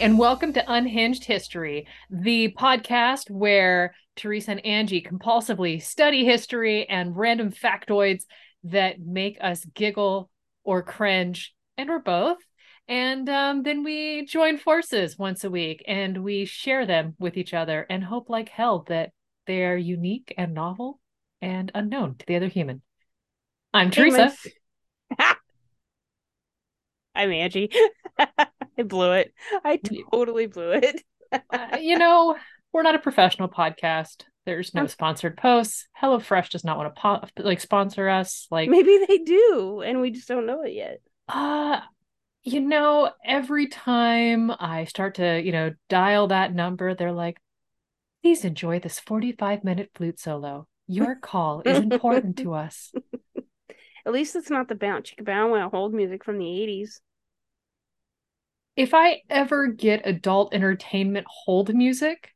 and 0.00 0.18
welcome 0.18 0.52
to 0.52 0.72
Unhinged 0.72 1.24
History, 1.24 1.86
the 2.10 2.52
podcast 2.58 3.30
where 3.30 3.94
Teresa 4.16 4.50
and 4.50 4.66
Angie 4.66 5.02
compulsively 5.02 5.80
study 5.80 6.24
history 6.24 6.88
and 6.88 7.16
random 7.16 7.52
factoids 7.52 8.24
that 8.64 8.98
make 8.98 9.38
us 9.40 9.64
giggle 9.64 10.30
or 10.64 10.82
cringe, 10.82 11.54
and 11.78 11.90
or 11.90 12.00
both. 12.00 12.38
And 12.88 13.28
um, 13.28 13.62
then 13.62 13.84
we 13.84 14.26
join 14.26 14.58
forces 14.58 15.16
once 15.16 15.44
a 15.44 15.50
week 15.50 15.84
and 15.86 16.24
we 16.24 16.44
share 16.44 16.86
them 16.86 17.14
with 17.20 17.36
each 17.36 17.54
other 17.54 17.86
and 17.88 18.02
hope 18.02 18.28
like 18.28 18.48
hell 18.48 18.84
that 18.88 19.12
they 19.46 19.64
are 19.64 19.76
unique 19.76 20.34
and 20.36 20.54
novel 20.54 20.98
and 21.40 21.70
unknown 21.72 22.16
to 22.16 22.26
the 22.26 22.34
other 22.34 22.48
human. 22.48 22.82
I'm 23.72 23.92
Teresa. 23.92 24.34
I'm 27.14 27.32
Angie. 27.32 27.70
I 28.18 28.82
blew 28.84 29.12
it. 29.12 29.32
I 29.64 29.78
totally 30.12 30.46
blew 30.46 30.72
it. 30.72 31.02
uh, 31.32 31.78
you 31.80 31.98
know, 31.98 32.36
we're 32.72 32.82
not 32.82 32.94
a 32.94 33.00
professional 33.00 33.48
podcast. 33.48 34.24
There's 34.46 34.74
no 34.74 34.86
sponsored 34.86 35.36
posts. 35.36 35.86
HelloFresh 36.00 36.50
does 36.50 36.64
not 36.64 36.76
want 36.76 36.94
to 36.94 37.00
po- 37.00 37.24
like 37.38 37.60
sponsor 37.60 38.08
us. 38.08 38.46
Like 38.50 38.68
maybe 38.68 39.04
they 39.08 39.18
do, 39.18 39.80
and 39.80 40.00
we 40.00 40.10
just 40.10 40.28
don't 40.28 40.46
know 40.46 40.62
it 40.62 40.72
yet. 40.72 41.00
Uh 41.28 41.80
you 42.44 42.60
know, 42.60 43.10
every 43.24 43.68
time 43.68 44.50
I 44.50 44.84
start 44.84 45.14
to, 45.14 45.40
you 45.42 45.50
know, 45.50 45.72
dial 45.88 46.26
that 46.28 46.54
number, 46.54 46.94
they're 46.94 47.10
like, 47.10 47.40
please 48.22 48.44
enjoy 48.44 48.80
this 48.80 49.00
45 49.00 49.64
minute 49.64 49.90
flute 49.94 50.20
solo. 50.20 50.68
Your 50.86 51.14
call 51.14 51.62
is 51.64 51.78
important 51.78 52.36
to 52.38 52.52
us. 52.52 52.92
At 54.06 54.12
least 54.12 54.36
it's 54.36 54.50
not 54.50 54.68
the 54.68 54.74
bounce 54.74 55.10
chicka 55.10 55.24
bow 55.24 55.50
wow 55.52 55.70
hold 55.70 55.94
music 55.94 56.22
from 56.22 56.36
the 56.38 56.44
80s. 56.44 57.00
If 58.76 58.92
I 58.92 59.22
ever 59.30 59.68
get 59.68 60.06
adult 60.06 60.52
entertainment 60.52 61.26
hold 61.28 61.72
music, 61.74 62.34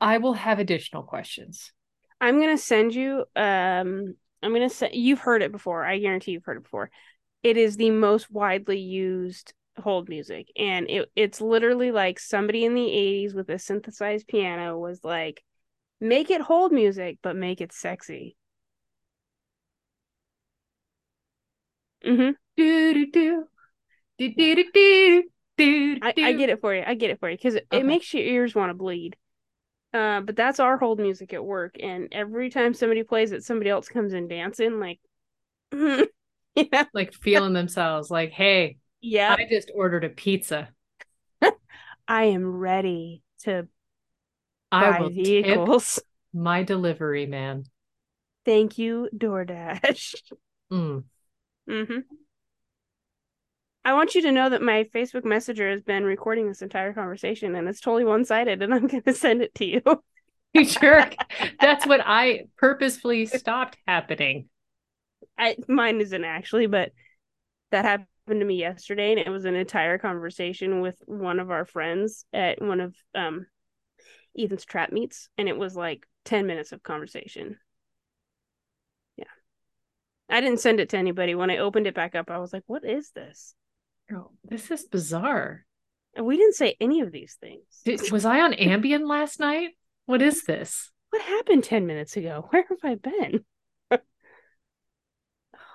I 0.00 0.18
will 0.18 0.34
have 0.34 0.58
additional 0.58 1.02
questions. 1.02 1.72
I'm 2.20 2.38
gonna 2.40 2.58
send 2.58 2.94
you 2.94 3.24
um 3.34 4.14
I'm 4.42 4.52
gonna 4.52 4.68
say 4.68 4.90
you've 4.92 5.20
heard 5.20 5.42
it 5.42 5.52
before. 5.52 5.84
I 5.84 5.98
guarantee 5.98 6.32
you've 6.32 6.44
heard 6.44 6.58
it 6.58 6.64
before. 6.64 6.90
It 7.42 7.56
is 7.56 7.76
the 7.76 7.90
most 7.90 8.30
widely 8.30 8.78
used 8.78 9.54
hold 9.78 10.08
music. 10.08 10.48
And 10.56 10.90
it 10.90 11.10
it's 11.16 11.40
literally 11.40 11.90
like 11.92 12.18
somebody 12.18 12.64
in 12.64 12.74
the 12.74 12.90
80s 12.90 13.34
with 13.34 13.48
a 13.48 13.58
synthesized 13.58 14.28
piano 14.28 14.78
was 14.78 15.04
like, 15.04 15.42
make 16.00 16.30
it 16.30 16.40
hold 16.42 16.72
music, 16.72 17.18
but 17.22 17.36
make 17.36 17.60
it 17.60 17.72
sexy. 17.72 18.36
Mm-hmm. 22.04 22.30
Do, 22.56 22.94
do, 22.94 23.06
do. 23.10 23.48
Do, 24.28 24.54
do, 24.54 24.54
do, 24.54 25.22
do, 25.56 25.94
do, 25.94 25.98
I, 26.02 26.14
I 26.16 26.32
get 26.32 26.48
it 26.48 26.60
for 26.60 26.74
you. 26.74 26.84
I 26.86 26.94
get 26.94 27.10
it 27.10 27.18
for 27.18 27.28
you 27.28 27.36
because 27.36 27.56
it, 27.56 27.66
okay. 27.72 27.80
it 27.80 27.86
makes 27.86 28.12
your 28.14 28.22
ears 28.22 28.54
want 28.54 28.70
to 28.70 28.74
bleed. 28.74 29.16
Uh, 29.92 30.20
but 30.20 30.36
that's 30.36 30.60
our 30.60 30.78
hold 30.78 30.98
music 31.00 31.34
at 31.34 31.44
work, 31.44 31.76
and 31.78 32.08
every 32.12 32.48
time 32.48 32.72
somebody 32.72 33.02
plays 33.02 33.32
it, 33.32 33.44
somebody 33.44 33.68
else 33.68 33.88
comes 33.88 34.14
in 34.14 34.26
dancing, 34.26 34.80
like, 34.80 35.00
yeah, 36.54 36.84
like 36.94 37.12
feeling 37.12 37.52
themselves, 37.52 38.10
like, 38.10 38.30
hey, 38.30 38.78
yeah, 39.02 39.36
I 39.38 39.46
just 39.50 39.70
ordered 39.74 40.04
a 40.04 40.08
pizza. 40.08 40.70
I 42.08 42.24
am 42.24 42.46
ready 42.46 43.22
to 43.40 43.68
I 44.70 45.00
will 45.00 45.10
vehicles. 45.10 46.00
my 46.32 46.62
delivery 46.62 47.26
man. 47.26 47.64
Thank 48.46 48.78
you, 48.78 49.10
DoorDash. 49.14 50.14
Mm. 50.72 51.04
Mm-hmm. 51.68 51.98
I 53.84 53.94
want 53.94 54.14
you 54.14 54.22
to 54.22 54.32
know 54.32 54.48
that 54.48 54.62
my 54.62 54.84
Facebook 54.94 55.24
Messenger 55.24 55.70
has 55.70 55.82
been 55.82 56.04
recording 56.04 56.46
this 56.46 56.62
entire 56.62 56.92
conversation 56.92 57.56
and 57.56 57.68
it's 57.68 57.80
totally 57.80 58.04
one 58.04 58.24
sided, 58.24 58.62
and 58.62 58.72
I'm 58.72 58.86
going 58.86 59.02
to 59.02 59.14
send 59.14 59.42
it 59.42 59.54
to 59.56 59.64
you. 59.64 59.82
you 60.54 60.64
jerk. 60.64 61.16
That's 61.60 61.86
what 61.86 62.00
I 62.04 62.44
purposefully 62.56 63.26
stopped 63.26 63.76
happening. 63.86 64.48
I 65.36 65.56
mine 65.66 66.00
isn't 66.00 66.24
actually, 66.24 66.66
but 66.66 66.92
that 67.70 67.84
happened 67.84 68.06
to 68.40 68.44
me 68.44 68.56
yesterday, 68.56 69.12
and 69.12 69.20
it 69.20 69.30
was 69.30 69.46
an 69.46 69.56
entire 69.56 69.98
conversation 69.98 70.80
with 70.80 70.96
one 71.06 71.40
of 71.40 71.50
our 71.50 71.64
friends 71.64 72.24
at 72.32 72.62
one 72.62 72.80
of 72.80 72.94
um 73.14 73.46
Ethan's 74.38 74.64
trap 74.64 74.92
meets, 74.92 75.28
and 75.36 75.48
it 75.48 75.56
was 75.56 75.74
like 75.74 76.06
ten 76.24 76.46
minutes 76.46 76.72
of 76.72 76.82
conversation. 76.82 77.58
Yeah, 79.16 79.24
I 80.28 80.40
didn't 80.40 80.60
send 80.60 80.78
it 80.78 80.90
to 80.90 80.98
anybody. 80.98 81.34
When 81.34 81.50
I 81.50 81.58
opened 81.58 81.86
it 81.86 81.94
back 81.94 82.14
up, 82.14 82.30
I 82.30 82.38
was 82.38 82.52
like, 82.52 82.64
"What 82.66 82.84
is 82.84 83.10
this?" 83.10 83.54
Oh, 84.12 84.30
this 84.44 84.70
is 84.70 84.84
bizarre. 84.84 85.64
And 86.14 86.26
we 86.26 86.36
didn't 86.36 86.54
say 86.54 86.76
any 86.80 87.00
of 87.00 87.12
these 87.12 87.36
things. 87.40 87.62
Did, 87.84 88.10
was 88.12 88.24
I 88.24 88.40
on 88.40 88.52
Ambien 88.52 89.08
last 89.08 89.40
night? 89.40 89.70
What 90.06 90.20
is 90.20 90.44
this? 90.44 90.90
What 91.10 91.22
happened 91.22 91.64
10 91.64 91.86
minutes 91.86 92.16
ago? 92.16 92.46
Where 92.50 92.64
have 92.68 92.78
I 92.82 92.96
been? 92.96 93.44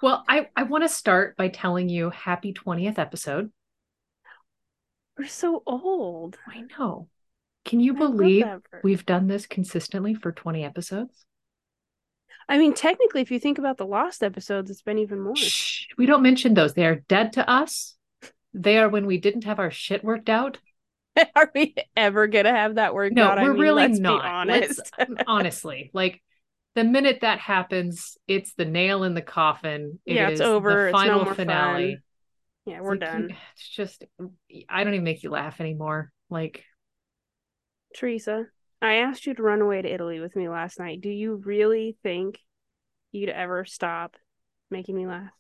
well, 0.01 0.23
I, 0.27 0.47
I 0.55 0.63
want 0.63 0.83
to 0.83 0.89
start 0.89 1.37
by 1.37 1.47
telling 1.47 1.89
you 1.89 2.11
happy 2.11 2.53
20th 2.53 2.99
episode. 2.99 3.51
We're 5.17 5.27
so 5.27 5.63
old. 5.65 6.37
I 6.47 6.61
know. 6.77 7.07
Can 7.65 7.79
you 7.79 7.95
I 7.95 7.97
believe 7.97 8.45
we've 8.83 9.05
done 9.05 9.27
this 9.27 9.47
consistently 9.47 10.13
for 10.13 10.31
20 10.31 10.63
episodes? 10.63 11.25
I 12.47 12.57
mean, 12.59 12.73
technically, 12.73 13.21
if 13.21 13.31
you 13.31 13.39
think 13.39 13.57
about 13.57 13.77
the 13.77 13.85
lost 13.85 14.23
episodes, 14.23 14.71
it's 14.71 14.83
been 14.83 14.99
even 14.99 15.19
more. 15.19 15.35
Shh, 15.35 15.87
we 15.97 16.05
don't 16.05 16.23
mention 16.23 16.53
those. 16.53 16.75
They 16.75 16.85
are 16.85 16.95
dead 16.95 17.33
to 17.33 17.49
us 17.49 17.96
they 18.53 18.77
are 18.77 18.89
when 18.89 19.05
we 19.05 19.17
didn't 19.17 19.43
have 19.43 19.59
our 19.59 19.71
shit 19.71 20.03
worked 20.03 20.29
out. 20.29 20.59
Are 21.35 21.51
we 21.55 21.75
ever 21.95 22.27
gonna 22.27 22.51
have 22.51 22.75
that 22.75 22.93
worked 22.93 23.15
no, 23.15 23.25
out? 23.25 23.37
we're 23.37 23.49
I 23.49 23.53
mean, 23.53 23.61
really 23.61 23.87
not. 23.87 24.23
honest. 24.23 24.91
honestly, 25.27 25.89
like 25.93 26.21
the 26.75 26.83
minute 26.83 27.19
that 27.21 27.39
happens, 27.39 28.17
it's 28.27 28.53
the 28.53 28.65
nail 28.65 29.03
in 29.03 29.15
the 29.15 29.21
coffin. 29.21 29.99
It 30.05 30.15
yeah, 30.15 30.29
it's 30.29 30.41
over. 30.41 30.87
The 30.87 30.91
final 30.91 31.25
no 31.25 31.33
finale. 31.33 31.95
Fun. 31.95 32.03
Yeah, 32.67 32.81
we're 32.81 32.91
like, 32.91 32.99
done. 32.99 33.35
It's 33.55 33.69
just 33.69 34.05
I 34.69 34.83
don't 34.83 34.93
even 34.93 35.03
make 35.03 35.23
you 35.23 35.31
laugh 35.31 35.59
anymore. 35.59 36.11
Like 36.29 36.63
Teresa, 37.95 38.45
I 38.81 38.95
asked 38.95 39.25
you 39.25 39.33
to 39.33 39.41
run 39.41 39.61
away 39.61 39.81
to 39.81 39.91
Italy 39.91 40.19
with 40.19 40.35
me 40.35 40.49
last 40.49 40.77
night. 40.79 41.01
Do 41.01 41.09
you 41.09 41.35
really 41.35 41.97
think 42.03 42.39
you'd 43.11 43.29
ever 43.29 43.65
stop 43.65 44.17
making 44.69 44.95
me 44.95 45.07
laugh? 45.07 45.31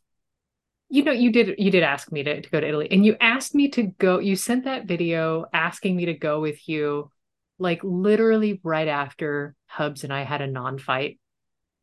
You 0.89 1.03
know 1.03 1.11
you 1.11 1.31
did 1.31 1.55
you 1.57 1.69
did 1.69 1.83
ask 1.83 2.11
me 2.11 2.23
to, 2.23 2.41
to 2.41 2.49
go 2.49 2.59
to 2.59 2.67
italy 2.67 2.87
and 2.91 3.05
you 3.05 3.15
asked 3.19 3.53
me 3.53 3.69
to 3.69 3.83
go 3.83 4.19
you 4.19 4.35
sent 4.35 4.65
that 4.65 4.85
video 4.85 5.45
asking 5.53 5.95
me 5.95 6.05
to 6.05 6.13
go 6.13 6.39
with 6.39 6.67
you 6.69 7.11
like 7.59 7.81
literally 7.83 8.59
right 8.63 8.87
after 8.87 9.55
hubs 9.65 10.03
and 10.03 10.13
i 10.13 10.23
had 10.23 10.41
a 10.41 10.47
non-fight. 10.47 11.19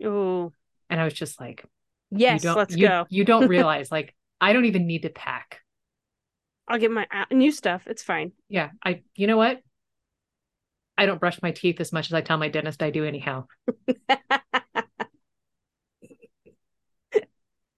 Oh 0.02 0.52
and 0.88 1.00
i 1.00 1.04
was 1.04 1.14
just 1.14 1.40
like 1.40 1.64
yes 2.10 2.44
let's 2.44 2.76
you, 2.76 2.88
go. 2.88 3.06
you 3.08 3.24
don't 3.24 3.48
realize 3.56 3.90
like 3.90 4.14
i 4.40 4.52
don't 4.52 4.64
even 4.66 4.86
need 4.86 5.02
to 5.02 5.10
pack. 5.10 5.60
I'll 6.66 6.78
get 6.78 6.90
my 6.90 7.06
uh, 7.12 7.26
new 7.30 7.52
stuff. 7.52 7.86
It's 7.86 8.02
fine. 8.02 8.32
Yeah 8.48 8.70
i 8.82 9.02
you 9.14 9.26
know 9.26 9.36
what? 9.36 9.60
I 10.96 11.06
don't 11.06 11.20
brush 11.20 11.42
my 11.42 11.50
teeth 11.50 11.80
as 11.80 11.92
much 11.92 12.06
as 12.06 12.14
i 12.14 12.20
tell 12.20 12.38
my 12.38 12.48
dentist 12.48 12.82
i 12.82 12.90
do 12.90 13.04
anyhow. 13.04 13.46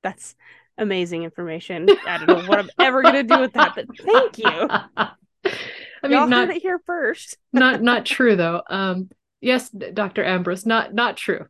That's 0.02 0.36
amazing 0.78 1.24
information. 1.24 1.88
I 2.06 2.18
don't 2.18 2.26
know 2.26 2.48
what 2.48 2.58
I'm 2.58 2.70
ever 2.78 3.02
gonna 3.02 3.22
do 3.22 3.40
with 3.40 3.52
that, 3.54 3.74
but 3.74 3.86
thank 3.98 4.38
you. 4.38 4.46
I 6.02 6.08
mean, 6.08 6.12
Y'all 6.12 6.26
not, 6.26 6.48
heard 6.48 6.56
it 6.56 6.62
here 6.62 6.80
first. 6.86 7.36
not 7.52 7.82
not 7.82 8.06
true 8.06 8.36
though. 8.36 8.62
Um, 8.68 9.10
yes, 9.40 9.70
Doctor 9.70 10.24
Ambrose, 10.24 10.66
not 10.66 10.94
not 10.94 11.16
true. 11.16 11.46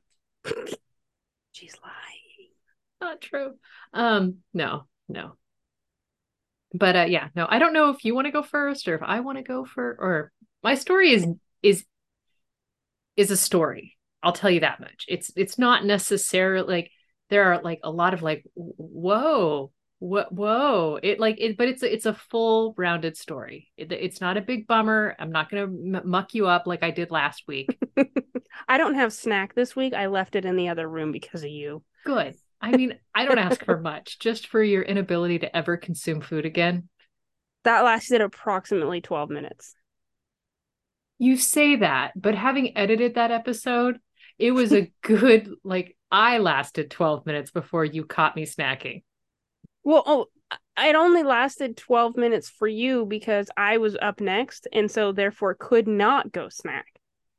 She's 1.52 1.74
lying. 1.82 2.50
Not 3.00 3.20
true. 3.20 3.54
Um, 3.92 4.36
no, 4.54 4.86
no. 5.08 5.36
But 6.72 6.96
uh, 6.96 7.06
yeah, 7.08 7.28
no. 7.34 7.46
I 7.48 7.58
don't 7.58 7.72
know 7.72 7.90
if 7.90 8.04
you 8.04 8.14
want 8.14 8.26
to 8.26 8.32
go 8.32 8.42
first 8.42 8.88
or 8.88 8.94
if 8.94 9.02
I 9.02 9.20
want 9.20 9.38
to 9.38 9.44
go 9.44 9.64
for. 9.64 9.96
Or 9.98 10.32
my 10.62 10.74
story 10.74 11.12
is 11.12 11.26
is 11.62 11.84
is 13.16 13.30
a 13.30 13.36
story. 13.36 13.96
I'll 14.22 14.32
tell 14.32 14.50
you 14.50 14.60
that 14.60 14.80
much. 14.80 15.06
It's 15.08 15.32
it's 15.36 15.58
not 15.58 15.84
necessarily 15.84 16.66
like 16.68 16.90
there 17.30 17.52
are 17.52 17.62
like 17.62 17.80
a 17.82 17.90
lot 17.90 18.14
of 18.14 18.22
like 18.22 18.44
whoa 18.54 19.72
what 19.98 20.32
whoa. 20.32 20.98
It 21.02 21.18
like 21.18 21.36
it 21.38 21.56
but 21.56 21.68
it's 21.68 21.82
a, 21.82 21.92
it's 21.92 22.06
a 22.06 22.14
full 22.14 22.74
rounded 22.76 23.16
story. 23.16 23.70
It, 23.76 23.92
it's 23.92 24.20
not 24.20 24.36
a 24.36 24.42
big 24.42 24.66
bummer. 24.66 25.16
I'm 25.18 25.32
not 25.32 25.50
gonna 25.50 25.62
m- 25.62 26.02
muck 26.04 26.34
you 26.34 26.46
up 26.46 26.66
like 26.66 26.82
i 26.82 26.90
did 26.90 27.10
last 27.10 27.44
week. 27.48 27.78
I 28.68 28.78
don't 28.78 28.94
have 28.94 29.12
snack 29.12 29.54
this 29.54 29.74
week. 29.74 29.94
I 29.94 30.06
left 30.06 30.36
it 30.36 30.44
in 30.44 30.56
the 30.56 30.68
other 30.68 30.88
room 30.88 31.12
because 31.12 31.42
of 31.42 31.50
you. 31.50 31.82
Good. 32.04 32.34
I 32.60 32.76
mean 32.76 32.98
i 33.14 33.24
don't 33.24 33.38
ask 33.38 33.64
for 33.64 33.78
much 33.80 34.18
just 34.20 34.48
for 34.48 34.62
your 34.62 34.82
inability 34.82 35.40
to 35.40 35.56
ever 35.56 35.76
consume 35.76 36.20
food 36.20 36.44
again. 36.44 36.88
That 37.64 37.84
lasted 37.84 38.20
approximately 38.20 39.00
12 39.00 39.30
minutes. 39.30 39.74
You 41.18 41.38
say 41.38 41.76
that 41.76 42.12
but 42.14 42.34
having 42.34 42.76
edited 42.76 43.14
that 43.14 43.30
episode 43.30 43.98
it 44.38 44.52
was 44.52 44.72
a 44.72 44.92
good 45.02 45.50
like 45.64 45.96
I 46.10 46.38
lasted 46.38 46.90
12 46.90 47.26
minutes 47.26 47.50
before 47.50 47.84
you 47.84 48.04
caught 48.04 48.36
me 48.36 48.44
snacking. 48.46 49.02
Well, 49.82 50.02
oh, 50.06 50.26
it 50.78 50.94
only 50.94 51.22
lasted 51.22 51.76
12 51.76 52.16
minutes 52.16 52.48
for 52.48 52.68
you 52.68 53.06
because 53.06 53.48
I 53.56 53.78
was 53.78 53.96
up 54.00 54.20
next 54.20 54.68
and 54.72 54.90
so 54.90 55.12
therefore 55.12 55.54
could 55.58 55.88
not 55.88 56.32
go 56.32 56.48
snack. 56.48 56.86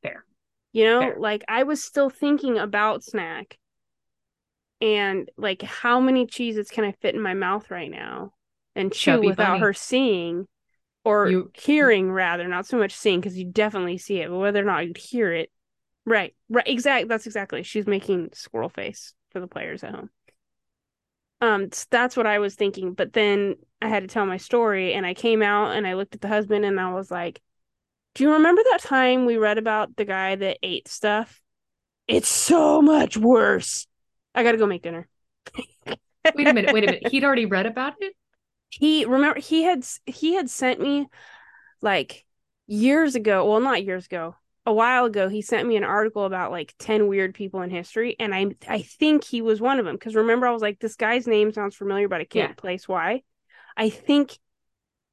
Fair. 0.02 0.26
You 0.74 0.86
know, 0.86 1.00
Fair. 1.02 1.16
like 1.20 1.44
I 1.48 1.64
was 1.64 1.84
still 1.84 2.10
thinking 2.10 2.58
about 2.58 3.04
snack 3.04 3.58
and 4.82 5.30
like 5.38 5.62
how 5.62 6.00
many 6.00 6.26
cheeses 6.26 6.70
can 6.70 6.84
I 6.84 6.92
fit 7.02 7.16
in 7.16 7.22
my 7.22 7.34
mouth 7.34 7.70
right 7.72 7.90
now 7.90 8.34
and 8.76 8.92
chew 8.92 9.14
Chubby 9.14 9.28
without 9.28 9.48
bunny. 9.54 9.60
her 9.62 9.74
seeing 9.74 10.48
or 11.04 11.30
You- 11.30 11.52
hearing 11.56 12.12
rather, 12.12 12.48
not 12.48 12.66
so 12.68 12.78
much 12.78 12.94
seeing 12.94 13.20
because 13.20 13.38
you 13.38 13.46
definitely 13.52 13.98
see 13.98 14.20
it, 14.20 14.30
but 14.30 14.38
whether 14.38 14.62
or 14.62 14.66
not 14.66 14.86
you'd 14.86 14.98
hear 14.98 15.32
it. 15.34 15.50
Right. 16.08 16.34
Right. 16.50 16.68
Exactly. 16.68 17.08
that's 17.08 17.28
exactly. 17.28 17.62
She's 17.64 17.86
making 17.86 18.30
squirrel 18.34 18.70
face 18.70 19.14
for 19.30 19.40
the 19.40 19.48
players 19.48 19.84
at 19.84 19.94
home. 19.94 20.10
Um, 21.42 21.70
that's 21.92 22.18
what 22.18 22.26
I 22.26 22.40
was 22.40 22.56
thinking. 22.56 22.94
But 22.94 23.14
then 23.14 23.56
I 23.82 23.90
had 23.90 24.02
to 24.04 24.08
tell 24.08 24.26
my 24.26 24.38
story, 24.38 24.94
and 24.94 25.06
I 25.06 25.14
came 25.14 25.42
out 25.42 25.76
and 25.76 25.86
I 25.86 25.94
looked 25.94 26.16
at 26.16 26.22
the 26.22 26.28
husband, 26.28 26.66
and 26.66 26.80
I 26.80 26.92
was 26.94 27.12
like, 27.12 27.42
"Do 28.16 28.24
you 28.26 28.34
remember 28.34 28.64
that 28.72 28.82
time 28.82 29.26
we 29.26 29.38
read 29.38 29.58
about 29.60 29.96
the 29.98 30.06
guy 30.06 30.36
that 30.38 30.60
ate 30.64 30.88
stuff? 30.88 31.42
It's 32.08 32.30
so 32.30 32.82
much 32.82 33.18
worse. 33.18 33.88
I 34.36 34.44
got 34.44 34.54
to 34.54 34.58
go 34.58 34.68
make 34.68 34.84
dinner." 34.84 35.08
Wait 36.36 36.48
a 36.48 36.54
minute. 36.54 36.72
Wait 36.72 36.84
a 36.84 36.88
minute. 36.88 37.08
He'd 37.12 37.24
already 37.24 37.46
read 37.46 37.66
about 37.66 37.96
it. 38.00 38.14
he 38.70 39.06
remember 39.06 39.40
he 39.40 39.64
had 39.64 39.86
he 40.06 40.34
had 40.36 40.50
sent 40.50 40.80
me 40.80 41.08
like 41.82 42.26
years 42.68 43.16
ago 43.16 43.50
well 43.50 43.60
not 43.62 43.84
years 43.84 44.06
ago 44.08 44.36
a 44.68 44.74
while 44.74 45.06
ago 45.06 45.30
he 45.30 45.42
sent 45.42 45.68
me 45.68 45.78
an 45.78 45.84
article 45.84 46.26
about 46.26 46.52
like 46.52 46.76
10 46.78 47.08
weird 47.08 47.34
people 47.34 47.62
in 47.62 47.70
history 47.72 48.16
and 48.20 48.36
i 48.36 48.46
i 48.68 48.82
think 48.82 49.24
he 49.24 49.42
was 49.42 49.60
one 49.60 49.80
of 49.80 49.86
them 49.86 49.96
because 49.96 50.14
remember 50.14 50.46
i 50.46 50.52
was 50.52 50.62
like 50.62 50.78
this 50.80 50.96
guy's 50.96 51.26
name 51.26 51.52
sounds 51.52 51.76
familiar 51.76 52.08
but 52.10 52.22
i 52.22 52.26
can't 52.26 52.52
Yeah. 52.52 52.56
place 52.56 52.88
why. 52.88 53.24
I 53.76 53.90
think 53.90 54.38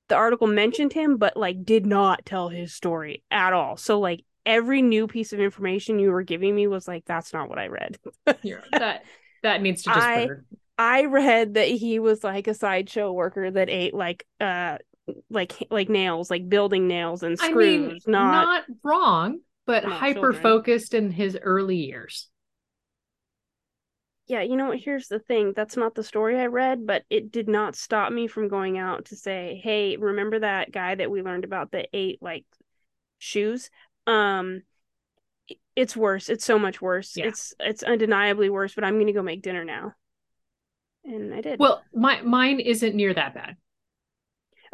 the 0.08 0.16
article 0.16 0.46
mentioned 0.48 0.92
him 0.92 1.16
but 1.16 1.36
like 1.36 1.64
did 1.64 1.86
not 1.86 2.26
tell 2.26 2.48
his 2.50 2.74
story 2.74 3.22
at 3.30 3.52
all. 3.52 3.76
So 3.76 4.00
like 4.00 4.24
every 4.44 4.82
new 4.82 5.06
piece 5.06 5.32
of 5.32 5.40
information 5.40 5.98
you 5.98 6.10
were 6.10 6.22
giving 6.22 6.54
me 6.54 6.66
was 6.66 6.86
like 6.86 7.04
that's 7.06 7.32
not 7.32 7.48
what 7.48 7.58
i 7.58 7.68
read. 7.68 7.96
You're, 8.42 8.62
that 8.72 9.04
that 9.42 9.62
needs 9.62 9.84
to 9.84 9.90
just 9.90 10.00
I- 10.06 10.28
I 10.76 11.04
read 11.04 11.54
that 11.54 11.68
he 11.68 12.00
was 12.00 12.24
like 12.24 12.48
a 12.48 12.54
sideshow 12.54 13.12
worker 13.12 13.48
that 13.50 13.70
ate 13.70 13.94
like 13.94 14.26
uh 14.40 14.78
like 15.30 15.52
like 15.70 15.88
nails, 15.88 16.30
like 16.30 16.48
building 16.48 16.88
nails 16.88 17.22
and 17.22 17.38
I 17.40 17.50
screws, 17.50 18.06
mean, 18.06 18.12
not, 18.12 18.44
not 18.44 18.64
wrong, 18.82 19.40
but 19.66 19.84
hyper 19.84 20.32
focused 20.32 20.94
in 20.94 21.10
his 21.10 21.38
early 21.40 21.76
years. 21.76 22.28
Yeah, 24.26 24.40
you 24.40 24.56
know 24.56 24.68
what? 24.68 24.78
Here's 24.78 25.08
the 25.08 25.18
thing. 25.18 25.52
That's 25.54 25.76
not 25.76 25.94
the 25.94 26.02
story 26.02 26.40
I 26.40 26.46
read, 26.46 26.86
but 26.86 27.04
it 27.10 27.30
did 27.30 27.46
not 27.46 27.76
stop 27.76 28.10
me 28.10 28.26
from 28.26 28.48
going 28.48 28.78
out 28.78 29.06
to 29.06 29.16
say, 29.16 29.60
"Hey, 29.62 29.96
remember 29.96 30.38
that 30.38 30.72
guy 30.72 30.94
that 30.94 31.10
we 31.10 31.22
learned 31.22 31.44
about 31.44 31.72
that 31.72 31.88
ate 31.92 32.22
like 32.22 32.46
shoes?" 33.18 33.70
Um 34.06 34.62
it's 35.76 35.96
worse. 35.96 36.28
It's 36.28 36.44
so 36.44 36.58
much 36.58 36.80
worse. 36.80 37.16
Yeah. 37.16 37.26
It's 37.26 37.54
it's 37.58 37.82
undeniably 37.82 38.50
worse, 38.50 38.74
but 38.74 38.84
I'm 38.84 38.94
going 38.94 39.08
to 39.08 39.12
go 39.12 39.22
make 39.22 39.42
dinner 39.42 39.64
now. 39.64 39.94
And 41.04 41.34
I 41.34 41.40
did. 41.40 41.58
Well, 41.58 41.82
my 41.92 42.22
mine 42.22 42.60
isn't 42.60 42.94
near 42.94 43.12
that 43.12 43.34
bad. 43.34 43.56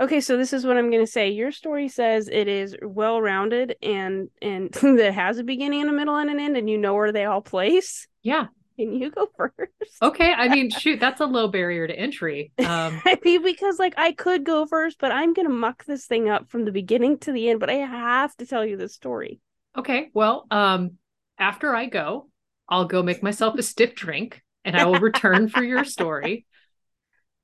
Okay, 0.01 0.21
so 0.21 0.39
this 0.39 0.55
is 0.55 0.65
what 0.65 0.79
I'm 0.79 0.91
going 0.91 1.05
to 1.05 1.11
say. 1.11 1.29
Your 1.29 1.53
story 1.53 1.89
says 1.89 2.29
it 2.29 2.49
is 2.49 2.75
well-rounded 2.83 3.77
and 3.83 4.31
and 4.41 4.73
that 4.83 5.13
has 5.13 5.39
a 5.39 5.45
beginning 5.45 5.83
and 5.83 5.91
a 5.91 5.93
middle 5.93 6.17
and 6.17 6.31
an 6.31 6.41
end, 6.41 6.57
and 6.57 6.71
you 6.71 6.79
know 6.79 6.95
where 6.95 7.13
they 7.13 7.27
all 7.27 7.43
place. 7.43 8.09
Yeah. 8.23 8.47
Can 8.79 8.95
you 8.95 9.11
go 9.11 9.29
first? 9.37 9.71
Okay. 10.01 10.33
I 10.33 10.49
mean, 10.49 10.71
shoot, 10.79 11.01
that's 11.01 11.21
a 11.21 11.27
low 11.27 11.49
barrier 11.49 11.87
to 11.87 11.95
entry. 11.95 12.51
Um, 12.61 13.03
I 13.05 13.19
mean, 13.23 13.43
because 13.43 13.79
like 13.79 13.93
I 13.99 14.13
could 14.13 14.43
go 14.43 14.65
first, 14.65 14.97
but 14.99 15.13
I'm 15.13 15.35
going 15.35 15.47
to 15.47 15.53
muck 15.53 15.85
this 15.85 16.07
thing 16.07 16.31
up 16.31 16.49
from 16.49 16.65
the 16.65 16.73
beginning 16.73 17.19
to 17.19 17.33
the 17.33 17.51
end. 17.51 17.61
But 17.61 17.69
I 17.69 17.75
have 17.75 18.35
to 18.37 18.47
tell 18.47 18.65
you 18.65 18.79
this 18.79 18.95
story. 18.95 19.41
okay. 19.77 20.09
Well, 20.15 20.47
um, 20.51 20.93
after 21.39 21.75
I 21.75 21.87
go, 21.87 22.31
I'll 22.71 22.87
go 22.87 23.03
make 23.03 23.23
myself 23.23 23.59
a 23.59 23.63
stiff 23.63 23.95
drink 23.95 24.43
and 24.65 24.77
I 24.77 24.87
will 24.87 25.01
return 25.01 25.49
for 25.49 25.63
your 25.63 25.85
story. 25.85 26.47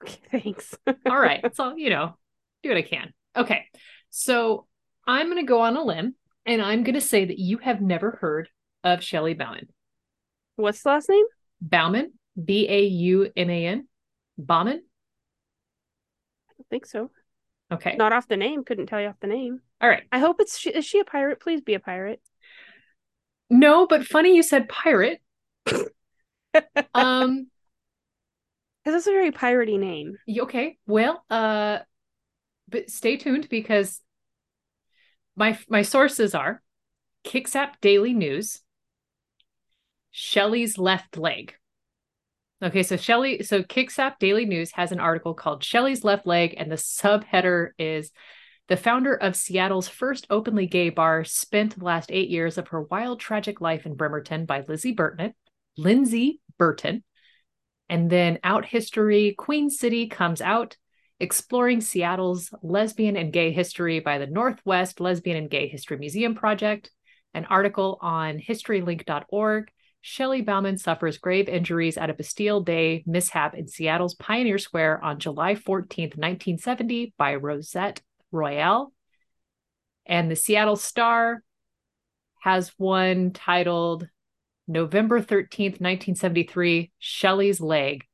Okay, 0.02 0.20
thanks. 0.30 0.74
All 0.86 1.18
right. 1.18 1.44
So, 1.54 1.74
you 1.76 1.90
know, 1.90 2.16
do 2.66 2.74
what 2.74 2.78
I 2.78 2.88
can. 2.88 3.12
Okay. 3.36 3.64
So 4.10 4.66
I'm 5.06 5.26
going 5.26 5.38
to 5.38 5.48
go 5.48 5.60
on 5.60 5.76
a 5.76 5.84
limb 5.84 6.14
and 6.44 6.62
I'm 6.62 6.82
going 6.82 6.94
to 6.94 7.00
say 7.00 7.24
that 7.24 7.38
you 7.38 7.58
have 7.58 7.80
never 7.80 8.18
heard 8.20 8.48
of 8.84 9.02
Shelley 9.02 9.34
Bauman. 9.34 9.68
What's 10.56 10.82
the 10.82 10.90
last 10.90 11.08
name? 11.08 11.24
Bauman, 11.60 12.12
B 12.42 12.66
A 12.68 12.84
U 12.84 13.30
M 13.36 13.50
A 13.50 13.66
N, 13.66 13.88
Bauman. 14.38 14.82
I 16.48 16.52
don't 16.56 16.68
think 16.70 16.86
so. 16.86 17.10
Okay. 17.72 17.96
Not 17.96 18.12
off 18.12 18.28
the 18.28 18.36
name. 18.36 18.64
Couldn't 18.64 18.86
tell 18.86 19.00
you 19.00 19.08
off 19.08 19.20
the 19.20 19.26
name. 19.26 19.60
All 19.80 19.88
right. 19.88 20.04
I 20.12 20.18
hope 20.18 20.36
it's. 20.40 20.58
She, 20.58 20.70
is 20.70 20.84
she 20.84 21.00
a 21.00 21.04
pirate? 21.04 21.40
Please 21.40 21.60
be 21.60 21.74
a 21.74 21.80
pirate. 21.80 22.20
No, 23.50 23.86
but 23.86 24.06
funny 24.06 24.34
you 24.34 24.42
said 24.42 24.68
pirate. 24.68 25.20
um, 26.94 27.48
Because 28.84 29.04
that's 29.04 29.06
a 29.06 29.10
very 29.10 29.30
piratey 29.30 29.78
name. 29.78 30.16
okay. 30.40 30.78
Well, 30.86 31.24
uh, 31.28 31.78
but 32.68 32.90
stay 32.90 33.16
tuned 33.16 33.48
because 33.48 34.00
my 35.36 35.58
my 35.68 35.82
sources 35.82 36.34
are 36.34 36.62
Kitsap 37.24 37.74
Daily 37.80 38.14
News, 38.14 38.60
Shelley's 40.10 40.78
left 40.78 41.16
leg. 41.16 41.54
Okay, 42.62 42.82
so 42.82 42.96
Shelley, 42.96 43.42
so 43.42 43.62
Kitsap 43.62 44.18
Daily 44.18 44.46
News 44.46 44.72
has 44.72 44.90
an 44.90 45.00
article 45.00 45.34
called 45.34 45.62
Shelley's 45.62 46.04
Left 46.04 46.26
Leg, 46.26 46.54
and 46.56 46.72
the 46.72 46.76
subheader 46.76 47.72
is 47.78 48.12
the 48.68 48.78
founder 48.78 49.14
of 49.14 49.36
Seattle's 49.36 49.88
first 49.88 50.26
openly 50.30 50.66
gay 50.66 50.88
bar 50.88 51.22
spent 51.22 51.78
the 51.78 51.84
last 51.84 52.10
eight 52.10 52.30
years 52.30 52.56
of 52.56 52.68
her 52.68 52.80
wild, 52.80 53.20
tragic 53.20 53.60
life 53.60 53.84
in 53.84 53.94
Bremerton 53.94 54.46
by 54.46 54.64
Lizzie 54.66 54.94
Burton, 54.94 55.34
Lindsay 55.76 56.40
Burton. 56.58 57.04
And 57.88 58.10
then 58.10 58.38
Out 58.42 58.64
History, 58.64 59.34
Queen 59.36 59.68
City 59.68 60.08
comes 60.08 60.40
out, 60.40 60.76
exploring 61.18 61.80
Seattle's 61.80 62.52
lesbian 62.62 63.16
and 63.16 63.32
gay 63.32 63.52
history 63.52 64.00
by 64.00 64.18
the 64.18 64.26
Northwest 64.26 65.00
Lesbian 65.00 65.36
and 65.36 65.50
Gay 65.50 65.68
History 65.68 65.96
Museum 65.98 66.34
Project. 66.34 66.90
An 67.34 67.44
article 67.46 67.98
on 68.00 68.38
historylink.org. 68.38 69.70
Shelley 70.00 70.40
Bauman 70.40 70.78
suffers 70.78 71.18
grave 71.18 71.48
injuries 71.48 71.98
at 71.98 72.10
a 72.10 72.14
Bastille 72.14 72.60
Day 72.60 73.02
mishap 73.06 73.54
in 73.54 73.66
Seattle's 73.66 74.14
Pioneer 74.14 74.58
Square 74.58 75.02
on 75.02 75.18
July 75.18 75.54
14th, 75.54 76.16
1970, 76.16 77.12
by 77.18 77.34
Rosette 77.34 78.00
Royale. 78.30 78.92
And 80.06 80.30
the 80.30 80.36
Seattle 80.36 80.76
Star 80.76 81.42
has 82.40 82.72
one 82.76 83.32
titled 83.32 84.08
November 84.68 85.20
13th, 85.20 85.80
1973, 85.80 86.92
Shelley's 86.98 87.60
Leg 87.60 88.04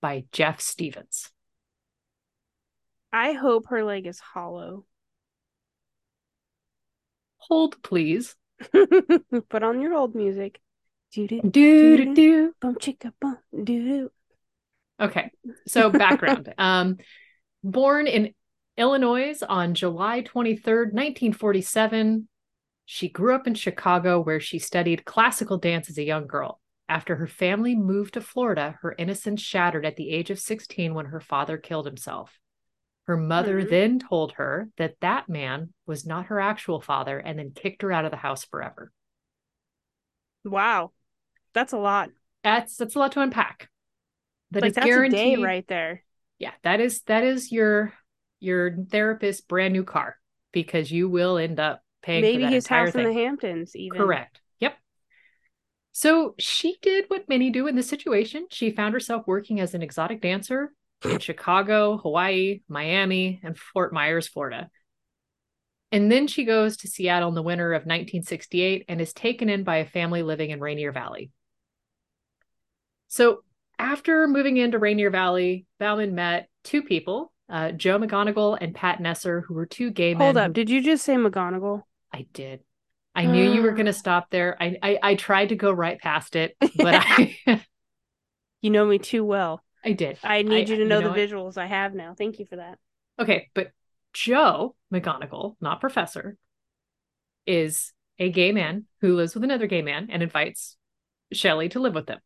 by 0.00 0.24
Jeff 0.30 0.60
Stevens. 0.60 1.30
I 3.12 3.32
hope 3.32 3.68
her 3.68 3.84
leg 3.84 4.06
is 4.06 4.18
hollow. 4.18 4.84
Hold, 7.38 7.82
please. 7.82 8.34
Put 9.48 9.62
on 9.62 9.80
your 9.80 9.94
old 9.94 10.14
music. 10.14 10.60
Do 11.12 11.26
do 11.26 11.40
Do 12.14 12.54
bum 12.60 12.74
chicka 12.76 13.12
bum 13.20 13.38
do 13.52 13.64
do. 13.64 14.10
Okay, 15.00 15.30
so 15.66 15.90
background. 15.90 16.52
um, 16.58 16.96
born 17.62 18.06
in 18.06 18.34
Illinois 18.76 19.42
on 19.48 19.74
July 19.74 20.22
23rd, 20.22 20.92
1947, 20.92 22.28
she 22.84 23.08
grew 23.08 23.34
up 23.34 23.46
in 23.46 23.54
Chicago 23.54 24.20
where 24.20 24.40
she 24.40 24.58
studied 24.58 25.04
classical 25.04 25.58
dance 25.58 25.88
as 25.88 25.98
a 25.98 26.04
young 26.04 26.26
girl. 26.26 26.60
After 26.88 27.16
her 27.16 27.26
family 27.26 27.74
moved 27.74 28.14
to 28.14 28.20
Florida, 28.20 28.78
her 28.82 28.94
innocence 28.96 29.40
shattered 29.40 29.84
at 29.84 29.96
the 29.96 30.10
age 30.10 30.30
of 30.30 30.38
16 30.38 30.94
when 30.94 31.06
her 31.06 31.20
father 31.20 31.58
killed 31.58 31.86
himself. 31.86 32.38
Her 33.06 33.16
mother 33.16 33.62
Mhm. 33.62 33.70
then 33.70 33.98
told 34.00 34.32
her 34.32 34.68
that 34.78 34.98
that 35.00 35.28
man 35.28 35.72
was 35.86 36.04
not 36.06 36.26
her 36.26 36.40
actual 36.40 36.80
father 36.80 37.18
and 37.18 37.38
then 37.38 37.52
kicked 37.52 37.82
her 37.82 37.92
out 37.92 38.04
of 38.04 38.10
the 38.10 38.16
house 38.16 38.44
forever. 38.44 38.92
Wow, 40.44 40.92
that's 41.52 41.72
a 41.72 41.78
lot. 41.78 42.10
That's 42.42 42.76
that's 42.76 42.94
a 42.94 42.98
lot 42.98 43.12
to 43.12 43.20
unpack. 43.20 43.68
But 44.50 44.62
like 44.62 44.68
it's 44.70 44.74
that's 44.76 44.86
guaranteed 44.86 45.34
a 45.34 45.36
day 45.36 45.42
right 45.42 45.66
there. 45.66 46.02
yeah 46.38 46.52
that 46.62 46.80
is 46.80 47.02
that 47.02 47.24
is 47.24 47.50
your 47.50 47.92
your 48.38 48.76
therapist's 48.90 49.40
brand 49.40 49.72
new 49.72 49.82
car 49.84 50.16
because 50.52 50.90
you 50.92 51.08
will 51.08 51.36
end 51.38 51.58
up 51.58 51.82
paying 52.02 52.22
for 52.22 52.26
Maybe 52.26 52.44
that 52.44 52.52
his 52.52 52.66
house 52.68 52.92
thing. 52.92 53.06
in 53.06 53.12
the 53.12 53.20
Hamptons, 53.20 53.74
even. 53.74 53.98
correct 53.98 54.40
yep 54.60 54.76
so 55.92 56.34
she 56.38 56.76
did 56.82 57.06
what 57.08 57.28
many 57.28 57.50
do 57.50 57.66
in 57.66 57.74
this 57.74 57.88
situation 57.88 58.46
she 58.50 58.70
found 58.70 58.94
herself 58.94 59.26
working 59.26 59.58
as 59.58 59.74
an 59.74 59.82
exotic 59.82 60.20
dancer 60.22 60.72
chicago 61.18 61.98
hawaii 61.98 62.60
miami 62.68 63.40
and 63.42 63.58
fort 63.58 63.92
myers 63.92 64.28
florida 64.28 64.68
and 65.92 66.10
then 66.10 66.26
she 66.26 66.44
goes 66.44 66.76
to 66.76 66.88
seattle 66.88 67.28
in 67.28 67.34
the 67.34 67.42
winter 67.42 67.72
of 67.72 67.82
1968 67.82 68.84
and 68.88 69.00
is 69.00 69.12
taken 69.12 69.48
in 69.48 69.62
by 69.62 69.76
a 69.76 69.86
family 69.86 70.22
living 70.22 70.50
in 70.50 70.60
rainier 70.60 70.92
valley 70.92 71.30
so 73.08 73.42
after 73.78 74.26
moving 74.26 74.56
into 74.56 74.78
Rainier 74.78 75.10
Valley, 75.10 75.66
Bauman 75.78 76.14
met 76.14 76.48
two 76.64 76.82
people, 76.82 77.32
uh, 77.48 77.72
Joe 77.72 77.98
McGonigal 77.98 78.56
and 78.60 78.74
Pat 78.74 78.98
Nesser, 79.00 79.42
who 79.44 79.54
were 79.54 79.66
two 79.66 79.90
gay 79.90 80.14
men. 80.14 80.22
Hold 80.22 80.36
up. 80.36 80.52
Did 80.52 80.70
you 80.70 80.82
just 80.82 81.04
say 81.04 81.14
McGonagall? 81.14 81.82
I 82.12 82.26
did. 82.32 82.60
I 83.14 83.24
knew 83.26 83.50
you 83.50 83.62
were 83.62 83.72
going 83.72 83.86
to 83.86 83.92
stop 83.92 84.30
there. 84.30 84.56
I, 84.60 84.76
I 84.82 84.98
I 85.02 85.14
tried 85.14 85.50
to 85.50 85.56
go 85.56 85.72
right 85.72 85.98
past 85.98 86.36
it, 86.36 86.56
but 86.76 86.94
I 87.06 87.64
You 88.62 88.70
know 88.70 88.84
me 88.84 88.98
too 88.98 89.24
well. 89.24 89.62
I 89.86 89.92
did. 89.92 90.18
I 90.24 90.42
need 90.42 90.68
you 90.68 90.78
to 90.78 90.84
know, 90.84 91.00
the 91.00 91.10
what? 91.10 91.18
visuals 91.18 91.56
I 91.56 91.66
have 91.66 91.94
now. 91.94 92.14
Thank 92.18 92.40
you 92.40 92.44
for 92.44 92.56
that. 92.56 92.78
Okay, 93.20 93.50
but 93.54 93.70
Joe 94.12 94.74
McGonigal, 94.92 95.54
not 95.60 95.80
Professor, 95.80 96.36
is 97.46 97.92
a 98.18 98.28
gay 98.30 98.50
man 98.50 98.86
who 99.00 99.14
lives 99.14 99.34
with 99.34 99.44
another 99.44 99.68
gay 99.68 99.82
man 99.82 100.08
and 100.10 100.24
invites 100.24 100.76
Shelley 101.32 101.68
to 101.68 101.78
live 101.78 101.94
with 101.94 102.06
them. 102.06 102.18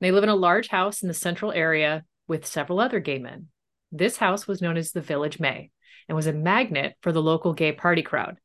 They 0.00 0.10
live 0.10 0.24
in 0.24 0.30
a 0.30 0.34
large 0.34 0.68
house 0.68 1.00
in 1.00 1.08
the 1.08 1.14
central 1.14 1.52
area 1.52 2.04
with 2.26 2.44
several 2.44 2.80
other 2.80 2.98
gay 2.98 3.18
men. 3.18 3.46
This 3.92 4.16
house 4.16 4.48
was 4.48 4.60
known 4.60 4.76
as 4.76 4.90
the 4.90 5.00
Village 5.00 5.38
May 5.38 5.70
and 6.08 6.16
was 6.16 6.26
a 6.26 6.32
magnet 6.32 6.96
for 7.02 7.12
the 7.12 7.22
local 7.22 7.52
gay 7.52 7.70
party 7.70 8.02
crowd. 8.02 8.38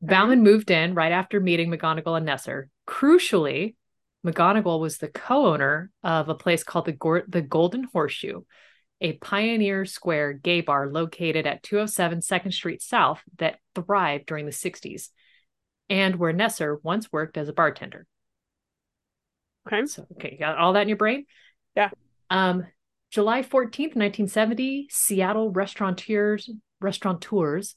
Bauman 0.00 0.42
moved 0.42 0.72
in 0.72 0.94
right 0.94 1.12
after 1.12 1.38
meeting 1.38 1.70
McGonigal 1.70 2.16
and 2.16 2.26
Nesser. 2.26 2.64
Crucially, 2.88 3.76
McGonigal 4.26 4.80
was 4.80 4.98
the 4.98 5.08
co-owner 5.08 5.90
of 6.04 6.28
a 6.28 6.34
place 6.34 6.62
called 6.62 6.86
the, 6.86 7.24
the 7.28 7.42
Golden 7.42 7.84
Horseshoe, 7.84 8.42
a 9.00 9.14
Pioneer 9.14 9.84
Square 9.84 10.34
gay 10.34 10.60
bar 10.60 10.88
located 10.88 11.46
at 11.46 11.62
207 11.62 12.20
2nd 12.20 12.52
Street 12.52 12.82
South 12.82 13.20
that 13.38 13.58
thrived 13.74 14.26
during 14.26 14.46
the 14.46 14.52
60s 14.52 15.08
and 15.90 16.16
where 16.16 16.32
Nesser 16.32 16.78
once 16.82 17.10
worked 17.12 17.36
as 17.36 17.48
a 17.48 17.52
bartender. 17.52 18.06
Okay. 19.66 19.86
So, 19.86 20.06
okay, 20.12 20.32
you 20.32 20.38
got 20.38 20.58
all 20.58 20.72
that 20.74 20.82
in 20.82 20.88
your 20.88 20.96
brain? 20.96 21.26
Yeah. 21.76 21.90
Um, 22.30 22.66
July 23.10 23.42
14th, 23.42 23.94
1970, 23.94 24.88
Seattle 24.90 25.50
restaurateurs, 25.50 26.48
restaurateurs 26.80 27.76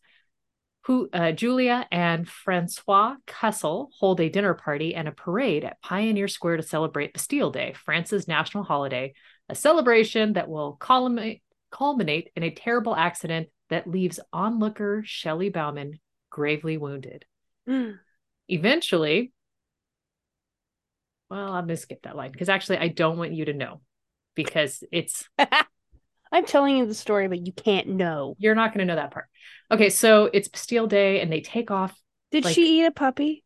who 0.85 1.09
uh, 1.13 1.31
Julia 1.31 1.87
and 1.91 2.29
Francois 2.29 3.15
Kessel 3.25 3.89
hold 3.99 4.21
a 4.21 4.29
dinner 4.29 4.53
party 4.53 4.93
and 4.93 5.07
a 5.07 5.11
parade 5.11 5.63
at 5.63 5.81
Pioneer 5.81 6.27
Square 6.27 6.57
to 6.57 6.63
celebrate 6.63 7.13
Bastille 7.13 7.49
Day, 7.49 7.73
France's 7.73 8.27
national 8.27 8.63
holiday, 8.63 9.13
a 9.49 9.55
celebration 9.55 10.33
that 10.33 10.47
will 10.47 10.73
culminate, 10.73 11.41
culminate 11.71 12.29
in 12.35 12.43
a 12.43 12.51
terrible 12.51 12.95
accident 12.95 13.49
that 13.69 13.89
leaves 13.89 14.19
onlooker 14.31 15.01
Shelley 15.03 15.49
Bauman 15.49 15.99
gravely 16.29 16.77
wounded. 16.77 17.25
Mm. 17.67 17.97
Eventually, 18.47 19.33
well, 21.31 21.51
I'm 21.51 21.65
going 21.65 21.75
to 21.75 21.77
skip 21.77 22.03
that 22.03 22.15
line 22.15 22.31
because 22.31 22.49
actually 22.49 22.77
I 22.77 22.89
don't 22.89 23.17
want 23.17 23.33
you 23.33 23.45
to 23.45 23.53
know 23.53 23.81
because 24.35 24.83
it's 24.91 25.27
I'm 26.35 26.45
telling 26.45 26.77
you 26.77 26.85
the 26.85 26.93
story, 26.93 27.27
but 27.29 27.45
you 27.45 27.53
can't 27.53 27.87
know. 27.87 28.35
you're 28.39 28.55
not 28.55 28.73
going 28.73 28.85
to 28.85 28.93
know 28.93 28.99
that 28.99 29.11
part. 29.11 29.25
Okay, 29.71 29.89
so 29.89 30.29
it's 30.33 30.47
Bastille 30.49 30.85
Day 30.87 31.21
and 31.21 31.31
they 31.31 31.39
take 31.41 31.71
off. 31.71 31.97
Did 32.31 32.43
Like- 32.43 32.53
she 32.53 32.81
eat 32.81 32.85
a 32.85 32.91
puppy? 32.91 33.43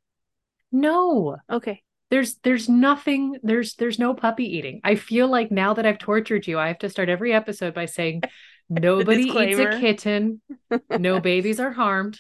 No, 0.72 1.38
Okay. 1.52 1.84
there's 2.10 2.38
there's 2.40 2.68
nothing 2.68 3.38
there's 3.44 3.76
there's 3.76 4.00
no 4.00 4.14
puppy 4.16 4.58
eating. 4.58 4.82
I 4.84 4.96
feel 4.96 5.28
like 5.28 5.52
now 5.52 5.74
that 5.76 5.86
I've 5.86 6.00
tortured 6.00 6.48
you, 6.48 6.58
I 6.60 6.68
have 6.70 6.80
to 6.80 6.90
start 6.90 7.10
every 7.10 7.32
episode 7.34 7.74
by 7.76 7.86
saying 7.86 8.22
nobody 8.70 9.24
eats 9.24 9.60
a 9.60 9.80
kitten. 9.80 10.42
No 10.90 11.20
babies 11.32 11.60
are 11.60 11.72
harmed. 11.72 12.20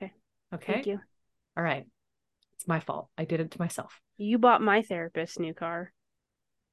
Okay. 0.00 0.12
Okay. 0.54 0.72
Thank 0.74 0.86
you. 0.86 1.00
All 1.56 1.62
right. 1.64 1.86
It's 2.54 2.68
my 2.68 2.80
fault. 2.80 3.08
I 3.18 3.24
did 3.24 3.40
it 3.40 3.50
to 3.52 3.60
myself. 3.60 4.00
You 4.16 4.38
bought 4.38 4.62
my 4.62 4.82
therapist 4.82 5.38
new 5.40 5.54
car. 5.54 5.92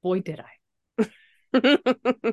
Boy, 0.02 0.20
did 0.20 0.40
I. 0.40 1.08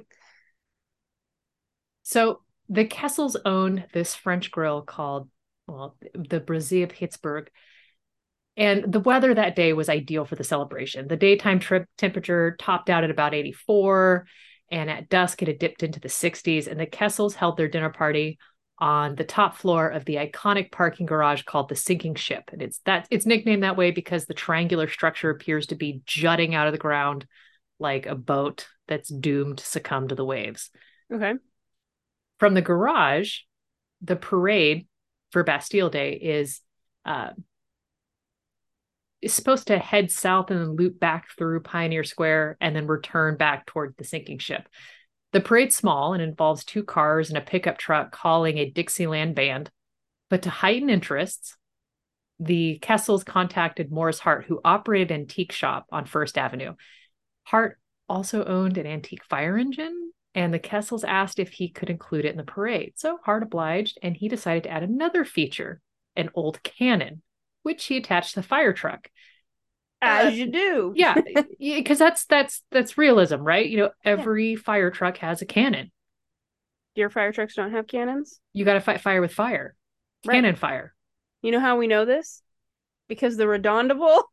So 2.04 2.42
the 2.70 2.86
Kessels 2.86 3.38
own 3.46 3.86
this 3.94 4.16
French 4.16 4.52
grill 4.52 4.82
called, 4.82 5.30
well, 5.68 5.98
the 6.14 6.40
Brasserie 6.40 6.88
Pittsbourg. 6.88 7.48
And 8.56 8.92
the 8.92 9.00
weather 9.00 9.34
that 9.34 9.56
day 9.56 9.74
was 9.74 9.90
ideal 9.90 10.26
for 10.26 10.36
the 10.36 10.44
celebration. 10.44 11.08
The 11.08 11.18
daytime 11.18 11.60
trip 11.60 11.88
temperature 11.98 12.56
topped 12.60 12.90
out 12.90 13.04
at 13.04 13.10
about 13.10 13.34
84, 13.34 14.28
and 14.70 14.90
at 14.90 15.10
dusk 15.10 15.42
it 15.42 15.48
had 15.48 15.60
dipped 15.60 15.82
into 15.82 16.00
the 16.00 16.08
60s. 16.08 16.68
And 16.68 16.80
the 16.80 16.86
Kessels 16.86 17.36
held 17.36 17.58
their 17.58 17.68
dinner 17.68 17.90
party 17.90 18.38
on 18.78 19.16
the 19.16 19.24
top 19.24 19.56
floor 19.56 19.88
of 19.88 20.06
the 20.06 20.16
iconic 20.16 20.72
parking 20.72 21.06
garage 21.06 21.44
called 21.44 21.70
the 21.70 21.76
Sinking 21.76 22.16
Ship. 22.16 22.44
And 22.52 22.62
it's 22.62 22.80
that 22.86 23.08
it's 23.10 23.26
nicknamed 23.26 23.64
that 23.64 23.78
way 23.78 23.92
because 23.92 24.26
the 24.26 24.34
triangular 24.34 24.88
structure 24.88 25.30
appears 25.30 25.68
to 25.68 25.76
be 25.76 26.02
jutting 26.06 26.54
out 26.54 26.68
of 26.68 26.74
the 26.74 26.80
ground 26.80 27.26
like 27.80 28.06
a 28.06 28.16
boat 28.16 28.68
that's 28.88 29.10
doomed 29.10 29.60
to 29.60 29.66
succumb 29.66 30.10
to 30.10 30.16
the 30.16 30.26
waves 30.26 30.70
okay. 31.14 31.34
From 32.44 32.56
the 32.56 32.62
garage, 32.62 33.38
the 34.02 34.18
parade 34.18 34.86
for 35.32 35.46
Bastille 35.46 35.90
Day 35.90 36.12
is 36.12 36.60
uh, 37.06 37.30
is 39.22 39.32
supposed 39.32 39.68
to 39.68 39.80
head 39.80 40.12
south 40.12 40.52
and 40.52 40.60
then 40.60 40.76
loop 40.76 41.00
back 41.00 41.30
through 41.38 41.62
Pioneer 41.62 42.04
Square 42.04 42.58
and 42.60 42.76
then 42.76 42.86
return 42.86 43.38
back 43.38 43.66
toward 43.66 43.96
the 43.98 44.04
sinking 44.04 44.40
ship. 44.40 44.68
The 45.32 45.40
parade's 45.40 45.78
small 45.78 46.12
and 46.12 46.22
involves 46.22 46.66
two 46.66 46.84
cars 46.84 47.30
and 47.30 47.38
a 47.38 47.42
pickup 47.42 47.78
truck 47.78 48.12
calling 48.12 48.58
a 48.58 48.70
Dixieland 48.70 49.36
band. 49.36 49.72
But 50.30 50.42
to 50.42 50.50
heighten 50.50 50.90
interests, 50.90 51.56
the 52.42 52.78
Kessels 52.82 53.24
contacted 53.24 53.90
Morris 53.90 54.20
Hart, 54.20 54.44
who 54.50 54.60
operated 54.66 55.12
an 55.12 55.22
antique 55.22 55.54
shop 55.54 55.86
on 55.94 56.04
First 56.04 56.38
Avenue. 56.38 56.74
Hart 57.44 57.80
also 58.10 58.44
owned 58.44 58.78
an 58.78 58.86
antique 58.86 59.24
fire 59.24 59.58
engine 59.58 60.12
and 60.36 60.54
the 60.54 60.60
Kessels 60.60 61.04
asked 61.04 61.40
if 61.40 61.52
he 61.52 61.70
could 61.70 61.90
include 61.90 62.26
it 62.26 62.32
in 62.32 62.38
the 62.38 62.44
parade. 62.44 62.94
So 62.96 63.20
Hart 63.24 63.44
obliged, 63.44 63.98
and 64.02 64.16
he 64.16 64.28
decided 64.28 64.64
to 64.64 64.70
add 64.72 64.84
another 64.84 65.26
feature 65.26 65.82
an 66.16 66.30
old 66.36 66.62
cannon, 66.64 67.22
which 67.64 67.86
he 67.86 67.98
attached 67.98 68.34
to 68.36 68.42
the 68.42 68.48
fire 68.48 68.74
truck. 68.74 69.10
Uh, 70.02 70.06
As 70.28 70.38
you 70.38 70.52
do. 70.52 70.94
Yeah, 70.96 71.16
because 71.60 71.98
that's 71.98 72.26
that's 72.26 72.62
that's 72.72 72.98
realism, 72.98 73.38
right? 73.38 73.68
You 73.68 73.78
know, 73.78 73.90
every 74.04 74.56
fire 74.56 74.92
truck 74.92 75.18
has 75.18 75.42
a 75.42 75.46
cannon. 75.46 75.92
Your 76.96 77.10
fire 77.10 77.32
trucks 77.32 77.56
don't 77.56 77.72
have 77.72 77.88
cannons? 77.88 78.40
You 78.54 78.66
got 78.66 78.74
to 78.74 78.82
fight 78.82 79.02
fire 79.02 79.22
with 79.22 79.34
fire, 79.34 79.76
Right. 80.26 80.36
cannon 80.36 80.56
fire. 80.56 80.94
You 81.42 81.52
know 81.52 81.60
how 81.60 81.78
we 81.78 81.88
know 81.88 82.06
this? 82.06 82.42
Because 83.08 83.38
the 83.38 83.46
redoundable. 83.46 84.24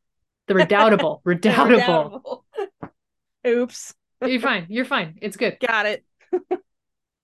The 0.46 0.54
redoubtable, 0.54 1.22
the 1.24 1.30
redoubtable. 1.30 2.44
Oops. 3.46 3.94
You're 4.22 4.40
fine. 4.40 4.66
You're 4.68 4.84
fine. 4.84 5.18
It's 5.22 5.36
good. 5.36 5.58
Got 5.60 5.86
it. 5.86 6.04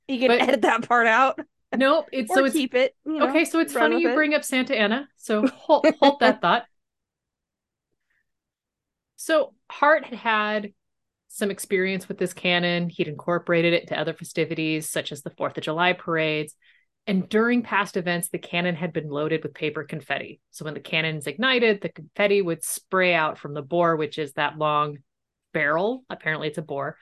you 0.09 0.19
can 0.19 0.29
But- 0.29 0.41
edit 0.41 0.63
that 0.63 0.89
part 0.89 1.07
out 1.07 1.39
Nope. 1.75 2.09
It's 2.13 2.33
so 2.33 2.45
it's 2.45 2.55
keep 2.55 2.75
it. 2.75 2.95
You 3.05 3.19
know, 3.19 3.29
okay. 3.29 3.45
So 3.45 3.59
it's 3.61 3.73
funny 3.73 4.01
you 4.01 4.11
it. 4.11 4.15
bring 4.15 4.35
up 4.35 4.45
Santa 4.45 4.77
Ana. 4.77 5.09
So 5.17 5.47
hold 5.55 5.87
hold 6.01 6.21
that 6.21 6.41
thought. 6.41 6.65
So 9.17 9.55
Hart 9.71 10.05
had 10.05 10.19
had 10.19 10.73
some 11.29 11.51
experience 11.51 12.09
with 12.09 12.19
this 12.19 12.33
cannon. 12.33 12.89
He'd 12.89 13.09
incorporated 13.09 13.75
it 13.75 13.89
to 13.89 13.99
other 13.99 14.15
festivities, 14.15 14.89
such 14.89 15.13
as 15.13 15.23
the 15.23 15.31
Fourth 15.31 15.57
of 15.59 15.65
July 15.65 15.93
parades. 15.93 16.55
And 17.09 17.29
during 17.29 17.63
past 17.63 17.97
events, 17.97 18.29
the 18.29 18.39
cannon 18.39 18.75
had 18.75 18.93
been 18.93 19.09
loaded 19.09 19.43
with 19.43 19.55
paper 19.55 19.85
confetti. 19.85 20.41
So 20.51 20.65
when 20.65 20.75
the 20.75 20.81
cannon's 20.81 21.27
ignited, 21.27 21.81
the 21.81 21.89
confetti 21.89 22.43
would 22.43 22.65
spray 22.65 23.15
out 23.15 23.39
from 23.39 23.55
the 23.55 23.63
bore, 23.63 23.97
which 23.97 24.19
is 24.19 24.33
that 24.33 24.59
long 24.59 24.99
barrel. 25.57 26.05
Apparently, 26.11 26.49
it's 26.49 26.59
a 26.59 26.63
bore. 26.63 26.99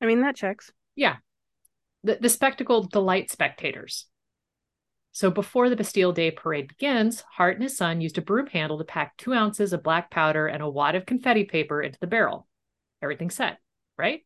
I 0.00 0.06
mean, 0.06 0.22
that 0.22 0.34
checks. 0.34 0.72
Yeah. 0.96 1.18
The, 2.02 2.18
the 2.20 2.28
spectacle 2.28 2.82
delights 2.82 3.32
spectators. 3.32 4.06
So 5.12 5.30
before 5.30 5.70
the 5.70 5.76
Bastille 5.76 6.10
Day 6.10 6.32
parade 6.32 6.66
begins, 6.66 7.22
Hart 7.30 7.54
and 7.54 7.62
his 7.62 7.76
son 7.76 8.00
used 8.00 8.18
a 8.18 8.22
broom 8.22 8.48
handle 8.48 8.78
to 8.78 8.84
pack 8.84 9.16
two 9.16 9.32
ounces 9.32 9.72
of 9.72 9.84
black 9.84 10.10
powder 10.10 10.48
and 10.48 10.60
a 10.60 10.68
wad 10.68 10.96
of 10.96 11.06
confetti 11.06 11.44
paper 11.44 11.80
into 11.80 12.00
the 12.00 12.08
barrel. 12.08 12.48
Everything 13.00 13.30
set, 13.30 13.58
right? 13.96 14.22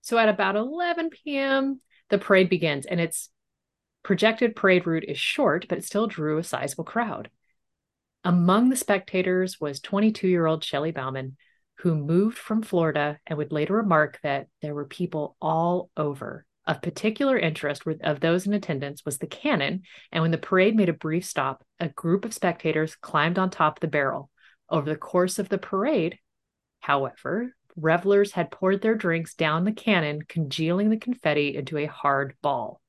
So 0.00 0.16
at 0.16 0.30
about 0.30 0.56
11 0.56 1.10
p.m., 1.10 1.82
the 2.08 2.16
parade 2.16 2.48
begins, 2.48 2.86
and 2.86 2.98
its 2.98 3.28
projected 4.02 4.56
parade 4.56 4.86
route 4.86 5.04
is 5.06 5.18
short, 5.18 5.66
but 5.68 5.76
it 5.76 5.84
still 5.84 6.06
drew 6.06 6.38
a 6.38 6.42
sizable 6.42 6.84
crowd. 6.84 7.28
Among 8.24 8.70
the 8.70 8.76
spectators 8.76 9.60
was 9.60 9.80
22 9.80 10.28
year 10.28 10.46
old 10.46 10.64
Shelley 10.64 10.92
Bauman, 10.92 11.36
who 11.78 11.94
moved 11.94 12.36
from 12.36 12.62
Florida 12.62 13.18
and 13.26 13.38
would 13.38 13.52
later 13.52 13.74
remark 13.74 14.18
that 14.22 14.48
there 14.62 14.74
were 14.74 14.86
people 14.86 15.36
all 15.40 15.90
over. 15.96 16.44
Of 16.66 16.82
particular 16.82 17.38
interest 17.38 17.84
of 18.02 18.20
those 18.20 18.46
in 18.46 18.52
attendance 18.52 19.04
was 19.04 19.18
the 19.18 19.26
cannon, 19.26 19.82
and 20.12 20.20
when 20.20 20.32
the 20.32 20.38
parade 20.38 20.76
made 20.76 20.90
a 20.90 20.94
brief 20.94 21.24
stop, 21.24 21.64
a 21.80 21.88
group 21.88 22.24
of 22.24 22.34
spectators 22.34 22.94
climbed 22.96 23.38
on 23.38 23.48
top 23.48 23.78
of 23.78 23.80
the 23.80 23.88
barrel. 23.88 24.28
Over 24.68 24.90
the 24.90 24.96
course 24.96 25.38
of 25.38 25.48
the 25.48 25.56
parade, 25.56 26.18
however, 26.80 27.54
revelers 27.74 28.32
had 28.32 28.50
poured 28.50 28.82
their 28.82 28.94
drinks 28.94 29.34
down 29.34 29.64
the 29.64 29.72
cannon, 29.72 30.22
congealing 30.22 30.90
the 30.90 30.98
confetti 30.98 31.56
into 31.56 31.78
a 31.78 31.86
hard 31.86 32.34
ball. 32.42 32.80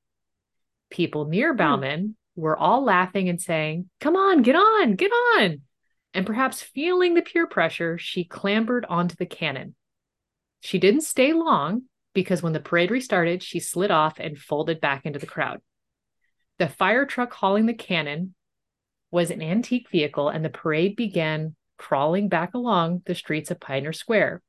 People 0.90 1.26
near 1.26 1.52
hmm. 1.52 1.58
Bauman 1.58 2.16
were 2.36 2.56
all 2.56 2.84
laughing 2.84 3.28
and 3.28 3.40
saying, 3.40 3.88
Come 4.00 4.16
on, 4.16 4.42
get 4.42 4.56
on, 4.56 4.96
get 4.96 5.12
on. 5.12 5.62
And 6.12 6.26
perhaps 6.26 6.62
feeling 6.62 7.14
the 7.14 7.22
peer 7.22 7.46
pressure, 7.46 7.98
she 7.98 8.24
clambered 8.24 8.84
onto 8.86 9.14
the 9.14 9.26
cannon. 9.26 9.74
She 10.60 10.78
didn't 10.78 11.02
stay 11.02 11.32
long 11.32 11.82
because 12.14 12.42
when 12.42 12.52
the 12.52 12.60
parade 12.60 12.90
restarted, 12.90 13.42
she 13.42 13.60
slid 13.60 13.90
off 13.90 14.18
and 14.18 14.38
folded 14.38 14.80
back 14.80 15.06
into 15.06 15.18
the 15.18 15.26
crowd. 15.26 15.60
The 16.58 16.68
fire 16.68 17.06
truck 17.06 17.32
hauling 17.32 17.66
the 17.66 17.74
cannon 17.74 18.34
was 19.10 19.30
an 19.30 19.42
antique 19.42 19.88
vehicle, 19.90 20.28
and 20.28 20.44
the 20.44 20.50
parade 20.50 20.96
began 20.96 21.56
crawling 21.78 22.28
back 22.28 22.54
along 22.54 23.02
the 23.06 23.14
streets 23.14 23.50
of 23.50 23.58
Pioneer 23.58 23.92
Square. 23.92 24.42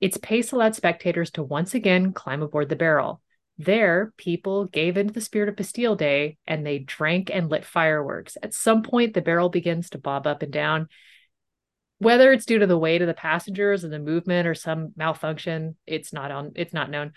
Its 0.00 0.18
pace 0.18 0.50
allowed 0.50 0.74
spectators 0.74 1.30
to 1.30 1.42
once 1.42 1.74
again 1.74 2.12
climb 2.12 2.42
aboard 2.42 2.68
the 2.68 2.76
barrel. 2.76 3.22
There, 3.58 4.12
people 4.16 4.64
gave 4.64 4.96
into 4.96 5.12
the 5.12 5.20
spirit 5.20 5.48
of 5.48 5.56
Bastille 5.56 5.94
Day 5.94 6.38
and 6.46 6.66
they 6.66 6.78
drank 6.78 7.30
and 7.32 7.50
lit 7.50 7.64
fireworks. 7.64 8.36
At 8.42 8.54
some 8.54 8.82
point, 8.82 9.14
the 9.14 9.20
barrel 9.20 9.50
begins 9.50 9.90
to 9.90 9.98
bob 9.98 10.26
up 10.26 10.42
and 10.42 10.52
down. 10.52 10.88
Whether 11.98 12.32
it's 12.32 12.46
due 12.46 12.58
to 12.58 12.66
the 12.66 12.78
weight 12.78 13.02
of 13.02 13.08
the 13.08 13.14
passengers 13.14 13.84
and 13.84 13.92
the 13.92 14.00
movement 14.00 14.48
or 14.48 14.54
some 14.54 14.92
malfunction, 14.96 15.76
it's 15.86 16.12
not 16.12 16.30
on 16.32 16.52
it's 16.56 16.74
not 16.74 16.90
known. 16.90 17.12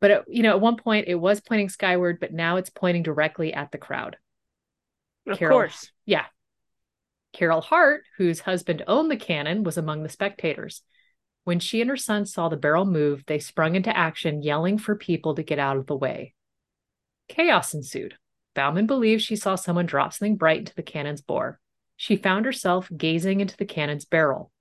But 0.00 0.10
it, 0.10 0.24
you 0.28 0.42
know, 0.42 0.50
at 0.50 0.60
one 0.60 0.76
point 0.76 1.08
it 1.08 1.16
was 1.16 1.40
pointing 1.40 1.68
skyward, 1.68 2.18
but 2.18 2.32
now 2.32 2.56
it's 2.56 2.70
pointing 2.70 3.02
directly 3.02 3.52
at 3.52 3.70
the 3.70 3.78
crowd. 3.78 4.16
Of 5.26 5.38
Carol, 5.38 5.58
course. 5.58 5.90
Yeah. 6.06 6.24
Carol 7.32 7.60
Hart, 7.60 8.04
whose 8.18 8.40
husband 8.40 8.82
owned 8.86 9.10
the 9.10 9.16
cannon, 9.16 9.64
was 9.64 9.76
among 9.76 10.02
the 10.02 10.08
spectators. 10.08 10.82
When 11.44 11.58
she 11.58 11.80
and 11.80 11.90
her 11.90 11.96
son 11.96 12.24
saw 12.26 12.48
the 12.48 12.56
barrel 12.56 12.84
move, 12.84 13.24
they 13.26 13.38
sprung 13.38 13.74
into 13.74 13.96
action, 13.96 14.42
yelling 14.42 14.78
for 14.78 14.94
people 14.94 15.34
to 15.34 15.42
get 15.42 15.58
out 15.58 15.76
of 15.76 15.86
the 15.86 15.96
way. 15.96 16.34
Chaos 17.28 17.74
ensued. 17.74 18.16
Bauman 18.54 18.86
believed 18.86 19.22
she 19.22 19.36
saw 19.36 19.54
someone 19.54 19.86
drop 19.86 20.12
something 20.12 20.36
bright 20.36 20.58
into 20.58 20.74
the 20.74 20.82
cannon's 20.82 21.20
bore. 21.20 21.58
She 21.96 22.16
found 22.16 22.44
herself 22.44 22.88
gazing 22.96 23.40
into 23.40 23.56
the 23.56 23.64
cannon's 23.64 24.04
barrel. 24.04 24.52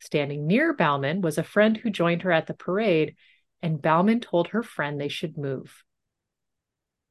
Standing 0.00 0.46
near 0.46 0.72
Bauman 0.72 1.20
was 1.20 1.38
a 1.38 1.42
friend 1.42 1.76
who 1.76 1.90
joined 1.90 2.22
her 2.22 2.32
at 2.32 2.46
the 2.46 2.54
parade, 2.54 3.14
and 3.62 3.82
Bauman 3.82 4.20
told 4.20 4.48
her 4.48 4.62
friend 4.62 5.00
they 5.00 5.08
should 5.08 5.36
move. 5.36 5.84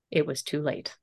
It 0.10 0.26
was 0.26 0.44
too 0.44 0.62
late. 0.62 0.96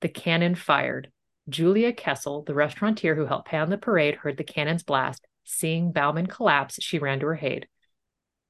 The 0.00 0.08
cannon 0.08 0.54
fired. 0.54 1.10
Julia 1.48 1.92
Kessel, 1.92 2.42
the 2.42 2.54
restaurateur 2.54 3.14
who 3.14 3.26
helped 3.26 3.52
on 3.52 3.70
the 3.70 3.78
parade, 3.78 4.16
heard 4.16 4.36
the 4.36 4.44
cannon's 4.44 4.82
blast 4.82 5.26
Seeing 5.48 5.92
Bauman 5.92 6.26
collapse, 6.26 6.82
she 6.82 6.98
ran 6.98 7.20
to 7.20 7.26
her 7.26 7.38
aid. 7.40 7.68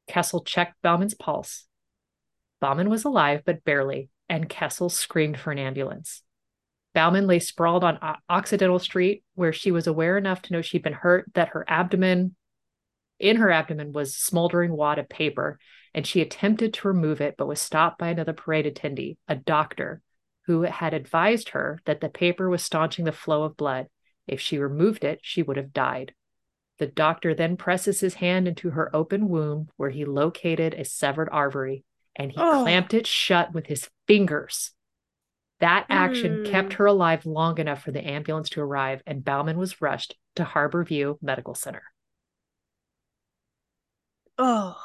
Kessel 0.08 0.42
checked 0.42 0.80
Bauman's 0.82 1.12
pulse. 1.12 1.66
Bauman 2.58 2.88
was 2.88 3.04
alive, 3.04 3.42
but 3.44 3.64
barely, 3.64 4.08
and 4.30 4.48
Kessel 4.48 4.88
screamed 4.88 5.38
for 5.38 5.52
an 5.52 5.58
ambulance. 5.58 6.22
Bauman 6.94 7.26
lay 7.26 7.38
sprawled 7.38 7.84
on 7.84 7.98
o- 8.00 8.14
Occidental 8.30 8.78
Street, 8.78 9.22
where 9.34 9.52
she 9.52 9.70
was 9.70 9.86
aware 9.86 10.16
enough 10.16 10.40
to 10.42 10.54
know 10.54 10.62
she'd 10.62 10.82
been 10.82 10.94
hurt, 10.94 11.30
that 11.34 11.48
her 11.48 11.66
abdomen, 11.68 12.34
in 13.18 13.36
her 13.36 13.50
abdomen, 13.50 13.92
was 13.92 14.16
smoldering 14.16 14.72
wad 14.72 14.98
of 14.98 15.06
paper, 15.06 15.58
and 15.92 16.06
she 16.06 16.22
attempted 16.22 16.72
to 16.72 16.88
remove 16.88 17.20
it, 17.20 17.34
but 17.36 17.46
was 17.46 17.60
stopped 17.60 17.98
by 17.98 18.08
another 18.08 18.32
parade 18.32 18.64
attendee, 18.64 19.18
a 19.28 19.36
doctor, 19.36 20.00
who 20.46 20.62
had 20.62 20.94
advised 20.94 21.50
her 21.50 21.78
that 21.84 22.00
the 22.00 22.08
paper 22.08 22.48
was 22.48 22.62
staunching 22.62 23.04
the 23.04 23.12
flow 23.12 23.42
of 23.42 23.58
blood. 23.58 23.88
If 24.26 24.40
she 24.40 24.56
removed 24.56 25.04
it, 25.04 25.20
she 25.22 25.42
would 25.42 25.58
have 25.58 25.74
died. 25.74 26.14
The 26.78 26.86
doctor 26.86 27.34
then 27.34 27.56
presses 27.56 28.00
his 28.00 28.14
hand 28.14 28.46
into 28.46 28.70
her 28.70 28.94
open 28.94 29.28
womb 29.28 29.68
where 29.76 29.90
he 29.90 30.04
located 30.04 30.74
a 30.74 30.84
severed 30.84 31.28
artery 31.32 31.84
and 32.14 32.30
he 32.30 32.38
oh. 32.38 32.62
clamped 32.62 32.94
it 32.94 33.06
shut 33.06 33.52
with 33.52 33.66
his 33.66 33.88
fingers. 34.06 34.72
That 35.60 35.86
action 35.88 36.44
mm. 36.44 36.50
kept 36.50 36.74
her 36.74 36.86
alive 36.86 37.24
long 37.24 37.58
enough 37.58 37.82
for 37.82 37.90
the 37.90 38.06
ambulance 38.06 38.50
to 38.50 38.60
arrive, 38.60 39.02
and 39.06 39.24
Bauman 39.24 39.56
was 39.56 39.80
rushed 39.80 40.14
to 40.34 40.44
Harborview 40.44 41.16
Medical 41.22 41.54
Center. 41.54 41.82
Oh. 44.36 44.76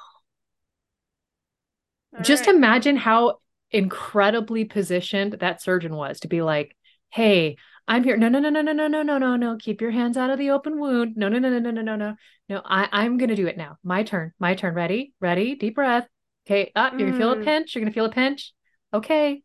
All 2.16 2.22
Just 2.22 2.48
right. 2.48 2.56
imagine 2.56 2.96
how 2.96 3.40
incredibly 3.70 4.64
positioned 4.64 5.34
that 5.34 5.62
surgeon 5.62 5.96
was 5.96 6.22
to 6.22 6.30
be 6.30 6.42
like, 6.42 6.76
hey, 7.10 7.58
I'm 7.92 8.06
here. 8.06 8.16
No, 8.16 8.30
no, 8.30 8.40
no, 8.40 8.50
no, 8.50 8.62
no, 8.62 8.72
no, 8.72 8.88
no, 8.88 9.04
no, 9.04 9.18
no, 9.18 9.36
no. 9.36 9.58
Keep 9.58 9.82
your 9.82 9.92
hands 9.92 10.16
out 10.16 10.30
of 10.30 10.40
the 10.40 10.52
open 10.52 10.80
wound. 10.80 11.18
No, 11.18 11.28
no, 11.28 11.40
no, 11.40 11.50
no, 11.50 11.60
no, 11.60 11.72
no, 11.72 11.82
no, 11.82 11.98
no. 11.98 12.16
No, 12.48 12.62
I, 12.64 12.88
I'm 12.90 13.18
gonna 13.18 13.36
do 13.36 13.48
it 13.48 13.58
now. 13.58 13.80
My 13.84 14.04
turn. 14.04 14.32
My 14.40 14.56
turn. 14.56 14.76
Ready? 14.76 15.14
Ready? 15.20 15.56
Deep 15.56 15.76
breath. 15.76 16.08
Okay. 16.48 16.72
Up. 16.74 16.94
Uh, 16.94 16.96
you're 16.96 17.10
gonna 17.10 17.20
feel 17.20 17.34
a 17.34 17.36
mm. 17.36 17.44
pinch. 17.44 17.76
You're 17.76 17.84
gonna 17.84 17.94
feel 17.94 18.06
a 18.06 18.10
pinch. 18.10 18.54
Okay. 18.94 19.44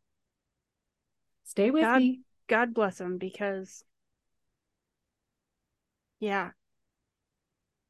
Stay 1.42 1.72
with 1.72 1.82
God, 1.82 1.98
me. 1.98 2.20
God 2.48 2.72
bless 2.72 3.00
him 3.00 3.18
because 3.18 3.82
yeah. 6.20 6.50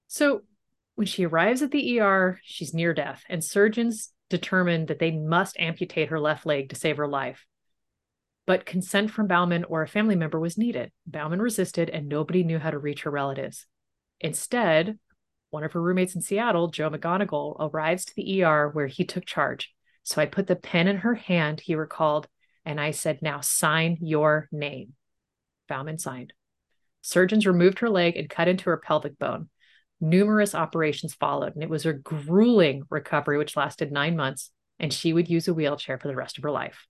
So 0.06 0.40
when 0.94 1.06
she 1.06 1.26
arrives 1.26 1.60
at 1.60 1.70
the 1.70 2.00
ER, 2.00 2.40
she's 2.42 2.72
near 2.72 2.94
death, 2.94 3.24
and 3.28 3.44
surgeons 3.44 4.10
determined 4.30 4.88
that 4.88 5.00
they 5.00 5.10
must 5.10 5.58
amputate 5.58 6.08
her 6.08 6.18
left 6.18 6.46
leg 6.46 6.70
to 6.70 6.76
save 6.76 6.96
her 6.96 7.06
life 7.06 7.44
but 8.46 8.64
consent 8.64 9.10
from 9.10 9.26
Bauman 9.26 9.64
or 9.64 9.82
a 9.82 9.88
family 9.88 10.14
member 10.14 10.38
was 10.38 10.56
needed. 10.56 10.92
Bauman 11.06 11.42
resisted, 11.42 11.90
and 11.90 12.08
nobody 12.08 12.44
knew 12.44 12.58
how 12.58 12.70
to 12.70 12.78
reach 12.78 13.02
her 13.02 13.10
relatives. 13.10 13.66
Instead, 14.20 14.98
one 15.50 15.64
of 15.64 15.72
her 15.72 15.82
roommates 15.82 16.14
in 16.14 16.20
Seattle, 16.22 16.68
Joe 16.68 16.90
McGonigal, 16.90 17.56
arrives 17.58 18.04
to 18.04 18.12
the 18.14 18.44
ER 18.44 18.68
where 18.68 18.86
he 18.86 19.04
took 19.04 19.26
charge. 19.26 19.74
So 20.04 20.22
I 20.22 20.26
put 20.26 20.46
the 20.46 20.56
pen 20.56 20.86
in 20.86 20.98
her 20.98 21.14
hand, 21.14 21.60
he 21.60 21.74
recalled, 21.74 22.28
and 22.64 22.80
I 22.80 22.92
said, 22.92 23.20
Now 23.20 23.40
sign 23.40 23.98
your 24.00 24.48
name. 24.52 24.94
Bauman 25.68 25.98
signed. 25.98 26.32
Surgeons 27.02 27.46
removed 27.46 27.80
her 27.80 27.90
leg 27.90 28.16
and 28.16 28.30
cut 28.30 28.48
into 28.48 28.70
her 28.70 28.76
pelvic 28.76 29.18
bone. 29.18 29.48
Numerous 30.00 30.54
operations 30.54 31.14
followed, 31.14 31.54
and 31.54 31.62
it 31.62 31.70
was 31.70 31.86
a 31.86 31.92
grueling 31.92 32.82
recovery, 32.90 33.38
which 33.38 33.56
lasted 33.56 33.90
nine 33.90 34.16
months, 34.16 34.50
and 34.78 34.92
she 34.92 35.12
would 35.12 35.28
use 35.28 35.48
a 35.48 35.54
wheelchair 35.54 35.98
for 35.98 36.08
the 36.08 36.16
rest 36.16 36.38
of 36.38 36.44
her 36.44 36.50
life. 36.50 36.86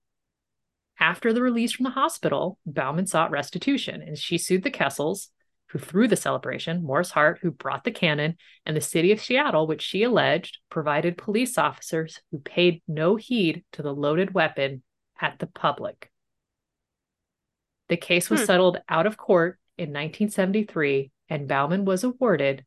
After 0.99 1.31
the 1.31 1.41
release 1.41 1.73
from 1.73 1.83
the 1.83 1.91
hospital, 1.91 2.57
Bauman 2.65 3.05
sought 3.05 3.31
restitution 3.31 4.01
and 4.01 4.17
she 4.17 4.37
sued 4.37 4.63
the 4.63 4.71
Kessels, 4.71 5.29
who 5.69 5.79
threw 5.79 6.07
the 6.07 6.15
celebration, 6.15 6.83
Morris 6.83 7.11
Hart, 7.11 7.39
who 7.41 7.51
brought 7.51 7.83
the 7.83 7.91
cannon, 7.91 8.37
and 8.65 8.75
the 8.75 8.81
city 8.81 9.11
of 9.11 9.21
Seattle, 9.21 9.67
which 9.67 9.81
she 9.81 10.03
alleged 10.03 10.59
provided 10.69 11.17
police 11.17 11.57
officers 11.57 12.21
who 12.31 12.39
paid 12.39 12.81
no 12.87 13.15
heed 13.15 13.63
to 13.73 13.81
the 13.81 13.93
loaded 13.93 14.33
weapon 14.33 14.81
at 15.19 15.39
the 15.39 15.47
public. 15.47 16.09
The 17.89 17.97
case 17.97 18.29
was 18.29 18.41
hmm. 18.41 18.45
settled 18.45 18.77
out 18.89 19.05
of 19.05 19.17
court 19.17 19.59
in 19.77 19.89
1973, 19.89 21.11
and 21.29 21.47
Bauman 21.47 21.85
was 21.85 22.03
awarded 22.03 22.65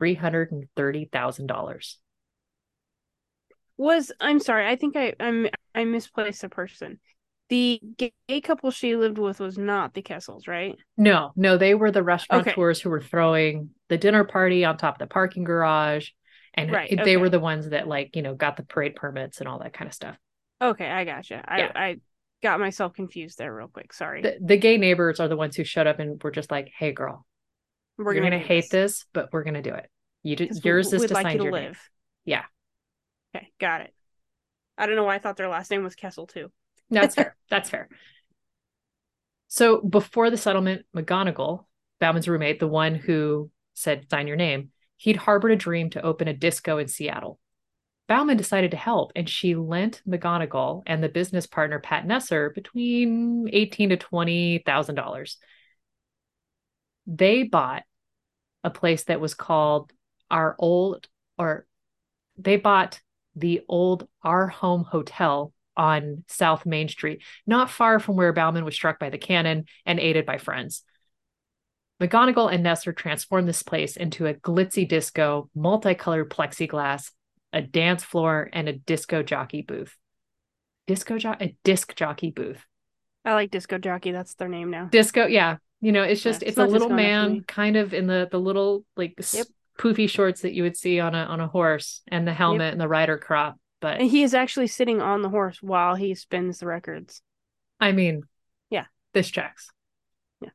$330,000. 0.00 1.94
Was 3.76 4.12
I'm 4.20 4.40
sorry, 4.40 4.68
I 4.68 4.76
think 4.76 4.96
I 4.96 5.14
I'm 5.18 5.48
I 5.74 5.84
misplaced 5.84 6.44
a 6.44 6.48
person 6.48 7.00
the 7.52 7.82
gay 7.98 8.40
couple 8.40 8.70
she 8.70 8.96
lived 8.96 9.18
with 9.18 9.38
was 9.38 9.58
not 9.58 9.92
the 9.92 10.00
Kessels, 10.00 10.48
right? 10.48 10.74
No, 10.96 11.32
no, 11.36 11.58
they 11.58 11.74
were 11.74 11.90
the 11.90 12.02
restaurateurs 12.02 12.78
okay. 12.78 12.82
who 12.82 12.88
were 12.88 13.02
throwing 13.02 13.68
the 13.90 13.98
dinner 13.98 14.24
party 14.24 14.64
on 14.64 14.78
top 14.78 14.94
of 14.94 14.98
the 15.00 15.06
parking 15.06 15.44
garage. 15.44 16.08
And 16.54 16.72
right, 16.72 16.98
they 17.04 17.18
were 17.18 17.28
the 17.28 17.40
ones 17.40 17.68
that 17.68 17.86
like, 17.86 18.16
you 18.16 18.22
know, 18.22 18.34
got 18.34 18.56
the 18.56 18.62
parade 18.62 18.96
permits 18.96 19.40
and 19.40 19.48
all 19.48 19.58
that 19.58 19.74
kind 19.74 19.86
of 19.86 19.92
stuff. 19.92 20.16
Okay, 20.62 20.90
I 20.90 21.04
gotcha. 21.04 21.44
I, 21.46 21.58
yeah. 21.58 21.72
I 21.74 21.96
got 22.42 22.58
myself 22.58 22.94
confused 22.94 23.36
there 23.36 23.54
real 23.54 23.68
quick. 23.68 23.92
Sorry. 23.92 24.22
The, 24.22 24.38
the, 24.40 24.56
gay 24.56 24.78
neighbors 24.78 25.20
are 25.20 25.28
the 25.28 25.36
ones 25.36 25.54
who 25.54 25.64
showed 25.64 25.86
up 25.86 25.98
and 25.98 26.22
were 26.22 26.30
just 26.30 26.50
like, 26.50 26.72
hey 26.78 26.92
girl, 26.92 27.26
we're 27.98 28.14
gonna, 28.14 28.30
gonna 28.30 28.38
hate 28.38 28.70
this. 28.70 29.04
but 29.12 29.28
we're 29.30 29.44
gonna 29.44 29.60
do 29.60 29.74
it. 29.74 29.90
You 30.22 30.36
just 30.36 30.64
yours 30.64 30.90
is 30.94 31.04
to 31.04 31.12
like 31.12 31.26
sign 31.26 31.42
your 31.42 31.52
live. 31.52 31.62
Name. 31.62 31.74
Yeah. 32.24 32.44
Okay, 33.36 33.48
got 33.60 33.82
it. 33.82 33.92
I 34.78 34.86
don't 34.86 34.96
know 34.96 35.04
why 35.04 35.16
I 35.16 35.18
thought 35.18 35.36
their 35.36 35.50
last 35.50 35.70
name 35.70 35.84
was 35.84 35.94
Kessel 35.94 36.26
too. 36.26 36.50
That's 37.00 37.14
fair. 37.14 37.36
That's 37.50 37.70
fair. 37.70 37.88
So 39.48 39.80
before 39.80 40.30
the 40.30 40.36
settlement, 40.36 40.86
McGonigal, 40.96 41.66
Bauman's 42.00 42.28
roommate, 42.28 42.60
the 42.60 42.68
one 42.68 42.94
who 42.94 43.50
said, 43.74 44.06
sign 44.10 44.26
your 44.26 44.36
name, 44.36 44.70
he'd 44.96 45.16
harbored 45.16 45.52
a 45.52 45.56
dream 45.56 45.90
to 45.90 46.02
open 46.02 46.28
a 46.28 46.32
disco 46.32 46.78
in 46.78 46.88
Seattle. 46.88 47.38
Bauman 48.08 48.36
decided 48.36 48.72
to 48.72 48.76
help, 48.76 49.12
and 49.16 49.28
she 49.28 49.54
lent 49.54 50.02
McGonigal 50.06 50.82
and 50.86 51.02
the 51.02 51.08
business 51.08 51.46
partner 51.46 51.78
Pat 51.78 52.06
Nesser 52.06 52.54
between 52.54 53.48
eighteen 53.52 53.90
to 53.90 53.96
twenty 53.96 54.62
thousand 54.66 54.96
dollars. 54.96 55.38
They 57.06 57.44
bought 57.44 57.84
a 58.64 58.70
place 58.70 59.04
that 59.04 59.20
was 59.20 59.34
called 59.34 59.92
our 60.30 60.56
old, 60.58 61.08
or 61.38 61.66
they 62.36 62.56
bought 62.56 63.00
the 63.34 63.62
old 63.68 64.08
Our 64.22 64.48
Home 64.48 64.84
Hotel 64.84 65.52
on 65.76 66.24
South 66.28 66.66
Main 66.66 66.88
Street, 66.88 67.22
not 67.46 67.70
far 67.70 67.98
from 67.98 68.16
where 68.16 68.32
Bauman 68.32 68.64
was 68.64 68.74
struck 68.74 68.98
by 68.98 69.10
the 69.10 69.18
cannon 69.18 69.64
and 69.86 69.98
aided 69.98 70.26
by 70.26 70.38
friends. 70.38 70.82
McGonigal 72.00 72.52
and 72.52 72.64
Nesser 72.64 72.94
transformed 72.94 73.48
this 73.48 73.62
place 73.62 73.96
into 73.96 74.26
a 74.26 74.34
glitzy 74.34 74.88
disco, 74.88 75.48
multicolored 75.54 76.30
plexiglass, 76.30 77.10
a 77.52 77.62
dance 77.62 78.02
floor, 78.02 78.50
and 78.52 78.68
a 78.68 78.72
disco 78.72 79.22
jockey 79.22 79.62
booth. 79.62 79.96
Disco 80.86 81.16
jockey, 81.16 81.44
a 81.44 81.56
disc 81.62 81.94
jockey 81.94 82.30
booth. 82.30 82.64
I 83.24 83.34
like 83.34 83.50
disco 83.52 83.78
jockey. 83.78 84.10
That's 84.10 84.34
their 84.34 84.48
name 84.48 84.70
now. 84.70 84.86
Disco, 84.90 85.26
yeah. 85.26 85.58
You 85.80 85.92
know, 85.92 86.02
it's 86.02 86.22
just 86.22 86.42
Yeah, 86.42 86.48
it's 86.48 86.58
it's 86.58 86.58
a 86.58 86.66
little 86.66 86.88
disco 86.88 86.94
enough 86.94 87.14
for 87.18 87.30
man 87.30 87.44
kind 87.46 87.76
of 87.76 87.94
in 87.94 88.06
the 88.06 88.28
the 88.30 88.40
little 88.40 88.84
like 88.96 89.14
Yep. 89.32 89.46
poofy 89.78 90.08
shorts 90.08 90.42
that 90.42 90.54
you 90.54 90.64
would 90.64 90.76
see 90.76 90.98
on 90.98 91.14
a 91.14 91.24
on 91.24 91.40
a 91.40 91.46
horse 91.46 92.02
and 92.08 92.26
the 92.26 92.32
helmet 92.34 92.72
and 92.72 92.80
the 92.80 92.88
rider 92.88 93.16
crop. 93.18 93.58
But 93.82 94.00
And 94.00 94.08
he 94.10 94.22
is 94.22 94.32
actually 94.32 94.68
sitting 94.68 95.02
on 95.02 95.20
the 95.20 95.28
horse 95.28 95.60
while 95.60 95.96
he 95.96 96.14
spins 96.14 96.60
the 96.60 96.66
records. 96.66 97.20
I 97.80 97.92
mean, 97.92 98.22
Yeah. 98.70 98.86
this 99.12 99.28
checks. 99.30 99.70
Yeah. 100.40 100.50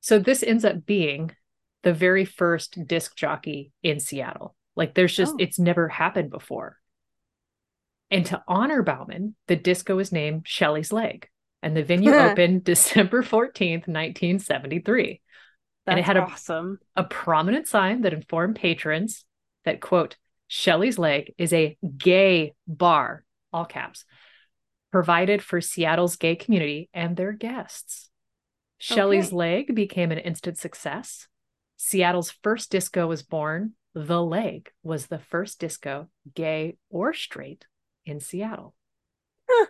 So 0.00 0.18
this 0.20 0.42
ends 0.42 0.64
up 0.64 0.86
being 0.86 1.34
the 1.82 1.92
very 1.92 2.24
first 2.24 2.86
disc 2.86 3.16
jockey 3.16 3.72
in 3.82 3.98
Seattle. 4.00 4.54
Like 4.76 4.94
there's 4.94 5.14
just 5.16 5.34
Oh. 5.34 5.38
it's 5.40 5.58
never 5.58 5.88
happened 5.88 6.30
before. 6.30 6.78
And 8.10 8.24
to 8.26 8.42
honor 8.46 8.82
Bauman, 8.82 9.34
the 9.48 9.56
disco 9.56 9.98
is 9.98 10.12
named 10.12 10.46
Shelley's 10.46 10.92
Leg. 10.92 11.28
And 11.60 11.76
the 11.76 11.82
venue 11.82 12.12
opened 12.14 12.62
December 12.62 13.22
14th, 13.22 13.88
1973. 13.88 15.20
That's 15.86 15.92
And 15.92 15.98
it 15.98 16.04
had 16.04 16.16
a- 16.18 16.22
awesome. 16.22 16.78
A 16.94 17.02
prominent 17.02 17.66
sign 17.66 18.02
that 18.02 18.12
informed 18.12 18.54
patrons 18.56 19.24
that, 19.64 19.80
quote, 19.80 20.16
Shelley's 20.54 20.98
Leg 20.98 21.32
is 21.38 21.54
a 21.54 21.78
gay 21.96 22.52
bar, 22.68 23.24
all 23.54 23.64
caps, 23.64 24.04
provided 24.90 25.42
for 25.42 25.62
Seattle's 25.62 26.16
gay 26.16 26.36
community 26.36 26.90
and 26.92 27.16
their 27.16 27.32
guests. 27.32 28.10
Shelley's 28.76 29.28
Okay. 29.28 29.36
Leg 29.36 29.74
became 29.74 30.12
an 30.12 30.18
instant 30.18 30.58
success. 30.58 31.26
Seattle's 31.78 32.30
first 32.42 32.70
disco 32.70 33.06
was 33.06 33.22
born. 33.22 33.72
The 33.94 34.22
Leg 34.22 34.70
was 34.82 35.06
the 35.06 35.18
first 35.18 35.58
disco, 35.58 36.10
gay 36.34 36.76
or 36.90 37.14
straight, 37.14 37.64
in 38.04 38.20
Seattle. 38.20 38.74
Huh. 39.48 39.68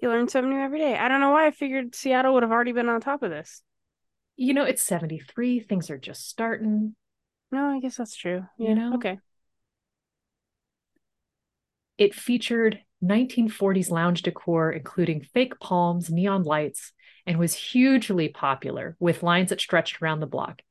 You 0.00 0.10
learn 0.10 0.28
something 0.28 0.50
new 0.50 0.60
every 0.60 0.80
day. 0.80 0.98
I 0.98 1.08
don't 1.08 1.20
know 1.20 1.30
why 1.30 1.46
I 1.46 1.50
figured 1.50 1.94
Seattle 1.94 2.34
would 2.34 2.42
have 2.42 2.52
already 2.52 2.72
been 2.72 2.90
on 2.90 3.00
top 3.00 3.22
of 3.22 3.30
this. 3.30 3.62
You 4.36 4.52
know, 4.52 4.64
it's 4.64 4.82
73, 4.82 5.60
things 5.60 5.88
are 5.88 5.96
just 5.96 6.28
starting. 6.28 6.94
No, 7.50 7.70
I 7.70 7.80
guess 7.80 7.96
that's 7.96 8.14
true. 8.14 8.44
You 8.58 8.74
know? 8.74 8.96
Okay. 8.96 9.18
It 12.00 12.14
featured 12.14 12.80
1940s 13.04 13.90
lounge 13.90 14.22
decor, 14.22 14.72
including 14.72 15.20
fake 15.20 15.60
palms, 15.60 16.10
neon 16.10 16.44
lights, 16.44 16.92
and 17.26 17.38
was 17.38 17.54
hugely 17.54 18.30
popular 18.30 18.96
with 18.98 19.22
lines 19.22 19.50
that 19.50 19.60
stretched 19.60 20.00
around 20.00 20.20
the 20.20 20.26
block. 20.26 20.62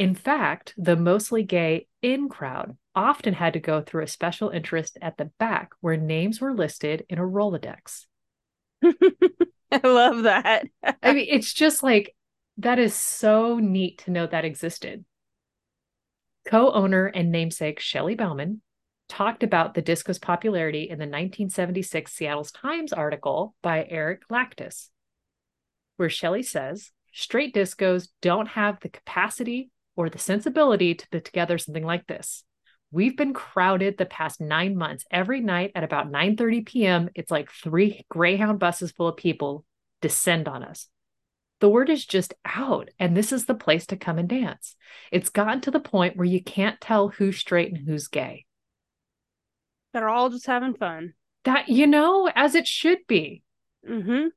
In 0.00 0.16
fact, 0.16 0.74
the 0.76 0.96
mostly 0.96 1.44
gay 1.44 1.86
in 2.02 2.28
crowd 2.28 2.76
often 2.96 3.32
had 3.32 3.52
to 3.52 3.60
go 3.60 3.80
through 3.80 4.02
a 4.02 4.08
special 4.08 4.50
interest 4.50 4.98
at 5.00 5.16
the 5.18 5.30
back 5.38 5.70
where 5.80 5.96
names 5.96 6.40
were 6.40 6.52
listed 6.52 7.06
in 7.08 7.18
a 7.18 7.22
Rolodex. 7.22 8.06
I 8.82 9.80
love 9.84 10.24
that. 10.24 10.66
I 11.00 11.12
mean, 11.12 11.28
it's 11.30 11.52
just 11.52 11.84
like 11.84 12.12
that 12.58 12.80
is 12.80 12.92
so 12.92 13.60
neat 13.60 13.98
to 13.98 14.10
know 14.10 14.26
that 14.26 14.44
existed. 14.44 15.04
Co 16.44 16.72
owner 16.72 17.06
and 17.06 17.30
namesake 17.30 17.78
Shelley 17.78 18.16
Bauman 18.16 18.62
talked 19.12 19.42
about 19.42 19.74
the 19.74 19.82
disco's 19.82 20.18
popularity 20.18 20.84
in 20.84 20.98
the 20.98 21.04
1976 21.04 22.10
Seattle's 22.10 22.50
Times 22.50 22.94
article 22.94 23.54
by 23.60 23.86
Erik 23.90 24.22
Lacitis, 24.30 24.88
where 25.98 26.08
Shelley 26.08 26.42
says 26.42 26.92
straight 27.12 27.54
discos 27.54 28.08
don't 28.22 28.48
have 28.48 28.80
the 28.80 28.88
capacity 28.88 29.70
or 29.96 30.08
the 30.08 30.18
sensibility 30.18 30.94
to 30.94 31.08
put 31.10 31.26
together 31.26 31.58
something 31.58 31.84
like 31.84 32.06
this. 32.06 32.44
We've 32.90 33.14
been 33.14 33.34
crowded 33.34 33.98
the 33.98 34.06
past 34.06 34.40
nine 34.40 34.76
months. 34.76 35.04
Every 35.10 35.42
night 35.42 35.72
at 35.74 35.84
about 35.84 36.10
9:30 36.10 36.64
p.m., 36.64 37.10
it's 37.14 37.30
like 37.30 37.50
three 37.50 38.06
Greyhound 38.08 38.58
buses 38.58 38.92
full 38.92 39.08
of 39.08 39.18
people 39.18 39.66
descend 40.00 40.48
on 40.48 40.62
us. 40.62 40.88
The 41.60 41.68
word 41.68 41.90
is 41.90 42.06
just 42.06 42.32
out, 42.46 42.88
and 42.98 43.14
this 43.14 43.30
is 43.30 43.44
the 43.44 43.54
place 43.54 43.86
to 43.88 43.96
come 43.98 44.18
and 44.18 44.28
dance. 44.28 44.74
It's 45.10 45.28
gotten 45.28 45.60
to 45.60 45.70
the 45.70 45.80
point 45.80 46.16
where 46.16 46.24
you 46.24 46.42
can't 46.42 46.80
tell 46.80 47.08
who's 47.08 47.36
straight 47.36 47.74
and 47.74 47.86
who's 47.86 48.08
gay. 48.08 48.46
They're 49.92 50.08
all 50.08 50.30
just 50.30 50.46
having 50.46 50.74
fun. 50.74 51.14
That, 51.44 51.68
you 51.68 51.86
know, 51.86 52.30
as 52.34 52.54
it 52.54 52.66
should 52.66 52.98
be. 53.06 53.42
Mm-hmm. 53.88 54.28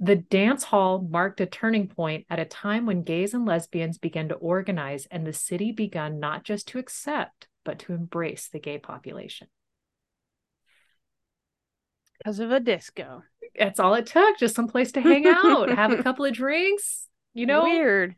The 0.00 0.16
dance 0.16 0.64
hall 0.64 1.06
marked 1.08 1.40
a 1.40 1.46
turning 1.46 1.86
point 1.86 2.26
at 2.30 2.40
a 2.40 2.44
time 2.44 2.86
when 2.86 3.02
gays 3.02 3.34
and 3.34 3.44
lesbians 3.44 3.98
began 3.98 4.28
to 4.28 4.34
organize, 4.34 5.06
and 5.10 5.26
the 5.26 5.32
city 5.32 5.72
began 5.72 6.18
not 6.18 6.42
just 6.42 6.68
to 6.68 6.78
accept, 6.78 7.48
but 7.64 7.78
to 7.80 7.92
embrace 7.92 8.48
the 8.48 8.58
gay 8.58 8.78
population. 8.78 9.48
Because 12.18 12.40
of 12.40 12.50
a 12.50 12.60
disco. 12.60 13.22
That's 13.58 13.78
all 13.78 13.94
it 13.94 14.06
took, 14.06 14.38
just 14.38 14.54
some 14.54 14.68
place 14.68 14.92
to 14.92 15.00
hang 15.00 15.26
out, 15.26 15.70
have 15.70 15.92
a 15.92 16.02
couple 16.02 16.24
of 16.24 16.32
drinks, 16.32 17.06
you 17.34 17.46
know. 17.46 17.64
Weird. 17.64 18.14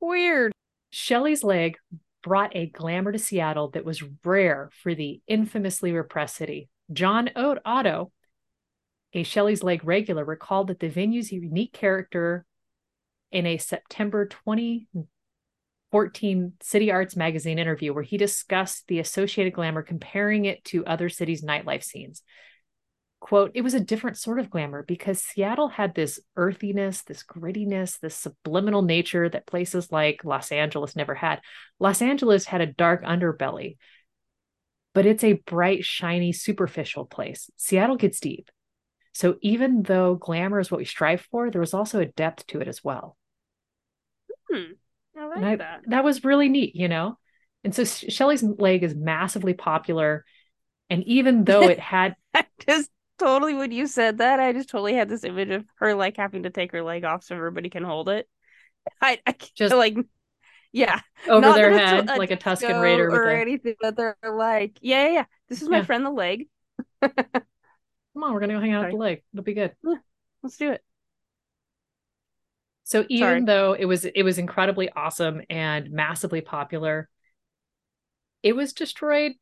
Weird. 0.00 0.52
Shelley's 0.90 1.44
Leg 1.44 1.76
brought 2.22 2.56
a 2.56 2.66
glamour 2.66 3.12
to 3.12 3.18
Seattle 3.18 3.70
that 3.70 3.84
was 3.84 4.02
rare 4.24 4.70
for 4.82 4.94
the 4.94 5.20
infamously 5.26 5.92
repressed 5.92 6.36
city. 6.36 6.68
John 6.92 7.30
Oat 7.36 7.58
Otto, 7.64 8.12
a 9.12 9.22
Shelley's 9.22 9.62
Leg 9.62 9.82
regular, 9.84 10.24
recalled 10.24 10.68
that 10.68 10.80
the 10.80 10.88
venue's 10.88 11.32
unique 11.32 11.72
character 11.72 12.44
in 13.30 13.46
a 13.46 13.58
September 13.58 14.26
2014 14.26 16.52
City 16.60 16.90
Arts 16.90 17.16
magazine 17.16 17.58
interview 17.58 17.92
where 17.92 18.02
he 18.02 18.16
discussed 18.16 18.86
the 18.88 18.98
associated 18.98 19.52
glamour, 19.52 19.82
comparing 19.82 20.44
it 20.44 20.64
to 20.64 20.86
other 20.86 21.08
cities' 21.08 21.44
nightlife 21.44 21.82
scenes. 21.82 22.22
Quote, 23.22 23.52
it 23.54 23.62
was 23.62 23.74
a 23.74 23.80
different 23.80 24.18
sort 24.18 24.40
of 24.40 24.50
glamour 24.50 24.82
because 24.82 25.22
Seattle 25.22 25.68
had 25.68 25.94
this 25.94 26.18
earthiness, 26.34 27.02
this 27.02 27.22
grittiness, 27.22 28.00
this 28.00 28.16
subliminal 28.16 28.82
nature 28.82 29.28
that 29.28 29.46
places 29.46 29.92
like 29.92 30.24
Los 30.24 30.50
Angeles 30.50 30.96
never 30.96 31.14
had. 31.14 31.40
Los 31.78 32.02
Angeles 32.02 32.46
had 32.46 32.60
a 32.60 32.66
dark 32.66 33.04
underbelly, 33.04 33.76
but 34.92 35.06
it's 35.06 35.22
a 35.22 35.34
bright, 35.34 35.84
shiny, 35.84 36.32
superficial 36.32 37.04
place. 37.04 37.48
Seattle 37.56 37.94
gets 37.94 38.18
deep. 38.18 38.50
So 39.12 39.36
even 39.40 39.84
though 39.84 40.16
glamour 40.16 40.58
is 40.58 40.72
what 40.72 40.78
we 40.78 40.84
strive 40.84 41.20
for, 41.30 41.48
there 41.48 41.60
was 41.60 41.74
also 41.74 42.00
a 42.00 42.06
depth 42.06 42.48
to 42.48 42.60
it 42.60 42.66
as 42.66 42.82
well. 42.82 43.16
Hmm. 44.50 44.72
I 45.16 45.26
like 45.26 45.44
I- 45.44 45.56
that. 45.56 45.80
That 45.86 46.02
was 46.02 46.24
really 46.24 46.48
neat, 46.48 46.74
you 46.74 46.88
know? 46.88 47.18
And 47.62 47.72
so 47.72 47.84
Shelley's 47.84 48.42
Leg 48.42 48.82
is 48.82 48.96
massively 48.96 49.54
popular. 49.54 50.24
And 50.90 51.04
even 51.04 51.44
though 51.44 51.68
it 51.68 51.78
had, 51.94 52.16
I 52.34 52.46
just 52.66 52.90
totally 53.18 53.54
when 53.54 53.72
you 53.72 53.86
said 53.86 54.18
that, 54.18 54.40
I 54.40 54.52
just 54.52 54.68
totally 54.68 54.94
had 54.94 55.08
this 55.08 55.24
image 55.24 55.50
of 55.50 55.64
her 55.76 55.94
like 55.94 56.16
having 56.16 56.44
to 56.44 56.50
take 56.50 56.72
her 56.72 56.82
leg 56.82 57.04
off 57.04 57.24
so 57.24 57.36
everybody 57.36 57.70
can 57.70 57.84
hold 57.84 58.08
it. 58.08 58.28
I, 59.02 59.20
I 59.26 59.34
Just 59.54 59.76
like 59.76 59.96
yeah, 60.72 61.00
over 61.28 61.40
not 61.40 61.54
their 61.54 61.70
that 61.70 61.72
head, 61.72 62.12
like 62.14 62.30
a 62.30 62.36
Tusken 62.36 62.78
Raider 62.78 63.08
or 63.10 63.30
a, 63.30 63.42
anything, 63.42 63.74
but 63.80 63.96
they're 63.96 64.16
like, 64.24 64.78
yeah, 64.80 65.06
yeah, 65.06 65.12
yeah. 65.12 65.24
This 65.48 65.62
is 65.62 65.68
my 65.68 65.78
Yeah. 65.78 65.86
friend 65.86 66.04
the 66.06 66.10
leg. 66.10 66.48
come 67.02 68.22
on, 68.22 68.32
we're 68.34 68.40
to 68.40 68.48
go 68.48 68.60
hang 68.60 68.72
out 68.72 68.84
at 68.84 68.90
the 68.90 68.96
lake. 68.96 69.24
It'll 69.32 69.44
be 69.44 69.54
good. 69.54 69.74
Let's 70.42 70.56
do 70.56 70.72
it. 70.72 70.82
So 72.84 73.04
even 73.08 73.44
Sorry. 73.44 73.46
though 73.46 73.74
it 73.74 73.84
was 73.84 74.04
it 74.04 74.22
was 74.22 74.38
incredibly 74.38 74.90
awesome 74.90 75.42
and 75.48 75.90
massively 75.90 76.40
popular, 76.40 77.08
it 78.42 78.54
was 78.54 78.72
destroyed 78.72 79.32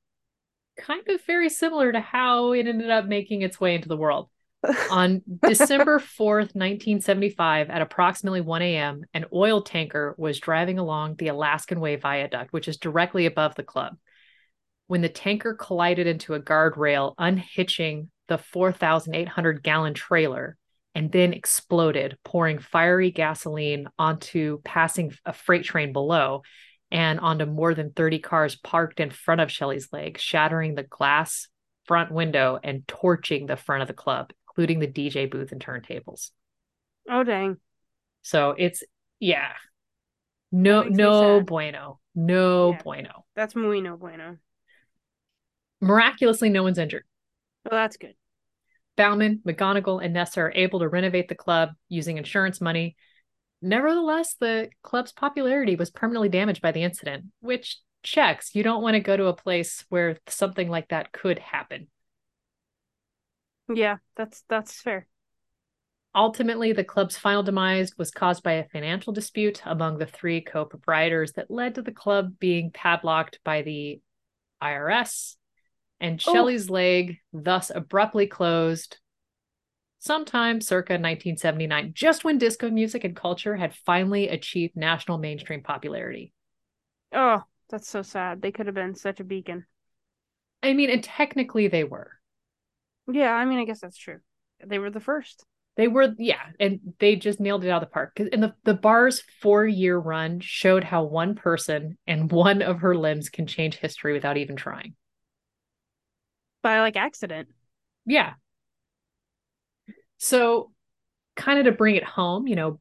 kind 0.81 1.09
of 1.09 1.21
very 1.27 1.49
similar 1.49 1.93
to 1.93 2.01
how 2.01 2.53
it 2.53 2.66
ended 2.66 2.90
up 2.90 3.07
making 3.07 3.43
its 3.43 3.61
way 3.61 3.75
into 3.75 3.88
the 3.88 3.97
world. 3.97 4.29
On 4.90 5.23
December 5.43 5.99
4th, 5.99 6.55
1975, 6.55 7.71
at 7.71 7.83
approximately 7.83 8.40
1 8.40 8.62
a.m., 8.62 9.05
an 9.14 9.25
oil 9.33 9.62
tanker 9.62 10.14
was 10.19 10.40
driving 10.40 10.79
along 10.79 11.16
the 11.16 11.29
Alaskan 11.29 11.81
Way 11.81 11.97
Viaduct, 11.97 12.53
which 12.53 12.69
is 12.69 12.77
directly 12.77 13.27
above 13.27 13.55
the 13.55 13.62
club. 13.62 13.97
When 14.87 15.01
the 15.01 15.09
tanker 15.09 15.55
collided 15.55 16.07
into 16.07 16.35
a 16.35 16.40
guardrail, 16.40 17.14
unhitching 17.16 18.11
the 18.29 18.38
4,800 18.38 19.62
gallon 19.62 19.95
trailer, 19.95 20.57
and 20.95 21.11
then 21.12 21.33
exploded, 21.33 22.19
pouring 22.25 22.59
fiery 22.59 23.11
gasoline 23.11 23.87
onto 23.99 24.61
passing 24.62 25.12
a 25.25 25.33
freight 25.33 25.64
train 25.64 25.93
below 25.93 26.43
and 26.90 27.20
onto 27.20 27.46
more 27.46 27.74
than 27.74 27.92
30 27.92 28.18
cars 28.18 28.57
parked 28.57 29.00
in 29.00 29.11
front 29.11 29.40
of 29.40 29.50
Shelley's 29.50 29.92
Leg, 29.92 30.18
shattering 30.18 30.74
the 30.74 30.83
glass 30.83 31.48
front 31.87 32.11
window 32.12 32.59
and 32.62 32.87
torching 32.88 33.46
the 33.46 33.57
front 33.57 33.83
of 33.83 33.88
the 33.88 33.94
club, 33.94 34.33
including 34.48 34.79
the 34.81 34.87
DJ 34.87 35.31
booth 35.31 35.53
and 35.53 35.64
turntables. 35.64 36.31
oh 37.09 37.24
dang. 37.24 37.57
So 38.22 38.55
it's 38.59 38.83
yeah. 39.18 39.53
No 40.53 40.83
no 40.83 41.40
bueno. 41.42 42.00
No 42.14 42.72
Yeah. 42.72 42.83
bueno. 42.83 43.24
That's 43.37 43.55
muy 43.55 43.81
no 43.81 43.96
bueno. 43.96 44.37
Miraculously 45.81 46.50
no 46.50 46.62
one's 46.62 46.79
injured. 46.79 47.05
Well, 47.64 47.79
that's 47.81 47.96
good. 47.96 48.14
Bauman, 48.96 49.40
McGonigal, 49.46 50.05
and 50.05 50.14
Nesser 50.14 50.38
are 50.38 50.53
able 50.55 50.81
to 50.81 50.88
renovate 50.88 51.29
the 51.29 51.35
club 51.35 51.70
using 51.88 52.18
insurance 52.18 52.61
money. 52.61 52.96
Nevertheless, 53.62 54.35
the 54.40 54.70
club's 54.83 55.12
popularity 55.12 55.77
was 55.77 55.90
permanently 55.90 56.29
damaged 56.29 56.62
by 56.62 56.73
the 56.73 56.83
incident, 56.83 57.27
which 57.40 57.79
checks. 58.03 58.55
You 58.55 58.62
don't 58.62 58.83
want 58.83 58.94
to 58.94 59.01
go 59.01 59.16
to 59.16 59.27
a 59.27 59.37
place 59.37 59.85
where 59.88 60.16
something 60.27 60.68
like 60.68 60.88
that 60.88 61.12
could 61.12 61.38
happen. 61.38 61.88
Yeah, 63.73 63.99
that's 64.16 64.42
that's 64.49 64.81
fair. 64.81 65.07
Ultimately, 66.14 66.73
the 66.73 66.83
club's 66.83 67.16
final 67.16 67.42
demise 67.42 67.96
was 67.96 68.11
caused 68.11 68.42
by 68.42 68.53
a 68.55 68.68
financial 68.68 69.12
dispute 69.12 69.62
among 69.64 69.99
the 69.99 70.07
three 70.07 70.40
co 70.40 70.64
proprietors 70.64 71.33
that 71.33 71.51
led 71.51 71.77
to 71.77 71.83
the 71.83 71.92
club 71.92 72.38
being 72.40 72.70
padlocked 72.73 73.38
by 73.44 73.62
the 73.62 74.01
IRS, 74.62 75.37
and 76.01 76.20
Oh. 76.27 76.33
Shelley's 76.33 76.68
leg 76.68 77.18
thus 77.33 77.70
abruptly 77.73 78.27
closed 78.27 78.99
sometime 80.00 80.60
circa 80.60 80.98
1979, 80.98 81.92
just 81.94 82.24
when 82.24 82.38
disco 82.38 82.68
music 82.68 83.04
and 83.04 83.14
culture 83.14 83.54
had 83.54 83.74
finally 83.74 84.28
achieved 84.28 84.76
national 84.76 85.18
mainstream 85.18 85.62
popularity. 85.62 86.32
Oh, 87.12 87.44
that's 87.68 87.88
so 87.88 88.02
sad. 88.02 88.42
They 88.42 88.50
could 88.50 88.66
have 88.66 88.74
been 88.74 88.94
such 88.96 89.20
a 89.20 89.24
beacon. 89.24 89.66
I 90.62 90.72
mean, 90.72 90.90
and 90.90 91.02
technically 91.02 91.68
they 91.68 91.84
were. 91.84 92.10
Yeah, 93.10 93.32
I 93.32 93.44
mean, 93.44 93.58
I 93.58 93.64
guess 93.64 93.80
that's 93.80 93.96
true. 93.96 94.20
They 94.64 94.78
were 94.78 94.90
the 94.90 95.00
first. 95.00 95.44
They 95.76 95.88
were, 95.88 96.14
yeah, 96.18 96.42
and 96.58 96.80
they 96.98 97.16
just 97.16 97.40
nailed 97.40 97.64
it 97.64 97.70
out 97.70 97.82
of 97.82 97.88
the 97.88 97.92
park. 97.92 98.20
And 98.20 98.42
the 98.42 98.54
the 98.64 98.74
bar's 98.74 99.22
four 99.40 99.64
year 99.64 99.96
run 99.96 100.40
showed 100.40 100.84
how 100.84 101.04
one 101.04 101.34
person 101.34 101.96
and 102.06 102.30
one 102.30 102.60
of 102.60 102.80
her 102.80 102.96
limbs 102.96 103.30
can 103.30 103.46
change 103.46 103.76
history 103.76 104.12
without 104.12 104.36
even 104.36 104.56
trying. 104.56 104.94
By 106.62 106.80
like 106.80 106.96
accident. 106.96 107.48
Yeah. 108.04 108.34
So, 110.22 110.70
kind 111.35 111.59
of 111.59 111.64
to 111.64 111.72
bring 111.72 111.96
it 111.96 112.04
home, 112.04 112.46
you 112.46 112.54
know, 112.54 112.78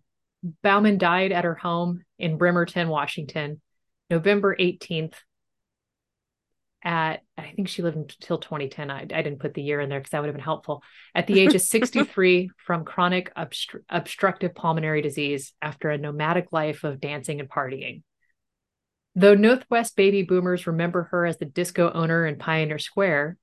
Bauman 0.61 0.97
died 0.97 1.31
at 1.31 1.45
her 1.45 1.55
home 1.55 2.03
in 2.17 2.37
Bremerton, 2.37 2.89
Washington, 2.89 3.61
November 4.09 4.55
18th. 4.57 5.13
At, 6.83 7.21
I 7.37 7.51
think 7.55 7.69
she 7.69 7.81
lived 7.81 7.95
until 7.95 8.39
2010. 8.39 8.91
I, 8.91 9.01
I 9.01 9.05
didn't 9.05 9.39
put 9.39 9.53
the 9.53 9.61
year 9.61 9.79
in 9.79 9.89
there 9.89 9.99
because 9.99 10.11
that 10.11 10.19
would 10.19 10.27
have 10.27 10.35
been 10.35 10.43
helpful. 10.43 10.83
At 11.15 11.27
the 11.27 11.39
age 11.39 11.55
of 11.55 11.61
63 11.61 12.51
from 12.57 12.83
chronic 12.83 13.33
obstru- 13.35 13.83
obstructive 13.89 14.53
pulmonary 14.53 15.01
disease 15.01 15.53
after 15.61 15.89
a 15.89 15.97
nomadic 15.97 16.51
life 16.51 16.83
of 16.83 16.99
dancing 16.99 17.39
and 17.39 17.49
partying. 17.49 18.03
Though 19.15 19.35
Northwest 19.35 19.95
baby 19.95 20.23
boomers 20.23 20.67
remember 20.67 21.03
her 21.11 21.25
as 21.25 21.37
the 21.37 21.45
disco 21.45 21.89
owner 21.91 22.25
in 22.25 22.37
Pioneer 22.37 22.79
Square, 22.79 23.37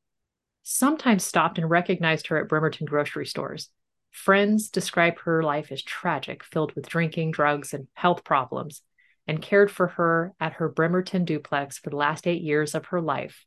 sometimes 0.62 1.24
stopped 1.24 1.58
and 1.58 1.70
recognized 1.70 2.26
her 2.26 2.38
at 2.38 2.48
Bremerton 2.48 2.86
grocery 2.86 3.24
stores. 3.24 3.70
Friends 4.16 4.70
describe 4.70 5.18
her 5.20 5.42
life 5.42 5.70
as 5.70 5.82
tragic, 5.82 6.42
filled 6.42 6.74
with 6.74 6.88
drinking, 6.88 7.32
drugs, 7.32 7.74
and 7.74 7.86
health 7.92 8.24
problems, 8.24 8.80
and 9.26 9.42
cared 9.42 9.70
for 9.70 9.88
her 9.88 10.32
at 10.40 10.54
her 10.54 10.70
Bremerton 10.70 11.26
duplex 11.26 11.76
for 11.76 11.90
the 11.90 11.96
last 11.96 12.26
eight 12.26 12.40
years 12.40 12.74
of 12.74 12.86
her 12.86 13.00
life. 13.02 13.44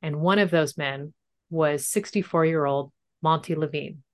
And 0.00 0.20
one 0.20 0.38
of 0.38 0.52
those 0.52 0.78
men 0.78 1.12
was 1.50 1.88
64 1.88 2.46
year 2.46 2.64
old 2.64 2.92
Monty 3.20 3.56
Levine. 3.56 4.04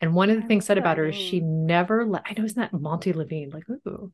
And 0.00 0.14
one 0.14 0.30
of 0.30 0.36
the 0.36 0.44
I 0.44 0.46
things 0.46 0.64
said 0.64 0.78
about 0.78 0.98
her 0.98 1.06
is 1.06 1.16
she 1.16 1.40
never 1.40 2.06
let, 2.06 2.22
I 2.24 2.34
know, 2.34 2.44
isn't 2.44 2.56
that 2.56 2.72
Monty 2.72 3.12
Levine? 3.12 3.50
Like, 3.50 3.68
ooh. 3.68 4.12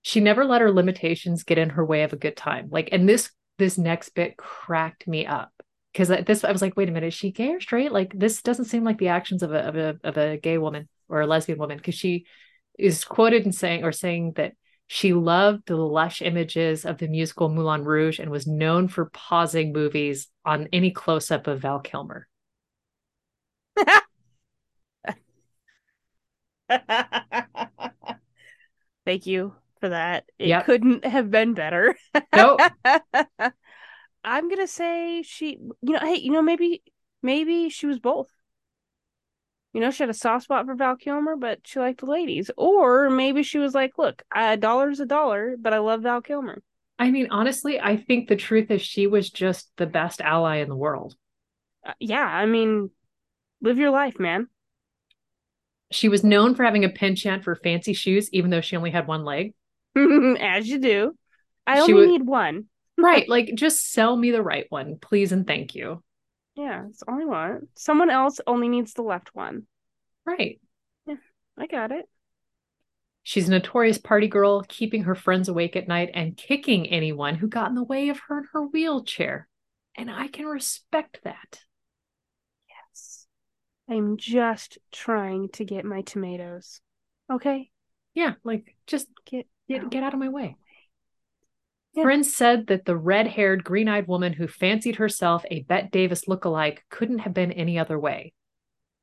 She 0.00 0.20
never 0.20 0.46
let 0.46 0.62
her 0.62 0.72
limitations 0.72 1.42
get 1.42 1.58
in 1.58 1.70
her 1.70 1.84
way 1.84 2.04
of 2.04 2.14
a 2.14 2.16
good 2.16 2.38
time. 2.38 2.68
Like, 2.70 2.88
and 2.90 3.06
this 3.06 3.30
this 3.58 3.76
next 3.76 4.14
bit 4.14 4.38
cracked 4.38 5.06
me 5.06 5.26
up 5.26 5.52
because 5.92 6.08
this 6.26 6.44
I 6.44 6.52
was 6.52 6.62
like, 6.62 6.76
wait 6.76 6.88
a 6.88 6.92
minute, 6.92 7.08
is 7.08 7.14
she 7.14 7.30
gay 7.32 7.50
or 7.54 7.60
straight? 7.60 7.92
Like, 7.92 8.12
this 8.16 8.42
doesn't 8.42 8.66
seem 8.66 8.84
like 8.84 8.98
the 8.98 9.08
actions 9.08 9.42
of 9.42 9.52
a 9.52 9.58
of 9.66 9.76
a 9.76 9.98
of 10.04 10.16
a 10.16 10.36
gay 10.36 10.58
woman 10.58 10.88
or 11.08 11.20
a 11.20 11.26
lesbian 11.26 11.58
woman 11.58 11.78
because 11.78 11.94
she 11.94 12.26
is 12.78 13.04
quoted 13.04 13.44
in 13.44 13.52
saying 13.52 13.84
or 13.84 13.92
saying 13.92 14.32
that 14.36 14.52
she 14.86 15.12
loved 15.12 15.66
the 15.66 15.76
lush 15.76 16.22
images 16.22 16.84
of 16.86 16.98
the 16.98 17.08
musical 17.08 17.48
Moulin 17.48 17.84
Rouge 17.84 18.18
and 18.18 18.30
was 18.30 18.46
known 18.46 18.88
for 18.88 19.06
pausing 19.06 19.72
movies 19.72 20.28
on 20.44 20.68
any 20.72 20.90
close 20.90 21.30
up 21.30 21.46
of 21.46 21.60
Val 21.60 21.80
Kilmer. 21.80 22.26
Thank 29.04 29.26
you 29.26 29.54
for 29.80 29.88
that. 29.88 30.24
It 30.38 30.48
Yep. 30.48 30.64
couldn't 30.64 31.04
have 31.04 31.30
been 31.30 31.54
better. 31.54 31.96
Nope. 32.34 32.60
I'm 34.28 34.48
gonna 34.48 34.66
say 34.66 35.22
she, 35.22 35.58
you 35.82 35.92
know, 35.94 36.00
hey, 36.00 36.16
you 36.16 36.30
know, 36.32 36.42
maybe, 36.42 36.82
maybe 37.22 37.68
she 37.70 37.86
was 37.86 37.98
both. 37.98 38.28
You 39.72 39.80
know, 39.80 39.90
she 39.90 40.02
had 40.02 40.10
a 40.10 40.14
soft 40.14 40.44
spot 40.44 40.66
for 40.66 40.74
Val 40.74 40.96
Kilmer, 40.96 41.36
but 41.36 41.60
she 41.64 41.78
liked 41.78 42.00
the 42.00 42.06
ladies. 42.06 42.50
Or 42.56 43.10
maybe 43.10 43.42
she 43.42 43.58
was 43.58 43.74
like, 43.74 43.92
look, 43.98 44.22
a 44.34 44.56
dollar's 44.56 45.00
a 45.00 45.06
dollar, 45.06 45.56
but 45.58 45.72
I 45.74 45.78
love 45.78 46.02
Val 46.02 46.20
Kilmer. 46.22 46.62
I 46.98 47.10
mean, 47.10 47.28
honestly, 47.30 47.78
I 47.78 47.96
think 47.96 48.28
the 48.28 48.36
truth 48.36 48.70
is 48.70 48.82
she 48.82 49.06
was 49.06 49.30
just 49.30 49.70
the 49.76 49.86
best 49.86 50.20
ally 50.20 50.56
in 50.56 50.68
the 50.68 50.74
world. 50.76 51.14
Uh, 51.86 51.92
yeah, 52.00 52.24
I 52.24 52.46
mean, 52.46 52.90
live 53.62 53.78
your 53.78 53.90
life, 53.90 54.18
man. 54.18 54.48
She 55.90 56.08
was 56.08 56.24
known 56.24 56.54
for 56.54 56.64
having 56.64 56.84
a 56.84 56.88
penchant 56.90 57.44
for 57.44 57.54
fancy 57.54 57.92
shoes, 57.92 58.28
even 58.32 58.50
though 58.50 58.60
she 58.60 58.76
only 58.76 58.90
had 58.90 59.06
one 59.06 59.24
leg. 59.24 59.54
As 59.96 60.68
you 60.68 60.78
do. 60.78 61.14
I 61.66 61.76
She 61.76 61.92
only 61.92 61.94
would- 61.94 62.08
need 62.08 62.26
one. 62.26 62.64
Right. 62.98 63.28
Like, 63.28 63.52
just 63.54 63.92
sell 63.92 64.16
me 64.16 64.32
the 64.32 64.42
right 64.42 64.66
one, 64.70 64.98
please 65.00 65.30
and 65.32 65.46
thank 65.46 65.74
you. 65.74 66.02
Yeah, 66.56 66.86
it's 66.90 67.04
only 67.06 67.24
one. 67.24 67.68
Someone 67.76 68.10
else 68.10 68.40
only 68.46 68.68
needs 68.68 68.92
the 68.92 69.02
left 69.02 69.34
one. 69.34 69.66
Right. 70.26 70.60
Yeah, 71.06 71.14
I 71.56 71.66
got 71.68 71.92
it. 71.92 72.06
She's 73.22 73.46
a 73.46 73.52
notorious 73.52 73.98
party 73.98 74.26
girl, 74.26 74.62
keeping 74.66 75.04
her 75.04 75.14
friends 75.14 75.48
awake 75.48 75.76
at 75.76 75.86
night 75.86 76.10
and 76.14 76.36
kicking 76.36 76.88
anyone 76.88 77.36
who 77.36 77.46
got 77.46 77.68
in 77.68 77.74
the 77.76 77.84
way 77.84 78.08
of 78.08 78.18
her 78.26 78.38
in 78.38 78.44
her 78.52 78.66
wheelchair. 78.66 79.46
And 79.96 80.10
I 80.10 80.28
can 80.28 80.46
respect 80.46 81.20
that. 81.24 81.60
Yes. 82.68 83.26
I'm 83.88 84.16
just 84.16 84.78
trying 84.90 85.50
to 85.50 85.64
get 85.64 85.84
my 85.84 86.00
tomatoes. 86.02 86.80
Okay? 87.30 87.70
Yeah. 88.14 88.34
Like, 88.42 88.74
just 88.86 89.06
Get 89.26 89.46
get, 89.68 89.84
out. 89.84 89.90
get 89.90 90.02
out 90.02 90.14
of 90.14 90.20
my 90.20 90.30
way. 90.30 90.56
Yeah. 91.98 92.04
Friends 92.04 92.32
said 92.32 92.68
that 92.68 92.84
the 92.84 92.96
red 92.96 93.26
haired, 93.26 93.64
green 93.64 93.88
eyed 93.88 94.06
woman 94.06 94.32
who 94.32 94.46
fancied 94.46 94.96
herself 94.96 95.44
a 95.50 95.62
Bette 95.62 95.88
Davis 95.90 96.26
lookalike 96.26 96.78
couldn't 96.90 97.18
have 97.20 97.34
been 97.34 97.50
any 97.50 97.76
other 97.76 97.98
way. 97.98 98.32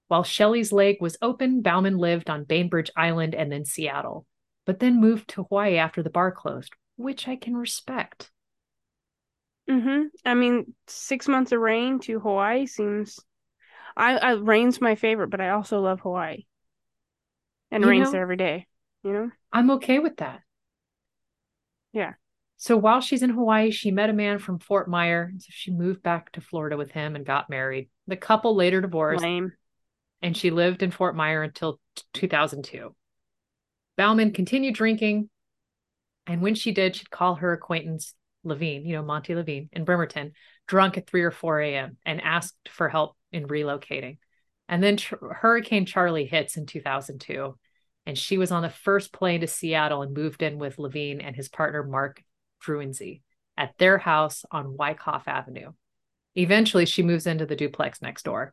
While 0.07 0.23
Shelley's 0.23 0.71
leg 0.71 0.97
was 1.01 1.17
open, 1.21 1.61
Bauman 1.61 1.97
lived 1.97 2.29
on 2.29 2.45
Bainbridge 2.45 2.91
Island 2.95 3.35
and 3.35 3.51
then 3.51 3.65
Seattle, 3.65 4.25
but 4.65 4.79
then 4.79 5.01
moved 5.01 5.27
to 5.31 5.43
Hawaii 5.43 5.75
after 5.77 6.01
the 6.03 6.09
bar 6.09 6.31
closed, 6.31 6.73
which 6.95 7.27
I 7.27 7.35
can 7.35 7.57
respect. 7.57 8.31
Mm-hmm. 9.69 10.03
I 10.23 10.33
mean, 10.35 10.73
six 10.87 11.27
months 11.27 11.51
of 11.51 11.59
rain 11.59 11.99
to 12.01 12.19
Hawaii 12.19 12.65
seems. 12.65 13.19
I, 13.97 14.17
I 14.17 14.31
rain's 14.33 14.79
my 14.79 14.95
favorite, 14.95 15.29
but 15.29 15.41
I 15.41 15.49
also 15.49 15.81
love 15.81 15.99
Hawaii. 16.01 16.45
And 17.71 17.83
You 17.83 17.89
rains 17.89 18.05
know- 18.05 18.11
there 18.13 18.21
every 18.21 18.37
day. 18.37 18.67
You 19.03 19.11
know? 19.13 19.31
I'm 19.51 19.71
okay 19.71 19.99
with 19.99 20.17
that. 20.17 20.41
Yeah. 21.93 22.13
So 22.57 22.77
while 22.77 23.01
she's 23.01 23.21
in 23.21 23.31
Hawaii, 23.31 23.71
she 23.71 23.91
met 23.91 24.09
a 24.09 24.13
man 24.13 24.39
from 24.39 24.59
Fort 24.59 24.89
Myer. 24.89 25.31
So 25.37 25.47
she 25.49 25.71
moved 25.71 26.01
back 26.01 26.31
to 26.33 26.41
Florida 26.41 26.77
with 26.77 26.91
him 26.91 27.15
and 27.15 27.25
got 27.25 27.49
married. 27.49 27.89
The 28.07 28.15
couple 28.15 28.55
later 28.55 28.81
divorced. 28.81 29.23
Lame. 29.23 29.51
and 30.21 30.35
she 30.35 30.49
lived 30.51 30.81
in 30.81 30.91
Fort 30.91 31.15
Myer 31.15 31.43
until 31.43 31.79
t- 31.95 32.03
2002. 32.13 32.95
Bauman 33.97 34.31
continued 34.31 34.75
drinking, 34.75 35.29
and 36.27 36.41
when 36.41 36.55
she 36.55 36.71
did, 36.71 36.95
she'd 36.95 37.09
call 37.09 37.35
her 37.35 37.53
acquaintance 37.53 38.13
Levine, 38.43 38.85
you 38.85 38.95
know, 38.95 39.03
Monty 39.03 39.35
Levine 39.35 39.69
in 39.71 39.85
Bremerton, 39.85 40.33
drunk 40.67 40.97
at 40.97 41.07
3 41.07 41.23
or 41.23 41.31
4 41.31 41.61
a.m. 41.61 41.97
and 42.05 42.21
asked 42.21 42.57
for 42.69 42.89
help 42.89 43.15
in 43.31 43.47
relocating. 43.47 44.17
And 44.67 44.83
then 44.83 44.97
Ch- 44.97 45.13
Hurricane 45.31 45.85
Charley 45.85 46.25
hits 46.25 46.57
in 46.57 46.65
2002, 46.65 47.57
and 48.05 48.17
she 48.17 48.37
was 48.37 48.51
on 48.51 48.63
the 48.63 48.69
first 48.69 49.13
plane 49.13 49.41
to 49.41 49.47
Seattle 49.47 50.01
and 50.01 50.13
moved 50.15 50.41
in 50.41 50.57
with 50.57 50.77
Levine 50.79 51.21
and 51.21 51.35
his 51.35 51.47
partner 51.49 51.83
Mark 51.83 52.21
Druinsey 52.63 53.21
at 53.57 53.77
their 53.77 53.97
house 53.97 54.45
on 54.51 54.77
Wyckoff 54.77 55.27
Avenue. 55.27 55.71
Eventually, 56.35 56.85
she 56.85 57.03
moves 57.03 57.27
into 57.27 57.45
the 57.45 57.55
duplex 57.55 58.01
next 58.01 58.23
door. 58.23 58.51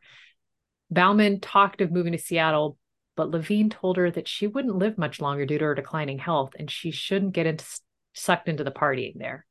Bauman 0.89 1.39
talked 1.39 1.81
of 1.81 1.91
moving 1.91 2.13
to 2.13 2.17
Seattle, 2.17 2.77
but 3.15 3.29
Levine 3.29 3.69
told 3.69 3.97
her 3.97 4.09
that 4.11 4.27
she 4.27 4.47
wouldn't 4.47 4.77
live 4.77 4.97
much 4.97 5.19
longer 5.19 5.45
due 5.45 5.57
to 5.57 5.65
her 5.65 5.75
declining 5.75 6.19
health 6.19 6.53
and 6.57 6.69
she 6.69 6.91
shouldn't 6.91 7.33
get 7.33 7.45
into, 7.45 7.65
sucked 8.13 8.47
into 8.47 8.63
the 8.63 8.71
partying 8.71 9.17
there. 9.17 9.45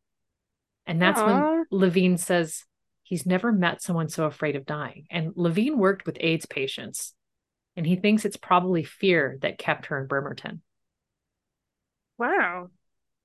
And 0.87 1.01
that's 1.01 1.21
Aw. 1.21 1.27
when 1.27 1.67
Levine 1.71 2.17
says 2.17 2.65
he's 3.03 3.27
never 3.27 3.53
met 3.53 3.83
someone 3.83 4.09
so 4.09 4.25
afraid 4.25 4.57
of 4.57 4.67
dying. 4.67 5.07
And 5.11 5.33
Levine 5.37 5.79
worked 5.79 6.07
with 6.07 6.17
AIDS 6.21 6.47
patients, 6.47 7.15
and 7.77 7.87
he 7.87 7.97
thinks 7.97 8.25
it's 8.25 8.37
probably 8.37 8.85
fear 8.85 9.39
that 9.43 9.59
kept 9.59 9.87
her 9.87 10.01
in 10.01 10.07
Bremerton. 10.07 10.63
Wow. 12.19 12.71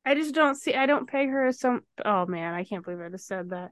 I 0.07 0.15
just 0.15 0.33
don't 0.33 0.55
see. 0.55 0.73
I 0.73 0.85
don't 0.85 1.07
peg 1.09 1.29
her 1.29 1.47
as 1.47 1.59
some. 1.59 1.81
Oh 2.03 2.25
man, 2.25 2.53
I 2.53 2.63
can't 2.63 2.83
believe 2.83 3.01
I 3.01 3.09
just 3.09 3.27
said 3.27 3.49
that. 3.49 3.71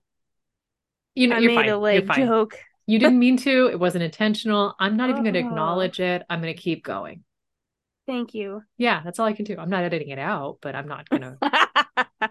You 1.15 1.28
know, 1.28 1.38
I 1.38 1.39
you're 1.39 1.52
made 1.52 1.56
fine. 1.56 1.69
a 1.69 1.93
You're 1.93 2.28
joke. 2.28 2.60
You 2.88 3.00
didn't 3.00 3.19
mean 3.26 3.38
to. 3.38 3.67
It 3.67 3.80
wasn't 3.80 4.04
intentional. 4.04 4.76
I'm 4.80 4.98
not 4.98 5.10
even 5.10 5.24
going 5.24 5.34
to 5.34 5.39
Oh. 5.39 5.43
Uh-huh. 5.43 5.50
acknowledge 5.50 6.00
it. 6.00 6.24
I'm 6.30 6.41
going 6.41 6.54
to 6.54 6.62
keep 6.62 6.84
going. 6.84 7.24
Thank 8.06 8.34
you. 8.34 8.62
Yeah, 8.78 9.02
that's 9.04 9.17
all 9.19 9.26
I 9.26 9.34
can 9.34 9.45
do. 9.45 9.56
I'm 9.58 9.69
not 9.69 9.84
editing 9.84 10.10
it 10.10 10.19
out, 10.19 10.58
but 10.62 10.76
I'm 10.76 10.88
not 10.88 11.10
going 11.10 11.21
to. 11.41 12.30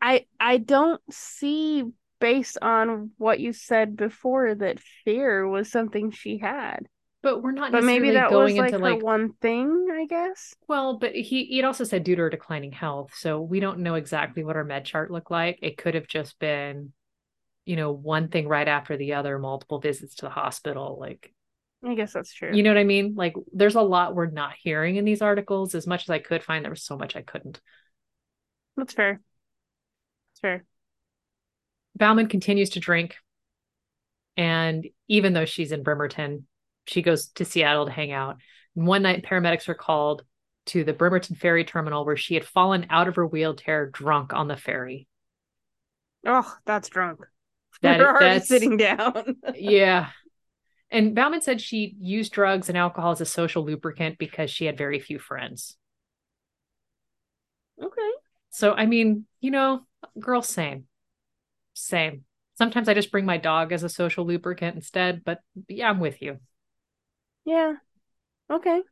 I 0.00 0.26
I 0.40 0.58
don't 0.58 1.00
see 1.10 1.84
based 2.20 2.58
on 2.62 3.10
what 3.18 3.40
you 3.40 3.52
said 3.52 3.96
before 3.96 4.54
that 4.54 4.78
fear 5.04 5.46
was 5.48 5.70
something 5.70 6.12
she 6.12 6.38
had. 6.38 6.88
But 7.22 7.42
we're 7.42 7.52
not 7.52 7.72
But 7.72 7.84
maybe 7.84 8.10
necessarily 8.10 8.12
that 8.12 8.30
going 8.30 8.54
was 8.54 8.56
like 8.56 8.74
into 8.74 8.78
like 8.78 9.00
one 9.00 9.32
thing, 9.40 9.88
I 9.92 10.06
guess. 10.06 10.54
well, 10.68 10.98
but 10.98 11.14
he 11.14 11.44
he 11.44 11.62
also 11.62 11.84
said 11.84 12.04
due 12.04 12.16
to 12.16 12.22
her 12.22 12.30
declining 12.30 12.72
health. 12.72 13.12
So 13.14 13.40
we 13.40 13.60
don't 13.60 13.80
know 13.80 13.94
exactly 13.94 14.42
what 14.44 14.56
her 14.56 14.64
med 14.64 14.84
chart 14.84 15.10
looked 15.10 15.30
like. 15.30 15.58
It 15.62 15.76
could 15.76 15.94
have 15.94 16.06
just 16.08 16.38
been, 16.38 16.92
you 17.64 17.76
know, 17.76 17.92
one 17.92 18.28
thing 18.28 18.48
right 18.48 18.66
after 18.66 18.96
the 18.96 19.14
other, 19.14 19.38
multiple 19.38 19.80
visits 19.80 20.16
to 20.16 20.26
the 20.26 20.30
hospital, 20.30 20.98
like 21.00 21.32
I 21.84 21.94
guess 21.94 22.12
that's 22.12 22.32
true. 22.32 22.54
you 22.54 22.62
know 22.62 22.70
what 22.70 22.78
I 22.78 22.84
mean? 22.84 23.14
Like 23.16 23.34
there's 23.52 23.74
a 23.74 23.82
lot 23.82 24.14
we're 24.14 24.30
not 24.30 24.54
hearing 24.60 24.96
in 24.96 25.04
these 25.04 25.22
articles. 25.22 25.74
As 25.74 25.86
much 25.86 26.04
as 26.04 26.10
I 26.10 26.18
could 26.18 26.42
find, 26.42 26.64
there 26.64 26.70
was 26.70 26.82
so 26.84 26.96
much 26.96 27.16
I 27.16 27.22
couldn't. 27.22 27.60
that's 28.76 28.94
fair. 28.94 29.20
That's 30.34 30.40
fair. 30.40 30.64
Bauman 31.96 32.28
continues 32.28 32.70
to 32.70 32.80
drink. 32.80 33.16
And 34.36 34.86
even 35.08 35.34
though 35.34 35.44
she's 35.44 35.72
in 35.72 35.82
Bremerton, 35.82 36.46
she 36.86 37.02
goes 37.02 37.28
to 37.28 37.44
Seattle 37.44 37.86
to 37.86 37.92
hang 37.92 38.12
out. 38.12 38.36
And 38.76 38.86
one 38.86 39.02
night, 39.02 39.24
paramedics 39.24 39.68
are 39.68 39.74
called 39.74 40.22
to 40.66 40.84
the 40.84 40.92
Bremerton 40.92 41.36
ferry 41.36 41.64
terminal 41.64 42.04
where 42.04 42.16
she 42.16 42.34
had 42.34 42.44
fallen 42.44 42.86
out 42.90 43.08
of 43.08 43.16
her 43.16 43.26
wheelchair 43.26 43.90
drunk 43.90 44.32
on 44.32 44.48
the 44.48 44.56
ferry. 44.56 45.06
Oh, 46.26 46.50
that's 46.64 46.88
drunk. 46.88 47.20
That- 47.82 47.98
You're 47.98 48.08
already 48.08 48.24
that's- 48.26 48.48
sitting 48.48 48.76
down. 48.76 49.36
Yeah. 49.54 50.10
And 50.90 51.14
Bauman 51.14 51.40
said 51.40 51.60
she 51.60 51.96
used 51.98 52.32
drugs 52.32 52.68
and 52.68 52.76
alcohol 52.76 53.12
as 53.12 53.20
a 53.22 53.24
social 53.26 53.64
lubricant 53.64 54.18
because 54.18 54.50
she 54.50 54.66
had 54.66 54.76
very 54.76 55.00
few 55.00 55.18
friends. 55.18 55.76
okay. 57.82 58.10
So, 58.50 58.72
I 58.74 58.84
mean, 58.86 59.24
you 59.40 59.50
know, 59.50 59.86
girl, 60.20 60.42
same. 60.42 60.84
Same. 61.72 62.24
Sometimes 62.58 62.88
I 62.88 62.94
just 62.94 63.10
bring 63.10 63.24
my 63.24 63.38
dog 63.38 63.72
as 63.72 63.82
a 63.82 63.88
social 63.88 64.26
lubricant 64.26 64.76
instead, 64.76 65.24
but 65.24 65.40
yeah, 65.68 65.88
I'm 65.88 65.98
with 66.00 66.20
you. 66.20 66.38
Yeah. 67.44 67.74
Okay. 68.50 68.82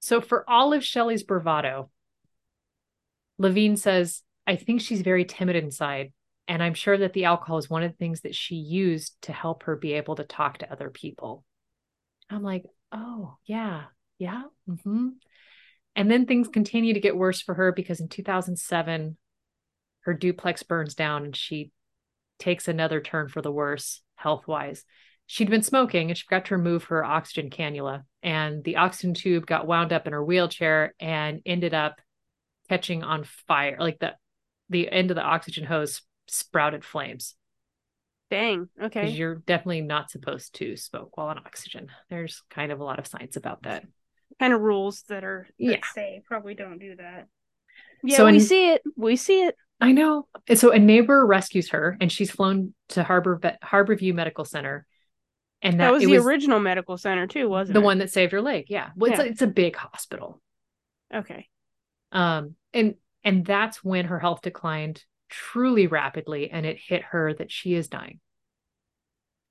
So, 0.00 0.20
for 0.20 0.48
all 0.48 0.72
of 0.72 0.84
Shelly's 0.84 1.22
bravado, 1.22 1.90
Levine 3.38 3.76
says, 3.76 4.22
I 4.46 4.56
think 4.56 4.80
she's 4.80 5.02
very 5.02 5.24
timid 5.24 5.56
inside. 5.56 6.12
And 6.46 6.62
I'm 6.62 6.74
sure 6.74 6.96
that 6.96 7.12
the 7.12 7.26
alcohol 7.26 7.58
is 7.58 7.68
one 7.68 7.82
of 7.82 7.92
the 7.92 7.96
things 7.98 8.22
that 8.22 8.34
she 8.34 8.54
used 8.54 9.14
to 9.22 9.32
help 9.32 9.64
her 9.64 9.76
be 9.76 9.92
able 9.92 10.16
to 10.16 10.24
talk 10.24 10.58
to 10.58 10.72
other 10.72 10.88
people. 10.88 11.44
I'm 12.30 12.42
like, 12.42 12.64
oh, 12.90 13.36
yeah, 13.44 13.84
yeah. 14.18 14.44
hmm 14.84 15.08
And 15.94 16.10
then 16.10 16.24
things 16.24 16.48
continue 16.48 16.94
to 16.94 17.00
get 17.00 17.16
worse 17.16 17.42
for 17.42 17.54
her 17.54 17.72
because 17.72 18.00
in 18.00 18.08
2007, 18.08 19.18
her 20.00 20.14
duplex 20.14 20.62
burns 20.62 20.94
down 20.94 21.26
and 21.26 21.36
she 21.36 21.70
takes 22.38 22.66
another 22.66 23.00
turn 23.00 23.28
for 23.28 23.42
the 23.42 23.52
worse 23.52 24.00
health 24.14 24.46
wise. 24.46 24.84
She'd 25.30 25.50
been 25.50 25.62
smoking 25.62 26.08
and 26.08 26.16
she 26.16 26.24
forgot 26.24 26.46
to 26.46 26.56
remove 26.56 26.84
her 26.84 27.04
oxygen 27.04 27.50
cannula, 27.50 28.02
and 28.22 28.64
the 28.64 28.76
oxygen 28.76 29.12
tube 29.12 29.46
got 29.46 29.66
wound 29.66 29.92
up 29.92 30.06
in 30.06 30.14
her 30.14 30.24
wheelchair 30.24 30.94
and 30.98 31.42
ended 31.44 31.74
up 31.74 32.00
catching 32.70 33.04
on 33.04 33.24
fire. 33.46 33.76
Like 33.78 33.98
the 33.98 34.14
the 34.70 34.90
end 34.90 35.10
of 35.10 35.14
the 35.16 35.22
oxygen 35.22 35.64
hose 35.64 36.00
sprouted 36.28 36.82
flames 36.84 37.34
Dang. 38.30 38.68
because 38.74 38.86
Okay. 39.08 39.08
you're 39.10 39.36
definitely 39.36 39.80
not 39.82 40.10
supposed 40.10 40.54
to 40.56 40.76
smoke 40.76 41.16
while 41.16 41.28
on 41.28 41.38
oxygen. 41.38 41.88
There's 42.10 42.42
kind 42.50 42.72
of 42.72 42.80
a 42.80 42.84
lot 42.84 42.98
of 42.98 43.06
science 43.06 43.36
about 43.36 43.62
that. 43.64 43.84
Kind 44.38 44.52
of 44.54 44.60
rules 44.60 45.02
that 45.08 45.24
are 45.24 45.46
that 45.58 45.64
Yeah. 45.64 45.80
say 45.94 46.22
probably 46.26 46.54
don't 46.54 46.78
do 46.78 46.96
that. 46.96 47.28
Yeah, 48.02 48.16
So 48.16 48.24
we 48.26 48.34
in- 48.34 48.40
see 48.40 48.70
it. 48.72 48.82
We 48.96 49.16
see 49.16 49.42
it. 49.44 49.56
I 49.80 49.92
know. 49.92 50.26
So 50.54 50.70
a 50.72 50.78
neighbor 50.78 51.24
rescues 51.26 51.70
her, 51.70 51.96
and 52.00 52.10
she's 52.10 52.30
flown 52.30 52.74
to 52.88 53.02
Harbor 53.04 53.38
Harborview 53.62 54.12
Medical 54.14 54.44
Center, 54.44 54.86
and 55.62 55.80
That, 55.80 55.86
that, 55.86 55.92
was 55.92 56.04
the 56.04 56.12
was 56.12 56.24
original 56.24 56.60
medical 56.60 56.96
center 56.96 57.26
too, 57.26 57.48
wasn't 57.48 57.74
the 57.74 57.80
it? 57.80 57.82
The 57.82 57.84
one 57.86 57.98
that 57.98 58.10
saved 58.10 58.32
her 58.32 58.40
leg. 58.42 58.66
Yeah, 58.68 58.90
well, 58.96 59.10
it's 59.10 59.18
Yeah. 59.18 59.24
a, 59.26 59.28
it's 59.28 59.42
a 59.42 59.46
big 59.46 59.76
hospital. 59.76 60.40
Okay. 61.14 61.48
Um, 62.12 62.54
and 62.72 62.94
and 63.24 63.44
that's 63.44 63.82
when 63.84 64.06
her 64.06 64.18
health 64.18 64.42
declined 64.42 65.04
truly 65.28 65.86
rapidly, 65.86 66.50
and 66.50 66.64
it 66.64 66.78
hit 66.78 67.02
her 67.02 67.34
that 67.34 67.50
she 67.50 67.74
is 67.74 67.88
dying. 67.88 68.20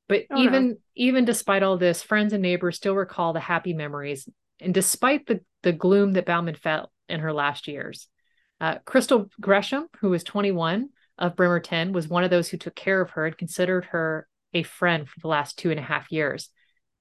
But 0.08 0.26
Oh, 0.30 0.36
no. 0.36 0.42
even 0.44 0.78
even 0.96 1.26
despite 1.26 1.64
all 1.64 1.78
this, 1.78 2.02
friends 2.02 2.34
and 2.34 2.42
neighbors 2.42 2.78
still 2.78 2.96
recall 2.96 3.34
the 3.34 3.40
happy 3.40 3.74
memories, 3.74 4.28
and 4.60 4.74
despite 4.74 5.26
the 5.28 5.42
the 5.64 5.74
gloom 5.74 6.14
that 6.14 6.26
Bauman 6.26 6.56
felt 6.56 6.92
in 7.10 7.20
her 7.20 7.34
last 7.34 7.68
years, 7.68 8.08
uh, 8.62 8.78
Crystal 8.86 9.30
Gresham, 9.42 9.88
who 10.00 10.10
was 10.10 10.24
21 10.24 10.90
of 11.18 11.36
Bremerton, 11.36 11.92
was 11.94 12.08
one 12.08 12.24
of 12.24 12.30
those 12.30 12.48
who 12.50 12.58
took 12.58 12.76
care 12.76 13.02
of 13.02 13.12
her 13.12 13.26
and 13.26 13.38
considered 13.38 13.86
her 13.86 14.28
a 14.58 14.64
friend 14.64 15.08
for 15.08 15.20
the 15.20 15.28
last 15.28 15.58
two 15.58 15.72
and 15.72 15.80
a 15.80 15.84
half 15.84 16.12
years. 16.12 16.50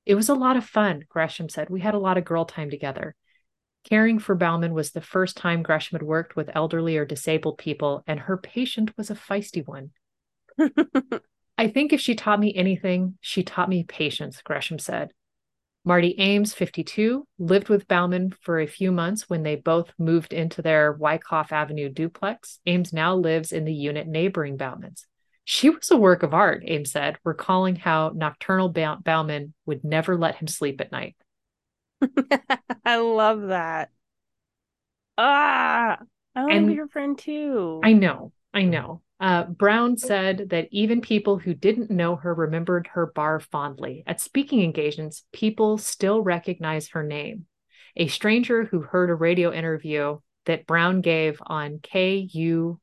It 0.05 0.15
was 0.15 0.29
a 0.29 0.35
lot 0.35 0.57
of 0.57 0.65
fun, 0.65 1.05
Gresham 1.09 1.49
said. 1.49 1.69
We 1.69 1.81
had 1.81 1.95
a 1.95 1.99
lot 1.99 2.19
of 2.19 2.25
girl 2.25 2.45
time 2.45 2.71
together. 2.71 3.17
Caring 3.89 4.19
for 4.19 4.35
Bauman 4.35 4.73
was 4.73 4.91
the 4.91 5.01
first 5.01 5.37
time 5.37 5.63
Gresham 5.63 5.97
had 5.97 6.07
worked 6.07 6.37
with 6.37 6.51
elderly 6.55 6.97
or 6.97 7.05
disabled 7.05 7.59
people, 7.59 8.03
and 8.07 8.21
her 8.21 8.37
patient 8.37 8.93
was 8.97 9.11
a 9.11 9.15
feisty 9.15 9.67
one. 9.67 9.91
I 11.59 11.69
think 11.69 11.93
if 11.93 12.01
she 12.01 12.15
taught 12.15 12.41
me 12.41 12.55
anything, 12.55 13.17
she 13.21 13.43
taught 13.43 13.69
me 13.69 13.85
patience, 13.85 14.43
Gresham 14.43 14.79
said. 14.79 15.11
Marty 15.85 16.17
Ames, 16.19 16.53
52, 16.53 17.27
lived 17.39 17.69
with 17.69 17.87
Bauman 17.87 18.35
for 18.43 18.59
a 18.59 18.67
few 18.67 18.91
months 18.91 19.31
when 19.31 19.45
they 19.45 19.55
both 19.55 19.93
moved 19.99 20.33
into 20.33 20.61
their 20.61 20.93
Wyckoff 20.93 21.53
Avenue 21.53 21.89
duplex. 21.89 22.59
Ames 22.67 22.93
now 22.93 23.15
lives 23.15 23.53
in 23.53 23.65
the 23.65 23.73
unit 23.73 24.09
neighboring 24.09 24.57
Bauman's. 24.57 25.07
She 25.49 25.71
was 25.71 25.93
a 25.93 25.97
work 25.97 26.25
of 26.25 26.35
art, 26.35 26.65
Ames 26.67 26.91
said, 26.91 27.19
recalling 27.25 27.77
how 27.77 28.11
nocturnal 28.13 28.69
ba- 28.69 28.99
Bauman 29.03 29.55
would 29.65 29.85
never 29.85 30.19
let 30.19 30.35
him 30.35 30.49
sleep 30.49 30.81
at 30.81 30.91
night. 30.91 31.15
I 32.85 32.97
love 32.97 33.43
that. 33.47 33.91
Ah, 35.17 35.99
I 36.35 36.41
want 36.41 36.51
to 36.51 36.57
And- 36.57 36.67
be 36.67 36.75
your 36.75 36.89
friend 36.89 37.17
too. 37.17 37.81
I 37.85 37.93
know, 37.93 38.33
I 38.53 38.63
know. 38.65 39.03
Uh, 39.21 39.45
Brown 39.45 39.97
said 39.97 40.51
that 40.51 40.69
even 40.73 41.01
people 41.01 41.39
who 41.39 41.55
didn't 41.55 41.93
know 41.93 42.17
her 42.17 42.35
remembered 42.35 42.89
her 42.93 43.07
bar 43.07 43.39
fondly. 43.39 44.03
At 44.05 44.21
speaking 44.21 44.63
engagements, 44.63 45.25
people 45.33 45.79
still 45.79 46.21
recognize 46.23 46.89
her 46.89 47.05
name. 47.05 47.47
A 47.97 48.09
stranger 48.09 48.65
who 48.65 48.81
heard 48.81 49.11
a 49.11 49.15
radio 49.15 49.53
interview 49.53 50.19
that 50.45 50.67
Brown 50.67 51.03
gave 51.03 51.41
on 51.47 51.79
KUOW 51.79 52.79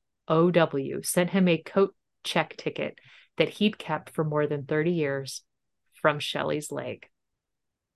sent 1.05 1.29
him 1.29 1.47
a 1.49 1.57
coat 1.57 1.93
check 2.23 2.55
ticket 2.57 2.99
that 3.37 3.49
he'd 3.49 3.77
kept 3.77 4.11
for 4.11 4.23
more 4.23 4.47
than 4.47 4.65
30 4.65 4.91
years 4.91 5.41
from 5.93 6.19
Shelly's 6.19 6.71
leg. 6.71 7.07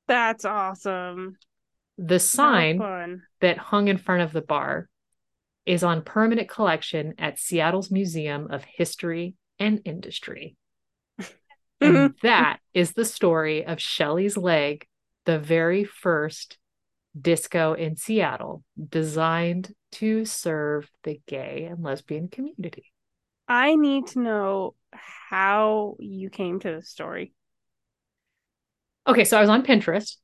That's 0.07 0.45
awesome. 0.45 1.37
The 1.97 2.19
sign 2.19 3.21
that 3.41 3.57
hung 3.57 3.87
in 3.87 3.97
front 3.97 4.21
of 4.21 4.31
the 4.31 4.41
bar 4.41 4.87
is 5.65 5.83
on 5.83 6.01
permanent 6.01 6.47
collection 6.47 7.13
at 7.17 7.39
Seattle's 7.39 7.91
Museum 7.91 8.47
of 8.49 8.63
History 8.63 9.35
and 9.59 9.81
Industry. 9.83 10.55
and 11.81 12.13
that 12.21 12.59
is 12.73 12.93
the 12.93 13.05
story 13.05 13.65
of 13.65 13.81
Shelly's 13.81 14.37
Leg, 14.37 14.87
the 15.25 15.39
very 15.39 15.83
first 15.83 16.57
disco 17.19 17.73
in 17.73 17.97
Seattle, 17.97 18.63
designed 18.89 19.73
to 19.93 20.23
serve 20.23 20.89
the 21.03 21.19
gay 21.27 21.67
and 21.69 21.83
lesbian 21.83 22.29
community. 22.29 22.93
I 23.47 23.75
need 23.75 24.07
to 24.07 24.19
know 24.19 24.75
how 24.91 25.95
you 25.99 26.29
came 26.29 26.60
to 26.60 26.71
this 26.71 26.89
story. 26.89 27.33
Okay, 29.07 29.23
so 29.23 29.38
I 29.38 29.41
was 29.41 29.49
on 29.49 29.63
Pinterest 29.63 30.17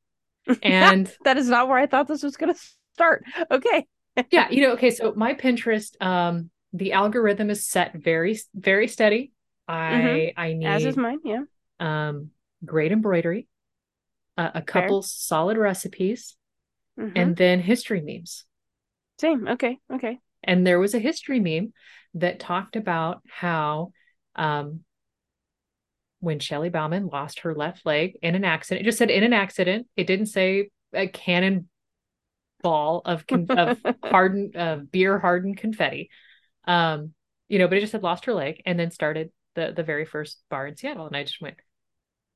and 0.62 1.12
That 1.24 1.38
is 1.38 1.48
not 1.48 1.68
where 1.70 1.78
I 1.78 1.86
thought 1.88 2.08
this 2.08 2.24
was 2.24 2.36
going 2.36 2.54
to 2.54 2.60
start. 2.94 3.24
Okay. 3.50 3.88
yeah, 4.32 4.50
you 4.50 4.62
know, 4.62 4.74
okay, 4.74 4.92
so 4.92 5.14
my 5.16 5.34
Pinterest, 5.34 6.00
um, 6.02 6.50
the 6.74 6.94
algorithm 6.94 7.50
is 7.50 7.66
set 7.66 7.94
very, 7.96 8.38
very 8.54 8.88
steady. 8.88 9.32
I 9.68 10.34
I 10.36 10.54
need 10.54 10.68
As 10.68 10.86
is 10.86 10.98
mine. 10.98 11.20
Yeah. 11.24 11.44
um, 11.80 12.32
great 12.66 12.92
embroidery, 12.92 13.48
uh, 14.38 14.52
a 14.56 14.62
couple 14.62 15.02
solid 15.02 15.58
recipes, 15.58 16.36
Mhm. 17.00 17.12
and 17.16 17.36
then 17.38 17.60
history 17.62 18.02
memes. 18.02 18.44
Same. 19.20 19.48
Okay. 19.48 19.80
Okay. 19.92 20.20
And 20.44 20.68
there 20.68 20.80
was 20.80 20.94
a 20.94 21.00
history 21.00 21.40
meme 21.40 21.74
that 22.16 22.40
talked 22.40 22.76
about 22.76 23.22
how 23.28 23.92
um, 24.36 24.82
when 26.20 26.40
Shelly 26.40 26.70
Bauman 26.70 27.08
lost 27.08 27.42
her 27.42 27.54
left 27.54 27.86
leg 27.86 28.18
in 28.22 28.36
an 28.36 28.46
accident, 28.46 28.82
it 28.86 28.90
just 28.90 28.98
said 28.98 29.10
in 29.12 29.24
an 29.24 29.34
accident. 29.34 29.88
It 29.98 30.08
didn't 30.08 30.28
say 30.28 30.70
a 30.94 31.08
cannon 31.08 31.70
ball 32.62 33.02
of 33.06 33.26
of 33.50 33.78
hardened 34.04 34.56
uh, 34.56 34.78
beer 34.92 35.20
hardened 35.20 35.58
confetti. 35.58 36.10
Um, 36.66 37.14
you 37.50 37.60
know, 37.60 37.68
but 37.68 37.78
it 37.78 37.82
just 37.82 37.94
had 37.94 38.04
lost 38.04 38.26
her 38.26 38.34
leg 38.34 38.62
and 38.66 38.80
then 38.80 38.92
started 38.92 39.32
the 39.56 39.74
the 39.76 39.84
very 39.84 40.06
first 40.06 40.40
bar 40.50 40.66
in 40.68 40.78
Seattle. 40.78 41.08
And 41.08 41.16
I 41.18 41.24
just 41.24 41.42
went, 41.42 41.58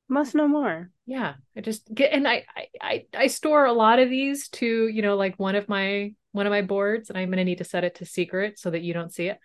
Must 0.08 0.34
know 0.34 0.48
more. 0.48 0.90
yeah 1.06 1.34
i 1.56 1.60
just 1.60 1.92
get 1.92 2.12
and 2.12 2.28
I, 2.28 2.44
I 2.56 2.66
i 2.80 3.04
i 3.14 3.26
store 3.26 3.64
a 3.66 3.72
lot 3.72 3.98
of 3.98 4.10
these 4.10 4.48
to 4.50 4.88
you 4.88 5.02
know 5.02 5.16
like 5.16 5.38
one 5.38 5.54
of 5.54 5.68
my 5.68 6.12
one 6.32 6.46
of 6.46 6.50
my 6.50 6.62
boards 6.62 7.08
and 7.08 7.18
i'm 7.18 7.28
going 7.28 7.38
to 7.38 7.44
need 7.44 7.58
to 7.58 7.64
set 7.64 7.84
it 7.84 7.96
to 7.96 8.04
secret 8.06 8.58
so 8.58 8.70
that 8.70 8.82
you 8.82 8.92
don't 8.94 9.12
see 9.12 9.26
it 9.28 9.38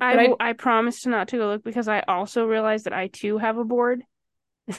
I, 0.00 0.26
I- 0.26 0.48
I 0.50 0.52
promised 0.54 1.06
not 1.06 1.28
to 1.28 1.36
go 1.36 1.48
look 1.48 1.64
because 1.64 1.88
I 1.88 2.00
also 2.08 2.46
realized 2.46 2.86
that 2.86 2.92
I 2.92 3.06
too 3.08 3.38
have 3.38 3.58
a 3.58 3.64
board. 3.64 4.02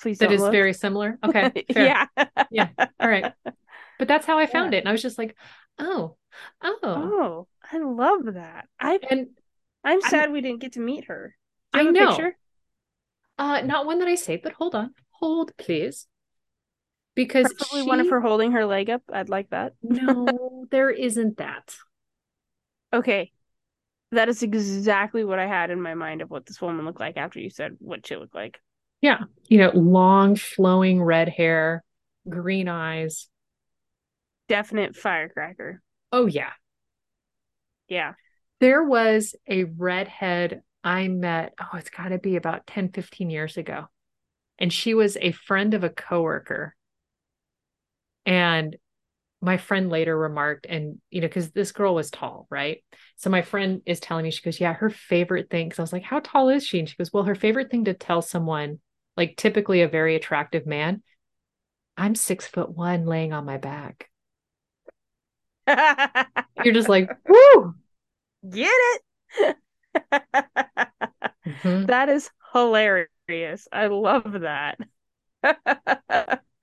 Please 0.00 0.18
that 0.18 0.32
is 0.32 0.40
look. 0.40 0.52
very 0.52 0.72
similar. 0.72 1.18
Okay. 1.24 1.64
Fair. 1.72 2.08
yeah. 2.50 2.68
All 3.00 3.08
right. 3.08 3.32
But 3.96 4.08
that's 4.08 4.26
how 4.26 4.40
I 4.40 4.46
found 4.46 4.74
it. 4.74 4.78
And 4.78 4.88
I 4.88 4.92
was 4.92 5.02
just 5.02 5.18
like, 5.18 5.36
oh, 5.78 6.16
oh. 6.60 6.76
Oh, 6.82 7.46
I 7.72 7.78
love 7.78 8.34
that. 8.34 8.66
I 8.80 8.98
And 9.08 9.28
I'm 9.84 10.00
I'm- 10.02 10.10
sad 10.10 10.32
we 10.32 10.40
didn't 10.40 10.60
get 10.60 10.72
to 10.72 10.80
meet 10.80 11.04
her. 11.04 11.36
Do 11.72 11.78
I 11.78 11.82
you 11.82 11.86
have 11.86 11.96
a 11.96 11.98
know. 12.00 12.08
picture? 12.10 12.36
uh 13.38 13.60
not 13.60 13.86
one 13.86 14.00
that 14.00 14.08
I 14.08 14.16
saved, 14.16 14.42
but 14.42 14.52
hold 14.52 14.74
on. 14.74 14.94
Hold, 15.12 15.56
please. 15.56 16.08
Because 17.14 17.54
Probably 17.56 17.82
one 17.86 18.00
of 18.00 18.10
her 18.10 18.20
holding 18.20 18.50
her 18.50 18.66
leg 18.66 18.90
up. 18.90 19.02
I'd 19.12 19.28
like 19.28 19.50
that. 19.50 19.74
No, 19.80 20.66
there 20.72 20.90
isn't 20.90 21.36
that. 21.36 21.76
Okay. 22.92 23.30
That 24.14 24.28
is 24.28 24.42
exactly 24.42 25.24
what 25.24 25.38
I 25.38 25.46
had 25.46 25.70
in 25.70 25.80
my 25.80 25.94
mind 25.94 26.22
of 26.22 26.30
what 26.30 26.46
this 26.46 26.60
woman 26.60 26.84
looked 26.84 27.00
like 27.00 27.16
after 27.16 27.40
you 27.40 27.50
said 27.50 27.76
what 27.78 28.06
she 28.06 28.16
looked 28.16 28.34
like. 28.34 28.58
Yeah. 29.00 29.20
You 29.48 29.58
know, 29.58 29.70
long 29.74 30.36
flowing 30.36 31.02
red 31.02 31.28
hair, 31.28 31.84
green 32.28 32.68
eyes. 32.68 33.28
Definite 34.48 34.96
firecracker. 34.96 35.82
Oh 36.12 36.26
yeah. 36.26 36.52
Yeah. 37.88 38.14
There 38.60 38.84
was 38.84 39.34
a 39.48 39.64
redhead 39.64 40.62
I 40.82 41.08
met, 41.08 41.54
oh, 41.60 41.76
it's 41.76 41.90
got 41.90 42.08
to 42.08 42.18
be 42.18 42.36
about 42.36 42.66
10, 42.66 42.90
15 42.92 43.30
years 43.30 43.56
ago. 43.56 43.86
And 44.58 44.72
she 44.72 44.94
was 44.94 45.16
a 45.20 45.32
friend 45.32 45.74
of 45.74 45.82
a 45.82 45.90
coworker. 45.90 46.76
And 48.24 48.76
my 49.44 49.56
friend 49.58 49.90
later 49.90 50.16
remarked, 50.16 50.66
and 50.68 50.98
you 51.10 51.20
know, 51.20 51.28
because 51.28 51.50
this 51.52 51.72
girl 51.72 51.94
was 51.94 52.10
tall, 52.10 52.46
right? 52.50 52.82
So 53.16 53.30
my 53.30 53.42
friend 53.42 53.82
is 53.86 54.00
telling 54.00 54.24
me, 54.24 54.30
she 54.30 54.42
goes, 54.42 54.60
Yeah, 54.60 54.72
her 54.74 54.90
favorite 54.90 55.50
thing. 55.50 55.68
Because 55.68 55.78
I 55.80 55.82
was 55.82 55.92
like, 55.92 56.02
How 56.04 56.20
tall 56.20 56.48
is 56.48 56.66
she? 56.66 56.78
And 56.78 56.88
she 56.88 56.96
goes, 56.96 57.12
Well, 57.12 57.24
her 57.24 57.34
favorite 57.34 57.70
thing 57.70 57.84
to 57.86 57.94
tell 57.94 58.22
someone, 58.22 58.80
like 59.16 59.36
typically 59.36 59.82
a 59.82 59.88
very 59.88 60.16
attractive 60.16 60.66
man, 60.66 61.02
I'm 61.96 62.14
six 62.14 62.46
foot 62.46 62.70
one 62.70 63.06
laying 63.06 63.32
on 63.32 63.44
my 63.46 63.58
back. 63.58 64.10
You're 66.62 66.74
just 66.74 66.88
like, 66.88 67.10
Woo. 67.28 67.74
Get 68.48 68.68
it? 68.70 69.56
Mhm. 71.44 71.86
That 71.86 72.08
is 72.08 72.30
hilarious. 72.52 73.68
I 73.72 73.86
love 73.86 74.40
that. 74.42 74.78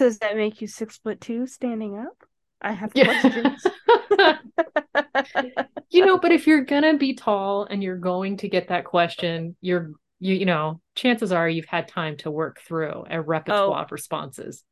Does 0.00 0.18
that 0.20 0.34
make 0.34 0.62
you 0.62 0.66
six 0.66 0.96
foot 0.96 1.20
two 1.20 1.46
standing 1.46 1.98
up? 1.98 2.16
I 2.62 2.72
have 2.72 2.90
questions. 2.90 3.66
you 5.90 6.06
know, 6.06 6.16
but 6.16 6.32
if 6.32 6.46
you're 6.46 6.64
gonna 6.64 6.96
be 6.96 7.12
tall 7.12 7.66
and 7.68 7.82
you're 7.82 7.98
going 7.98 8.38
to 8.38 8.48
get 8.48 8.68
that 8.68 8.86
question, 8.86 9.56
you're 9.60 9.90
you 10.18 10.36
you 10.36 10.46
know, 10.46 10.80
chances 10.94 11.32
are 11.32 11.46
you've 11.46 11.66
had 11.66 11.86
time 11.86 12.16
to 12.18 12.30
work 12.30 12.62
through 12.66 13.04
a 13.10 13.20
repertoire 13.20 13.84
of 13.84 13.92
responses. 13.92 14.64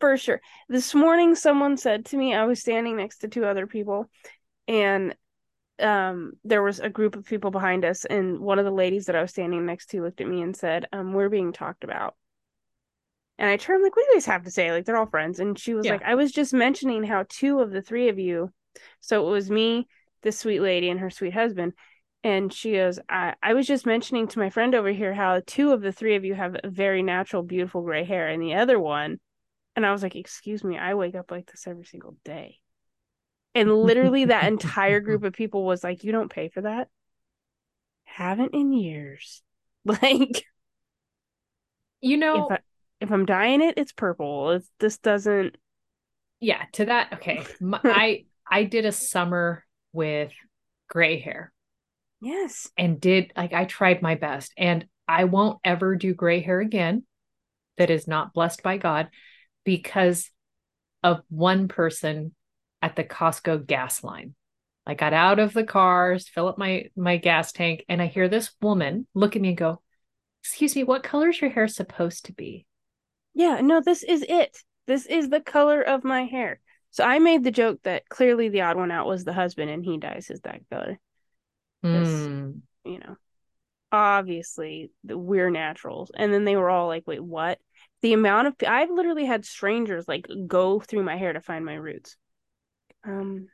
For 0.00 0.16
sure. 0.16 0.40
This 0.68 0.96
morning, 0.96 1.36
someone 1.36 1.76
said 1.76 2.06
to 2.06 2.16
me, 2.16 2.34
I 2.34 2.44
was 2.44 2.60
standing 2.60 2.96
next 2.96 3.18
to 3.18 3.28
two 3.28 3.44
other 3.44 3.68
people, 3.68 4.10
and 4.66 5.14
um, 5.78 6.32
there 6.42 6.64
was 6.64 6.80
a 6.80 6.90
group 6.90 7.14
of 7.14 7.24
people 7.24 7.52
behind 7.52 7.84
us, 7.84 8.04
and 8.04 8.40
one 8.40 8.58
of 8.58 8.64
the 8.64 8.72
ladies 8.72 9.06
that 9.06 9.14
I 9.14 9.22
was 9.22 9.30
standing 9.30 9.64
next 9.64 9.90
to 9.90 10.02
looked 10.02 10.20
at 10.20 10.26
me 10.26 10.42
and 10.42 10.56
said, 10.56 10.86
um, 10.92 11.12
"We're 11.12 11.28
being 11.28 11.52
talked 11.52 11.84
about." 11.84 12.16
And 13.40 13.50
I 13.50 13.56
turned 13.56 13.82
like, 13.82 13.96
"What 13.96 14.04
do 14.04 14.10
you 14.10 14.14
guys 14.16 14.26
have 14.26 14.44
to 14.44 14.52
say?" 14.52 14.70
Like 14.72 14.84
they're 14.84 14.96
all 14.96 15.06
friends, 15.06 15.40
and 15.40 15.58
she 15.58 15.74
was 15.74 15.86
Yeah. 15.86 15.92
like, 15.92 16.02
"I 16.04 16.14
was 16.14 16.30
just 16.32 16.54
mentioning 16.54 17.04
how 17.04 17.24
two 17.28 17.60
of 17.60 17.72
the 17.72 17.82
three 17.82 18.08
of 18.08 18.20
you, 18.20 18.52
so 19.00 19.26
it 19.26 19.32
was 19.32 19.50
me, 19.50 19.88
this 20.22 20.38
sweet 20.38 20.60
lady, 20.60 20.90
and 20.90 21.00
her 21.00 21.10
sweet 21.10 21.34
husband." 21.34 21.72
And 22.22 22.52
she 22.52 22.74
goes, 22.74 23.00
I, 23.08 23.34
I 23.42 23.54
was 23.54 23.66
just 23.66 23.86
mentioning 23.86 24.28
to 24.28 24.38
my 24.38 24.50
friend 24.50 24.74
over 24.74 24.90
here 24.92 25.14
how 25.14 25.40
two 25.46 25.72
of 25.72 25.80
the 25.80 25.90
three 25.92 26.16
of 26.16 26.24
you 26.24 26.34
have 26.34 26.54
very 26.66 27.02
natural, 27.02 27.42
beautiful 27.42 27.82
gray 27.82 28.04
hair, 28.04 28.28
and 28.28 28.42
the 28.42 28.54
other 28.54 28.78
one 28.78 29.18
and 29.76 29.86
I 29.86 29.92
was 29.92 30.02
like, 30.02 30.16
excuse 30.16 30.64
me, 30.64 30.78
I 30.78 30.94
wake 30.94 31.14
up 31.14 31.30
like 31.30 31.50
this 31.50 31.66
every 31.66 31.84
single 31.84 32.16
day. 32.24 32.58
And 33.54 33.72
literally 33.84 34.26
that 34.26 34.48
entire 34.48 35.00
group 35.00 35.24
of 35.24 35.32
people 35.32 35.64
was 35.64 35.82
like, 35.84 36.04
you 36.04 36.12
don't 36.12 36.30
pay 36.30 36.48
for 36.48 36.62
that? 36.62 36.88
Haven't 38.04 38.52
in 38.54 38.72
years. 38.74 39.42
Like 39.86 40.44
You 42.02 42.16
know, 42.18 42.50
I 42.50 42.58
if 43.00 43.10
I'm 43.10 43.26
dyeing 43.26 43.62
it, 43.62 43.74
it's 43.76 43.92
purple. 43.92 44.50
It's 44.50 44.68
this 44.78 44.98
doesn't 44.98 45.56
yeah, 46.40 46.64
to 46.72 46.86
that, 46.86 47.12
okay. 47.14 47.44
My, 47.60 47.80
I 47.84 48.24
I 48.50 48.64
did 48.64 48.86
a 48.86 48.92
summer 48.92 49.64
with 49.92 50.32
gray 50.88 51.20
hair 51.20 51.52
yes. 52.20 52.68
and 52.76 53.00
did 53.00 53.32
like 53.36 53.52
I 53.52 53.64
tried 53.64 54.02
my 54.02 54.14
best 54.14 54.52
and 54.56 54.86
I 55.06 55.24
won't 55.24 55.58
ever 55.64 55.96
do 55.96 56.14
gray 56.14 56.40
hair 56.40 56.60
again 56.60 57.04
that 57.76 57.90
is 57.90 58.08
not 58.08 58.32
blessed 58.32 58.62
by 58.62 58.76
God 58.76 59.08
because 59.64 60.30
of 61.02 61.22
one 61.28 61.68
person 61.68 62.34
at 62.82 62.96
the 62.96 63.04
Costco 63.04 63.66
gas 63.66 64.02
line. 64.02 64.34
I 64.86 64.94
got 64.94 65.12
out 65.12 65.38
of 65.38 65.52
the 65.52 65.64
cars, 65.64 66.28
fill 66.28 66.48
up 66.48 66.58
my 66.58 66.86
my 66.96 67.18
gas 67.18 67.52
tank, 67.52 67.84
and 67.88 68.00
I 68.00 68.06
hear 68.06 68.28
this 68.28 68.50
woman 68.60 69.06
look 69.14 69.36
at 69.36 69.42
me 69.42 69.48
and 69.48 69.56
go, 69.56 69.82
"Excuse 70.42 70.74
me, 70.74 70.84
what 70.84 71.02
color 71.02 71.28
is 71.28 71.40
your 71.40 71.50
hair 71.50 71.68
supposed 71.68 72.24
to 72.24 72.32
be?" 72.32 72.66
Yeah, 73.40 73.62
no, 73.62 73.80
this 73.80 74.02
is 74.02 74.22
it. 74.28 74.62
This 74.86 75.06
is 75.06 75.30
the 75.30 75.40
color 75.40 75.80
of 75.80 76.04
my 76.04 76.24
hair. 76.24 76.60
So 76.90 77.04
I 77.04 77.20
made 77.20 77.42
the 77.42 77.50
joke 77.50 77.80
that 77.84 78.06
clearly 78.06 78.50
the 78.50 78.60
odd 78.60 78.76
one 78.76 78.90
out 78.90 79.06
was 79.06 79.24
the 79.24 79.32
husband 79.32 79.70
and 79.70 79.82
he 79.82 79.96
dyes 79.96 80.26
his 80.26 80.42
that 80.42 80.60
color. 80.70 80.98
Hmm. 81.82 82.50
you 82.84 82.98
know, 82.98 83.16
obviously 83.90 84.90
we're 85.02 85.48
naturals. 85.48 86.10
And 86.14 86.34
then 86.34 86.44
they 86.44 86.54
were 86.54 86.68
all 86.68 86.86
like, 86.86 87.06
wait, 87.06 87.24
what? 87.24 87.58
The 88.02 88.12
amount 88.12 88.48
of, 88.48 88.56
I've 88.68 88.90
literally 88.90 89.24
had 89.24 89.46
strangers 89.46 90.06
like 90.06 90.26
go 90.46 90.78
through 90.78 91.04
my 91.04 91.16
hair 91.16 91.32
to 91.32 91.40
find 91.40 91.64
my 91.64 91.76
roots. 91.76 92.18
Um, 93.04 93.48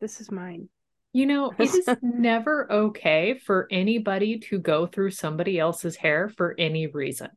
this 0.00 0.20
is 0.20 0.30
mine. 0.30 0.68
You 1.12 1.26
know, 1.26 1.52
it 1.58 1.74
is 1.74 1.88
never 2.02 2.70
okay 2.70 3.40
for 3.44 3.66
anybody 3.72 4.38
to 4.50 4.60
go 4.60 4.86
through 4.86 5.10
somebody 5.10 5.58
else's 5.58 5.96
hair 5.96 6.28
for 6.28 6.54
any 6.56 6.86
reason. 6.86 7.30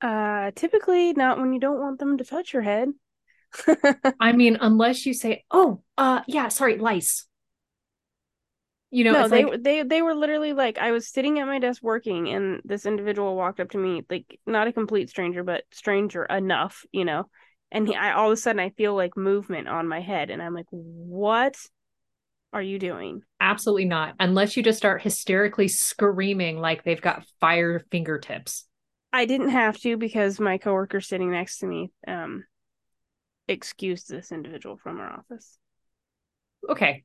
Uh, 0.00 0.50
typically 0.54 1.12
not 1.12 1.38
when 1.38 1.52
you 1.52 1.60
don't 1.60 1.80
want 1.80 1.98
them 1.98 2.18
to 2.18 2.24
touch 2.24 2.52
your 2.52 2.62
head. 2.62 2.88
I 4.20 4.32
mean, 4.32 4.58
unless 4.60 5.06
you 5.06 5.14
say, 5.14 5.44
"Oh, 5.50 5.82
uh, 5.98 6.22
yeah, 6.26 6.48
sorry, 6.48 6.78
lice." 6.78 7.26
You 8.92 9.04
know, 9.04 9.12
no, 9.12 9.28
they 9.28 9.44
like, 9.44 9.62
they 9.62 9.82
they 9.82 10.02
were 10.02 10.14
literally 10.14 10.52
like 10.52 10.78
I 10.78 10.90
was 10.90 11.08
sitting 11.08 11.38
at 11.38 11.46
my 11.46 11.58
desk 11.58 11.82
working, 11.82 12.28
and 12.28 12.60
this 12.64 12.86
individual 12.86 13.36
walked 13.36 13.60
up 13.60 13.70
to 13.70 13.78
me, 13.78 14.02
like 14.10 14.40
not 14.46 14.66
a 14.66 14.72
complete 14.72 15.10
stranger, 15.10 15.44
but 15.44 15.64
stranger 15.70 16.24
enough, 16.24 16.84
you 16.92 17.04
know. 17.04 17.28
And 17.70 17.86
he, 17.86 17.94
I 17.94 18.12
all 18.12 18.26
of 18.26 18.32
a 18.32 18.36
sudden 18.36 18.58
I 18.60 18.70
feel 18.70 18.94
like 18.96 19.16
movement 19.16 19.68
on 19.68 19.86
my 19.86 20.00
head, 20.00 20.30
and 20.30 20.42
I'm 20.42 20.54
like, 20.54 20.66
"What 20.70 21.56
are 22.52 22.62
you 22.62 22.78
doing?" 22.78 23.22
absolutely 23.40 23.84
not. 23.86 24.14
Unless 24.20 24.56
you 24.56 24.62
just 24.62 24.78
start 24.78 25.02
hysterically 25.02 25.68
screaming 25.68 26.58
like 26.58 26.84
they've 26.84 27.00
got 27.00 27.24
fire 27.40 27.84
fingertips. 27.90 28.66
I 29.12 29.24
didn't 29.24 29.50
have 29.50 29.78
to 29.80 29.96
because 29.96 30.38
my 30.38 30.58
coworker 30.58 31.00
sitting 31.00 31.30
next 31.30 31.58
to 31.58 31.66
me 31.66 31.90
um 32.06 32.44
excused 33.48 34.08
this 34.08 34.32
individual 34.32 34.76
from 34.76 35.00
our 35.00 35.12
office. 35.12 35.58
Okay, 36.68 37.04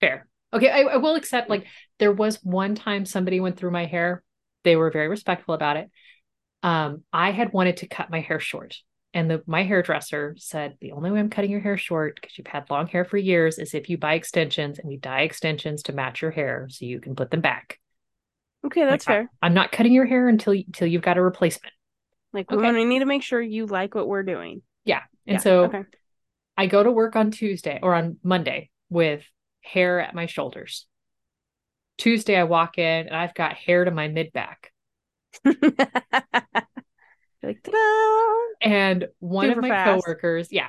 fair. 0.00 0.28
Okay, 0.52 0.70
I, 0.70 0.80
I 0.82 0.96
will 0.96 1.16
accept. 1.16 1.50
Like, 1.50 1.66
there 1.98 2.12
was 2.12 2.36
one 2.42 2.74
time 2.74 3.04
somebody 3.04 3.40
went 3.40 3.56
through 3.56 3.70
my 3.70 3.86
hair. 3.86 4.22
They 4.64 4.76
were 4.76 4.90
very 4.90 5.08
respectful 5.08 5.54
about 5.54 5.76
it. 5.76 5.90
Um, 6.62 7.02
I 7.12 7.30
had 7.30 7.52
wanted 7.52 7.78
to 7.78 7.88
cut 7.88 8.10
my 8.10 8.20
hair 8.20 8.40
short, 8.40 8.76
and 9.14 9.30
the 9.30 9.42
my 9.46 9.62
hairdresser 9.62 10.36
said 10.38 10.76
the 10.80 10.92
only 10.92 11.10
way 11.10 11.18
I'm 11.18 11.30
cutting 11.30 11.50
your 11.50 11.60
hair 11.60 11.76
short 11.76 12.18
because 12.20 12.36
you've 12.36 12.46
had 12.46 12.68
long 12.68 12.86
hair 12.86 13.04
for 13.04 13.16
years 13.16 13.58
is 13.58 13.74
if 13.74 13.88
you 13.88 13.96
buy 13.96 14.14
extensions 14.14 14.78
and 14.78 14.88
we 14.88 14.96
dye 14.96 15.22
extensions 15.22 15.82
to 15.84 15.92
match 15.92 16.20
your 16.20 16.30
hair 16.30 16.66
so 16.70 16.84
you 16.84 17.00
can 17.00 17.16
put 17.16 17.30
them 17.30 17.40
back. 17.40 17.78
Okay, 18.66 18.84
that's 18.84 19.06
Like, 19.06 19.16
fair. 19.16 19.30
I'm 19.42 19.54
not 19.54 19.72
cutting 19.72 19.92
your 19.92 20.06
hair 20.06 20.28
until 20.28 20.52
until 20.52 20.86
you've 20.86 21.02
got 21.02 21.16
a 21.16 21.22
replacement. 21.22 21.74
Like 22.32 22.50
we 22.50 22.58
okay. 22.58 22.72
to 22.72 22.84
need 22.84 23.00
to 23.00 23.06
make 23.06 23.22
sure 23.22 23.40
you 23.40 23.66
like 23.66 23.94
what 23.94 24.06
we're 24.06 24.22
doing. 24.22 24.62
Yeah, 24.84 25.00
and 25.26 25.34
Yeah, 25.34 25.38
so 25.38 25.64
okay. 25.64 25.82
I 26.56 26.66
go 26.66 26.82
to 26.82 26.92
work 26.92 27.16
on 27.16 27.30
Tuesday 27.30 27.80
or 27.82 27.94
on 27.94 28.18
Monday 28.22 28.70
with 28.88 29.24
hair 29.62 30.00
at 30.00 30.14
my 30.14 30.26
shoulders. 30.26 30.86
Tuesday, 31.98 32.36
I 32.36 32.44
walk 32.44 32.78
in 32.78 33.08
and 33.08 33.16
I've 33.16 33.34
got 33.34 33.54
hair 33.54 33.84
to 33.84 33.90
my 33.90 34.08
mid 34.08 34.32
back. 34.32 34.72
like 35.44 35.58
ta-da! 37.62 38.36
And 38.60 39.08
one 39.18 39.48
Super 39.48 39.50
of 39.50 39.62
my 39.62 39.68
fast. 39.70 40.04
coworkers, 40.04 40.48
yeah, 40.50 40.68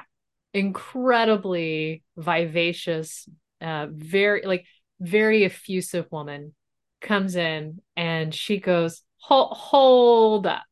incredibly 0.54 2.04
vivacious, 2.18 3.28
uh, 3.60 3.88
very 3.92 4.44
like 4.46 4.66
very 5.00 5.46
effusive 5.46 6.08
woman 6.12 6.54
comes 7.02 7.36
in 7.36 7.82
and 7.96 8.34
she 8.34 8.60
goes, 8.60 9.02
Hold, 9.20 9.58
hold 9.58 10.48
up. 10.48 10.64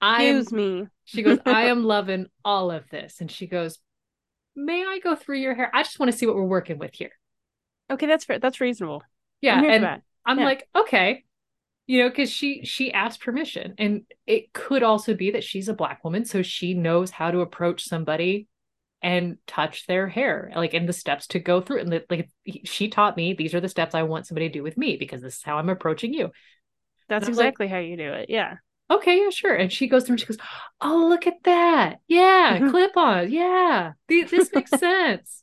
I 0.00 0.24
am 0.24 0.36
Excuse 0.40 0.52
me. 0.52 0.86
She 1.04 1.22
goes, 1.22 1.38
I 1.46 1.64
am 1.66 1.84
loving 1.84 2.26
all 2.44 2.70
of 2.72 2.88
this. 2.90 3.20
And 3.20 3.30
she 3.30 3.46
goes, 3.46 3.78
May 4.56 4.84
I 4.84 4.98
go 4.98 5.14
through 5.14 5.38
your 5.38 5.54
hair? 5.54 5.70
I 5.74 5.82
just 5.84 6.00
want 6.00 6.10
to 6.10 6.18
see 6.18 6.26
what 6.26 6.34
we're 6.36 6.44
working 6.44 6.78
with 6.78 6.94
here. 6.94 7.12
Okay, 7.90 8.06
that's 8.06 8.24
fair. 8.24 8.38
That's 8.38 8.60
reasonable. 8.60 9.02
Yeah, 9.40 9.62
I'm 9.68 9.70
and. 9.70 10.02
I'm 10.28 10.38
Yeah. 10.38 10.44
like, 10.44 10.68
okay, 10.74 11.24
you 11.86 12.02
know, 12.02 12.08
because 12.08 12.30
she 12.30 12.64
she 12.64 12.92
asked 12.92 13.20
permission, 13.20 13.74
and 13.78 14.02
it 14.26 14.52
could 14.52 14.82
also 14.82 15.14
be 15.14 15.30
that 15.32 15.44
she's 15.44 15.68
a 15.68 15.74
black 15.74 16.02
woman, 16.02 16.24
so 16.24 16.42
she 16.42 16.74
knows 16.74 17.10
how 17.12 17.30
to 17.30 17.40
approach 17.40 17.84
somebody 17.84 18.48
and 19.06 19.36
touch 19.46 19.86
their 19.86 20.08
hair, 20.08 20.50
like 20.56 20.74
in 20.74 20.84
the 20.86 20.92
steps 20.92 21.28
to 21.28 21.38
go 21.38 21.60
through. 21.60 21.78
And 21.80 21.92
the- 21.92 22.04
like 22.10 22.28
she 22.64 22.88
taught 22.88 23.16
me, 23.16 23.34
these 23.34 23.54
are 23.54 23.60
the 23.60 23.68
steps 23.68 23.94
I 23.94 24.02
want 24.02 24.26
somebody 24.26 24.48
to 24.48 24.52
do 24.52 24.64
with 24.64 24.76
me 24.76 24.96
because 24.96 25.22
this 25.22 25.36
is 25.36 25.42
how 25.44 25.58
I'm 25.58 25.68
approaching 25.68 26.12
you. 26.12 26.30
That's 27.08 27.28
was 27.28 27.38
like- 27.38 27.44
exactly 27.46 27.68
how 27.68 27.78
you 27.78 27.96
do 27.96 28.12
it. 28.12 28.30
Yeah. 28.30 28.56
Okay, 28.90 29.20
yeah, 29.22 29.30
sure. 29.30 29.54
And 29.54 29.72
she 29.72 29.86
goes 29.86 30.04
through 30.04 30.14
and 30.14 30.20
she 30.20 30.26
goes, 30.26 30.38
"Oh, 30.80 31.06
look 31.08 31.26
at 31.28 31.42
that! 31.44 31.98
Yeah, 32.08 32.58
clip 32.70 32.96
on. 32.96 33.30
Yeah, 33.32 33.92
Th- 34.08 34.28
this 34.28 34.50
makes 34.52 34.70
sense. 34.78 35.42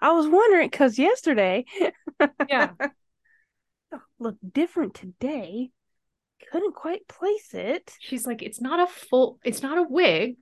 I 0.00 0.10
was 0.12 0.26
wondering 0.28 0.68
because 0.68 0.98
yesterday 0.98 1.64
Yeah, 2.48 2.70
looked 4.18 4.52
different 4.52 4.94
today. 4.94 5.70
Couldn't 6.50 6.74
quite 6.74 7.06
place 7.08 7.54
it. 7.54 7.92
she's 8.00 8.26
like, 8.26 8.42
it's 8.42 8.60
not 8.60 8.80
a 8.80 8.86
full, 8.86 9.38
it's 9.44 9.62
not 9.62 9.78
a 9.78 9.82
wig. 9.88 10.36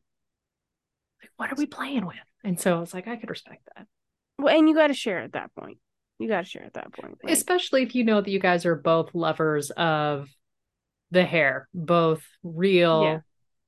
Like, 1.23 1.31
what 1.37 1.51
are 1.53 1.57
we 1.57 1.67
playing 1.67 2.07
with? 2.07 2.17
And 2.45 2.59
so 2.59 2.77
I 2.77 2.81
was 2.81 2.95
like, 2.95 3.09
I 3.09 3.17
could 3.17 3.31
respect 3.31 3.69
that, 3.77 3.87
Well, 4.39 4.57
and 4.57 4.69
you 4.69 4.75
got 4.75 4.87
to 4.89 4.95
share 4.95 5.19
at 5.21 5.33
that 5.33 5.51
point. 5.55 5.79
You 6.19 6.29
got 6.29 6.45
to 6.45 6.49
share 6.51 6.65
at 6.65 6.75
that 6.75 6.93
point. 6.93 7.19
Like, 7.23 7.33
especially 7.33 7.83
if 7.83 7.95
you 7.95 8.05
know 8.05 8.21
that 8.21 8.31
you 8.31 8.39
guys 8.41 8.65
are 8.67 8.75
both 8.77 9.15
lovers 9.15 9.71
of 9.71 10.29
the 11.11 11.25
hair, 11.25 11.69
both 11.75 12.23
real, 12.43 13.03
Yeah. 13.03 13.19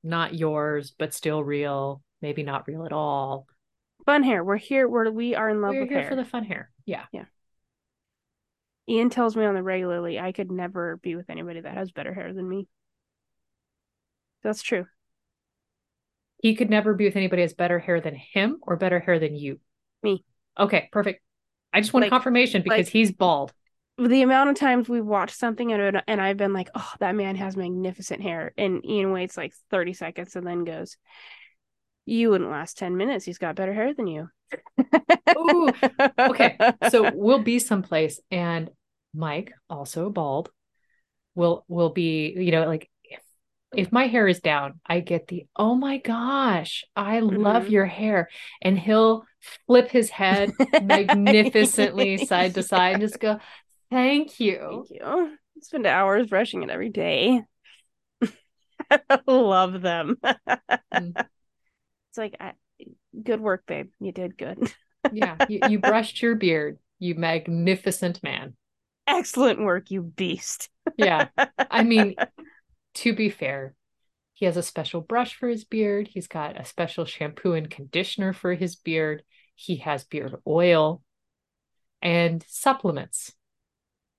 not 0.03 0.35
yours, 0.35 0.93
but 0.97 1.13
still 1.13 1.43
real, 1.43 2.01
maybe 2.21 2.43
not 2.43 2.67
real 2.67 2.85
at 2.85 2.91
all. 2.93 3.45
fun 4.05 4.23
hair. 4.23 4.43
We're 4.43 4.57
here. 4.57 4.87
We're 4.89 5.11
we 5.11 5.35
are 5.35 5.49
in 5.49 5.61
love 5.61 5.73
We're 5.73 5.81
with 5.81 5.89
here 5.89 5.99
hair. 6.01 6.09
for 6.09 6.15
the 6.15 6.25
fun 6.25 6.43
hair. 6.43 6.71
Yeah. 6.85 7.05
Yeah. 7.11 7.25
Ian 8.89 9.09
tells 9.11 9.35
me 9.35 9.45
on 9.45 9.53
the 9.55 9.61
regularly 9.63 10.19
I 10.19 10.31
could 10.31 10.51
never 10.51 10.97
be 10.97 11.15
with 11.15 11.29
anybody 11.29 11.61
that 11.61 11.73
has 11.73 11.91
better 11.91 12.13
hair 12.13 12.33
than 12.33 12.47
me. 12.49 12.67
That's 14.43 14.61
true. 14.63 14.87
He 16.41 16.55
could 16.55 16.69
never 16.69 16.93
be 16.93 17.05
with 17.05 17.15
anybody 17.15 17.41
who 17.41 17.45
has 17.45 17.53
better 17.53 17.79
hair 17.79 18.01
than 18.01 18.15
him 18.15 18.57
or 18.63 18.75
better 18.75 18.99
hair 18.99 19.19
than 19.19 19.35
you. 19.35 19.59
Me. 20.03 20.23
Okay, 20.59 20.89
perfect. 20.91 21.21
I 21.71 21.81
just 21.81 21.93
want 21.93 22.03
Like- 22.03 22.09
confirmation 22.11 22.61
because 22.63 22.87
like- 22.87 22.89
he's 22.89 23.11
bald. 23.11 23.53
The 23.97 24.23
amount 24.23 24.49
of 24.49 24.55
times 24.55 24.89
we've 24.89 25.05
watched 25.05 25.35
something 25.37 25.71
and 25.71 26.01
and 26.07 26.21
I've 26.21 26.37
been 26.37 26.53
like, 26.53 26.69
"Oh, 26.73 26.91
that 26.99 27.13
man 27.13 27.35
has 27.35 27.55
magnificent 27.55 28.21
hair," 28.21 28.51
and 28.57 28.83
Ian 28.85 29.11
waits 29.11 29.37
like 29.37 29.53
thirty 29.69 29.93
seconds 29.93 30.35
and 30.35 30.47
then 30.47 30.63
goes, 30.63 30.97
"You 32.05 32.31
wouldn't 32.31 32.49
last 32.49 32.77
ten 32.79 32.97
minutes. 32.97 33.25
He's 33.25 33.37
got 33.37 33.55
better 33.55 33.73
hair 33.73 33.93
than 33.93 34.07
you." 34.07 34.29
Ooh, 35.37 35.69
okay. 36.17 36.57
So 36.89 37.11
we'll 37.13 37.43
be 37.43 37.59
someplace 37.59 38.19
and 38.31 38.69
Mike, 39.13 39.53
also 39.69 40.09
bald, 40.09 40.49
will 41.35 41.63
will 41.67 41.89
be, 41.91 42.33
you 42.35 42.51
know, 42.51 42.65
like 42.65 42.89
if, 43.75 43.91
my 43.91 44.07
hair 44.07 44.27
is 44.27 44.39
down, 44.39 44.79
I 44.85 44.99
get 44.99 45.27
the 45.27 45.45
oh 45.55 45.75
my 45.75 45.97
gosh, 45.97 46.83
I 46.95 47.19
love 47.19 47.65
Mhm. 47.65 47.71
your 47.71 47.85
hair. 47.85 48.29
And 48.61 48.77
he'll 48.77 49.25
flip 49.67 49.89
his 49.89 50.09
head 50.09 50.51
magnificently 50.81 52.17
side 52.25 52.53
to 52.55 52.63
side 52.63 52.93
and 52.95 53.01
just 53.01 53.19
go, 53.19 53.39
Thank 53.89 54.39
you. 54.39 54.85
Thank 54.89 55.01
you. 55.01 55.37
Spend 55.61 55.85
hours 55.85 56.27
brushing 56.27 56.63
it 56.63 56.69
every 56.69 56.89
day. 56.89 57.41
Love 59.27 59.81
them. 59.81 60.17
Mm. 60.93 61.13
It's 61.15 62.17
like, 62.17 62.35
I, 62.39 62.53
good 63.21 63.39
work, 63.39 63.63
babe. 63.67 63.89
You 63.99 64.11
did 64.11 64.37
good. 64.37 64.57
Yeah. 65.11 65.35
You, 65.49 65.59
you 65.69 65.79
brushed 65.79 66.21
your 66.21 66.35
beard, 66.35 66.77
you 66.99 67.15
magnificent 67.15 68.21
man. 68.23 68.55
Excellent 69.07 69.59
work, 69.59 69.91
you 69.91 70.01
beast. 70.01 70.69
Yeah. 70.97 71.27
I 71.57 71.83
mean, 71.83 72.15
to 72.95 73.13
be 73.13 73.29
fair, 73.29 73.75
he 74.33 74.45
has 74.45 74.57
a 74.57 74.63
special 74.63 75.01
brush 75.01 75.35
for 75.35 75.47
his 75.47 75.63
beard. 75.63 76.07
He's 76.07 76.27
got 76.27 76.59
a 76.59 76.65
special 76.65 77.05
shampoo 77.05 77.53
and 77.53 77.69
conditioner 77.69 78.33
for 78.33 78.53
his 78.53 78.75
beard. 78.75 79.23
He 79.55 79.77
has 79.77 80.03
beard 80.03 80.35
oil 80.47 81.01
and 82.01 82.43
supplements. 82.47 83.33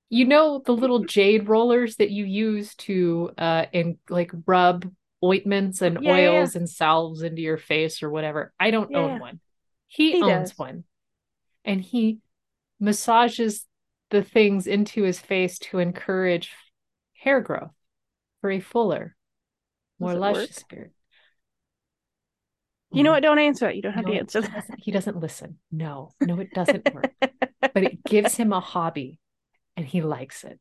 You 0.09 0.27
know 0.27 0.62
the 0.64 0.73
little 0.73 1.05
jade 1.05 1.49
rollers 1.49 1.97
that 1.97 2.11
you 2.11 2.25
use 2.25 2.75
to 2.77 3.31
uh 3.39 3.66
and 3.73 3.97
like 4.11 4.31
rub 4.47 4.91
ointments 5.25 5.81
and 5.83 5.99
Yeah, 5.99 6.11
yeah, 6.18 6.31
yeah. 6.31 6.49
oils 6.49 6.55
and 6.55 6.68
salves 6.68 7.23
into 7.23 7.41
your 7.43 7.57
face 7.57 8.03
or 8.03 8.11
whatever. 8.11 8.53
I 8.61 8.70
don't 8.70 8.91
Yeah. 8.91 8.99
own 8.99 9.18
one. 9.18 9.41
He, 9.89 10.12
He 10.12 10.23
owns 10.23 10.51
does. 10.51 10.59
one. 10.59 10.85
And 11.64 11.81
he 11.81 12.18
massages 12.81 13.66
the 14.11 14.23
things 14.23 14.66
into 14.66 15.03
his 15.03 15.18
face 15.20 15.59
to 15.61 15.79
encourage 15.79 16.51
hair 17.14 17.41
growth 17.41 17.70
for 18.43 18.51
a 18.51 18.61
fuller, 18.61 19.16
more 19.99 20.14
luscious 20.14 20.62
beard. 20.64 20.93
You 22.93 23.03
know 23.03 23.11
Mm. 23.11 23.14
what? 23.14 23.22
Don't 23.22 23.38
answer 23.38 23.68
it. 23.70 23.76
You 23.76 23.82
don't 23.82 23.95
have 23.95 24.05
No, 24.05 24.12
to 24.12 24.18
answer 24.18 24.40
he 24.43 24.49
that. 24.49 24.55
doesn't, 24.55 24.80
he 24.80 24.90
doesn't 24.90 25.16
listen. 25.16 25.59
No, 25.70 26.14
no, 26.20 26.38
it 26.40 26.51
doesn't 26.55 26.93
work. 26.93 27.12
but 27.20 27.82
it 27.84 28.05
gives 28.05 28.36
him 28.36 28.53
a 28.53 28.61
hobby 28.61 29.18
and 29.76 29.86
he 29.86 30.03
likes 30.03 30.45
it. 30.45 30.61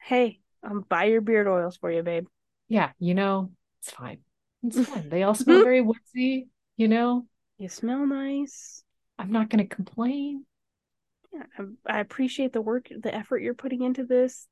hey, 0.00 0.40
I'll 0.62 0.82
buy 0.82 1.04
your 1.04 1.20
beard 1.20 1.48
oils 1.48 1.76
for 1.76 1.90
you, 1.90 2.02
babe. 2.02 2.26
Yeah, 2.68 2.92
you 2.98 3.14
know, 3.14 3.50
it's 3.80 3.90
fine. 3.90 4.20
It's 4.62 4.78
fine. 4.88 5.08
They 5.08 5.22
all 5.24 5.34
smell 5.34 5.62
very 5.62 5.80
woodsy, 5.80 6.48
you 6.76 6.88
know. 6.88 7.26
You 7.58 7.68
smell 7.68 8.06
nice. 8.06 8.84
I'm 9.18 9.32
not 9.32 9.48
going 9.50 9.66
to 9.66 9.74
complain. 9.74 10.46
Yeah, 11.32 11.44
I, 11.86 11.96
I 11.96 12.00
appreciate 12.00 12.52
the 12.52 12.62
work, 12.62 12.88
the 12.96 13.14
effort 13.14 13.42
you're 13.42 13.54
putting 13.54 13.82
into 13.82 14.04
this. 14.04 14.46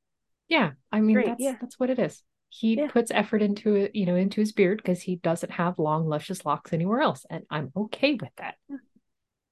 Yeah, 0.49 0.71
I 0.91 0.99
mean 1.01 1.15
Great, 1.15 1.27
that's 1.27 1.41
yeah. 1.41 1.55
that's 1.59 1.79
what 1.79 1.89
it 1.89 1.99
is. 1.99 2.21
He 2.59 2.75
Yeah. 2.75 2.87
puts 2.87 3.09
effort 3.11 3.41
into 3.41 3.75
it, 3.75 3.95
you 3.95 4.05
know, 4.05 4.15
into 4.15 4.39
his 4.39 4.51
beard 4.51 4.77
because 4.77 5.01
he 5.01 5.15
doesn't 5.15 5.51
have 5.53 5.79
long, 5.79 6.07
luscious 6.07 6.45
locks 6.45 6.71
anywhere 6.71 7.01
else, 7.01 7.25
and 7.29 7.45
I'm 7.49 7.71
okay 7.75 8.13
with 8.13 8.29
that. 8.37 8.55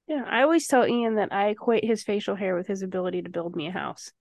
Yeah, 0.06 0.24
I 0.26 0.42
always 0.42 0.66
tell 0.68 0.86
Ian 0.86 1.16
that 1.16 1.32
I 1.32 1.48
equate 1.48 1.84
his 1.84 2.04
facial 2.04 2.36
hair 2.36 2.54
with 2.54 2.66
his 2.66 2.82
ability 2.82 3.22
to 3.22 3.30
build 3.30 3.56
me 3.56 3.66
a 3.66 3.72
house. 3.72 4.12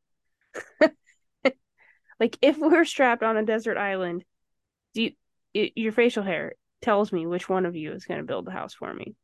like 2.20 2.38
if 2.42 2.58
we're 2.58 2.86
strapped 2.86 3.24
on 3.24 3.38
a 3.38 3.46
desert 3.46 3.78
island, 3.78 4.24
do 4.94 5.04
you, 5.04 5.12
i 5.56 5.72
your 5.76 5.92
facial 5.92 6.24
hair 6.24 6.54
tells 6.82 7.12
me 7.12 7.28
which 7.28 7.50
one 7.50 7.66
of 7.66 7.76
you 7.76 7.92
is 7.94 8.06
going 8.06 8.20
to 8.20 8.26
build 8.26 8.46
the 8.46 8.52
house 8.52 8.74
for 8.74 8.94
me. 8.94 9.16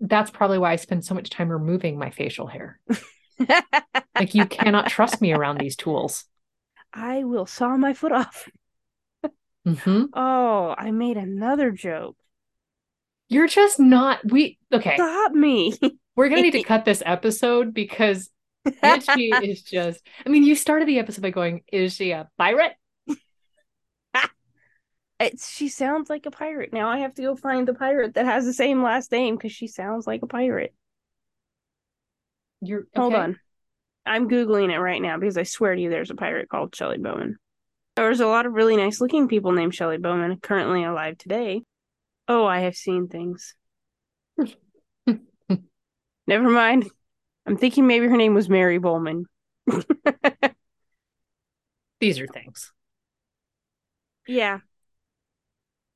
That's 0.00 0.30
probably 0.30 0.58
why 0.58 0.72
I 0.72 0.76
spend 0.76 1.04
so 1.04 1.14
much 1.14 1.30
time 1.30 1.48
removing 1.48 1.98
my 1.98 2.10
facial 2.10 2.46
hair. 2.46 2.78
Like 4.18 4.34
you 4.34 4.46
cannot 4.46 4.88
trust 4.88 5.20
me 5.20 5.32
around 5.32 5.58
these 5.58 5.76
tools. 5.76 6.24
I 6.92 7.24
will 7.24 7.46
saw 7.46 7.76
my 7.76 7.94
foot 7.94 8.12
off. 8.20 8.48
hmm 9.64 10.04
Oh, 10.12 10.74
I 10.76 10.90
made 10.90 11.16
another 11.16 11.70
joke. 11.70 12.16
You're 13.28 13.48
just 13.48 13.80
not. 13.80 14.20
We 14.24 14.58
okay. 14.72 14.94
Stop 14.94 15.32
me. 15.32 15.74
We're 16.16 16.28
gonna 16.28 16.42
need 16.42 16.52
to 16.52 16.62
cut 16.62 16.84
this 16.84 17.02
episode 17.06 17.72
because 17.72 18.28
Itchy 18.66 19.30
is 19.42 19.62
just. 19.62 20.00
I 20.26 20.28
mean, 20.28 20.44
you 20.44 20.54
started 20.54 20.86
the 20.86 20.98
episode 20.98 21.22
by 21.22 21.30
going, 21.30 21.62
"Is 21.72 21.94
she 21.94 22.10
a 22.10 22.28
pirate?" 22.36 22.74
It's, 25.18 25.48
she 25.50 25.68
sounds 25.68 26.10
like 26.10 26.26
a 26.26 26.30
pirate. 26.32 26.72
Now 26.72 26.88
I 26.88 26.98
have 26.98 27.14
to 27.14 27.22
go 27.22 27.36
find 27.36 27.66
the 27.66 27.74
pirate 27.74 28.14
that 28.14 28.26
has 28.26 28.44
the 28.44 28.52
same 28.52 28.82
last 28.82 29.12
name 29.12 29.36
because 29.36 29.52
she 29.52 29.68
sounds 29.68 30.06
like 30.06 30.22
a 30.22 30.26
pirate. 30.26 30.74
You're 32.60 32.86
Hold 32.96 33.14
on. 33.14 33.40
I'm 34.04 34.28
Googling 34.28 34.72
it 34.72 34.78
right 34.78 35.00
now 35.00 35.18
because 35.18 35.38
I 35.38 35.44
swear 35.44 35.74
to 35.74 35.80
you 35.80 35.90
there's 35.90 36.10
a 36.10 36.14
pirate 36.14 36.48
called 36.48 36.74
Shelley 36.74 36.98
Bowman. 36.98 37.36
There's 37.96 38.20
a 38.20 38.26
lot 38.26 38.46
of 38.46 38.52
really 38.52 38.76
nice 38.76 39.00
looking 39.00 39.28
people 39.28 39.52
named 39.52 39.74
Shelley 39.74 39.98
Bowman 39.98 40.40
currently 40.40 40.82
alive 40.84 41.18
today. 41.18 41.62
Oh, 42.26 42.46
I 42.46 42.60
have 42.60 42.74
seen 42.74 43.08
things. 43.08 43.54
Never 46.26 46.50
mind. 46.50 46.88
I'm 47.46 47.56
thinking 47.56 47.86
maybe 47.86 48.06
her 48.06 48.16
name 48.16 48.34
was 48.34 48.48
Mary 48.48 48.78
Bowman. 48.78 49.26
These 52.00 52.18
are 52.18 52.26
things. 52.26 52.72
Yeah. 54.26 54.60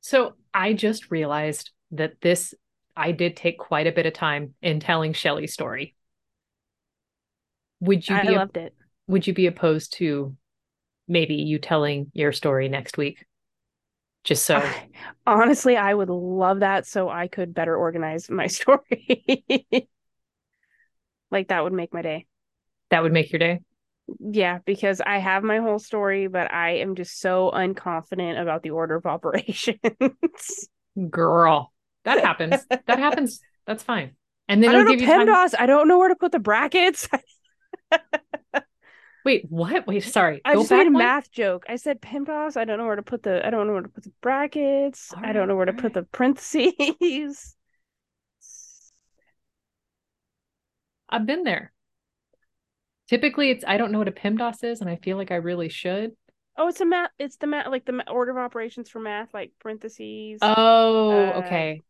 So 0.01 0.35
I 0.55 0.73
just 0.73 1.11
realized 1.11 1.71
that 1.93 2.21
this. 2.21 2.55
I 2.99 3.13
did 3.13 3.37
take 3.37 3.59
quite 3.59 3.87
a 3.87 3.93
bit 3.93 4.07
of 4.07 4.15
time 4.15 4.55
in 4.63 4.81
telling 4.81 5.13
Shelly's 5.13 5.53
story. 5.53 5.96
Would 7.81 8.09
you 8.09 8.17
I 8.17 8.23
be 8.23 8.29
loved 8.35 8.57
it. 8.57 8.75
would 9.09 9.27
you 9.27 9.35
be 9.35 9.47
opposed 9.47 9.95
to 9.95 10.37
maybe 11.09 11.35
you 11.35 11.59
telling 11.59 12.11
your 12.15 12.33
story 12.33 12.69
next 12.69 12.97
week? 12.99 13.25
Just 14.25 14.45
so 14.45 14.57
I- 14.57 14.89
honestly, 15.27 15.77
I 15.77 15.93
would 15.95 16.11
love 16.11 16.61
that 16.61 16.87
so 16.87 17.09
I 17.09 17.29
could 17.29 17.55
better 17.55 17.77
organize 17.77 18.29
my 18.31 18.47
story. 18.59 19.47
like 21.31 21.49
that 21.49 21.63
would 21.63 21.73
make 21.73 21.93
my 21.93 22.03
day. 22.03 22.27
that 22.91 23.03
would 23.03 23.13
make 23.13 23.31
your 23.33 23.39
day. 23.39 23.61
Yeah, 24.21 24.59
because 24.65 25.01
I 25.01 25.19
have 25.19 25.43
my 25.43 25.59
whole 25.59 25.81
story, 25.81 26.29
but 26.29 26.53
I 26.53 26.77
am 26.79 26.95
just 26.95 27.21
so 27.21 27.51
unconfident 27.53 28.41
about 28.41 28.63
the 28.63 28.71
order 28.71 28.95
of 28.95 29.05
operations. 29.17 29.79
Girl, 31.11 31.73
that 32.05 32.23
happens. 32.25 32.65
that 32.71 32.99
happens. 32.99 33.41
That's 33.67 33.83
fine. 33.83 34.13
And 34.49 34.63
then 34.63 34.71
I 34.71 34.73
don't 34.75 34.85
know 34.85 34.91
give 34.93 35.01
you 35.01 35.07
time. 35.09 35.27
PEMDAS. 35.27 35.55
I 35.59 35.67
don't 35.67 35.89
know 35.89 35.99
where 35.99 36.09
to 36.09 36.15
put 36.15 36.31
the 36.31 36.39
brackets. 36.39 37.09
Wait, 39.25 39.45
what? 39.51 39.87
Wait, 39.87 40.05
sorry. 40.05 40.41
I 40.45 40.55
Go 40.55 40.61
just 40.61 40.71
made 40.71 40.87
a 40.87 40.91
one? 40.91 40.99
math 40.99 41.31
joke. 41.33 41.65
I 41.69 41.77
said 41.77 42.01
PEMDAS. 42.01 42.57
I 42.57 42.65
don't 42.65 42.79
know 42.79 42.87
where 42.87 42.97
to 42.97 43.03
put 43.03 43.23
the. 43.25 43.45
I 43.45 43.51
don't 43.51 43.67
know 43.67 43.73
where 43.73 43.83
to 43.83 43.89
put 43.89 44.05
the 44.05 44.13
brackets. 44.21 45.13
I 45.17 45.33
don't 45.33 45.49
know 45.49 45.57
where 45.57 45.67
to 45.67 45.73
put 45.73 45.93
the 45.95 46.05
parentheses. 46.05 47.57
I've 51.09 51.27
been 51.27 51.45
there. 51.45 51.73
Typically, 53.09 53.51
it's 53.51 53.65
I 53.67 53.77
don't 53.77 53.93
know 53.93 53.99
what 53.99 54.09
a 54.09 54.13
PEMDAS 54.13 54.65
is, 54.65 54.81
and 54.81 54.91
I 54.91 54.97
feel 54.97 55.17
like 55.17 55.31
I 55.31 55.37
really 55.37 55.69
should. 55.69 56.17
Oh, 56.57 56.69
it's 56.69 56.81
a 56.81 56.87
math. 56.87 57.11
It's 57.19 57.37
the 57.37 57.47
math, 57.47 57.69
like 57.69 57.85
the 57.85 58.09
order 58.11 58.33
of 58.33 58.39
operations 58.39 58.89
for 58.89 58.99
math, 58.99 59.35
like 59.35 59.53
parentheses. 59.59 60.41
Oh, 60.43 61.33
Uh, 61.33 61.39
okay. 61.39 61.83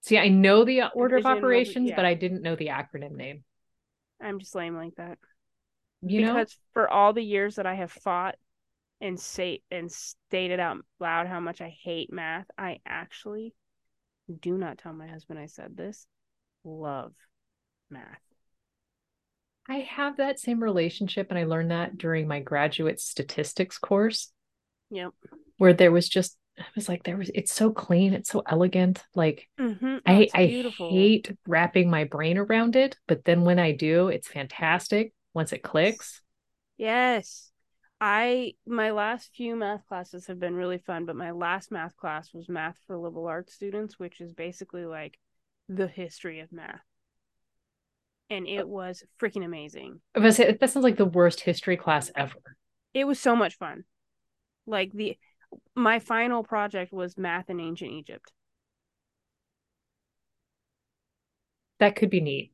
See, 0.00 0.18
I 0.18 0.28
know 0.28 0.64
the 0.64 0.82
uh, 0.82 0.88
order 0.94 1.16
of 1.16 1.26
operations, 1.26 1.90
but. 1.94 2.04
I 2.04 2.14
didn't 2.14 2.42
know 2.42 2.56
the 2.56 2.68
acronym 2.68 3.12
name. 3.12 3.44
I'm 4.20 4.38
just 4.38 4.54
lame 4.54 4.74
like 4.74 4.94
that. 4.96 5.18
You 6.02 6.22
know? 6.22 6.34
because 6.34 6.56
for 6.74 6.88
all 6.88 7.12
the 7.12 7.22
years 7.22 7.56
that 7.56 7.66
I 7.66 7.74
have 7.74 7.90
fought 7.90 8.36
and 9.00 9.18
say 9.18 9.62
and 9.70 9.90
stated 9.90 10.60
out 10.60 10.78
loud 11.00 11.26
how 11.26 11.40
much 11.40 11.60
I 11.60 11.74
hate 11.82 12.12
math, 12.12 12.46
I 12.56 12.80
actually 12.86 13.54
do 14.40 14.58
not 14.58 14.78
tell 14.78 14.92
my 14.92 15.06
husband 15.06 15.38
I 15.38 15.46
said 15.46 15.76
this. 15.76 16.06
Love 16.64 17.14
math. 17.90 18.04
I 19.68 19.80
have 19.80 20.16
that 20.16 20.40
same 20.40 20.62
relationship, 20.62 21.26
and 21.30 21.38
I 21.38 21.44
learned 21.44 21.70
that 21.70 21.98
during 21.98 22.26
my 22.26 22.40
graduate 22.40 23.00
statistics 23.00 23.78
course, 23.78 24.32
Yep. 24.90 25.12
where 25.58 25.74
there 25.74 25.92
was 25.92 26.08
just 26.08 26.38
I 26.58 26.64
was 26.74 26.88
like, 26.88 27.04
there 27.04 27.16
was 27.16 27.30
it's 27.34 27.52
so 27.52 27.70
clean, 27.70 28.14
it's 28.14 28.30
so 28.30 28.42
elegant. 28.46 29.04
Like 29.14 29.48
Mm-hmm. 29.58 29.98
I 30.06 30.28
I 30.34 30.46
hate 30.78 31.32
wrapping 31.46 31.90
my 31.90 32.04
brain 32.04 32.38
around 32.38 32.76
it, 32.76 32.96
but 33.06 33.24
then 33.24 33.44
when 33.44 33.58
I 33.58 33.72
do, 33.72 34.08
it's 34.08 34.28
fantastic 34.28 35.12
once 35.34 35.52
it 35.52 35.62
clicks. 35.62 36.20
Yes. 36.76 37.50
I 38.00 38.54
my 38.64 38.90
last 38.92 39.34
few 39.34 39.56
math 39.56 39.84
classes 39.86 40.26
have 40.28 40.38
been 40.38 40.54
really 40.54 40.78
fun, 40.78 41.04
but 41.04 41.16
my 41.16 41.32
last 41.32 41.72
math 41.72 41.96
class 41.96 42.32
was 42.32 42.48
math 42.48 42.78
for 42.86 42.96
liberal 42.96 43.26
arts 43.26 43.54
students, 43.54 43.98
which 43.98 44.20
is 44.20 44.32
basically 44.32 44.86
like 44.86 45.18
the 45.68 45.88
history 45.88 46.40
of 46.40 46.52
math. 46.52 46.80
And 48.30 48.46
it 48.46 48.68
was 48.68 49.02
freaking 49.20 49.44
amazing. 49.44 50.00
I 50.14 50.20
was 50.20 50.36
say, 50.36 50.52
that 50.52 50.70
sounds 50.70 50.84
like 50.84 50.96
the 50.96 51.04
worst 51.04 51.40
history 51.40 51.76
class 51.76 52.10
ever. 52.14 52.56
It 52.92 53.04
was 53.06 53.18
so 53.18 53.34
much 53.34 53.56
fun. 53.56 53.84
Like 54.66 54.92
the 54.92 55.18
my 55.74 55.98
final 55.98 56.42
project 56.44 56.92
was 56.92 57.16
math 57.18 57.50
in 57.50 57.60
ancient 57.60 57.92
Egypt. 57.92 58.32
That 61.80 61.96
could 61.96 62.10
be 62.10 62.20
neat. 62.20 62.52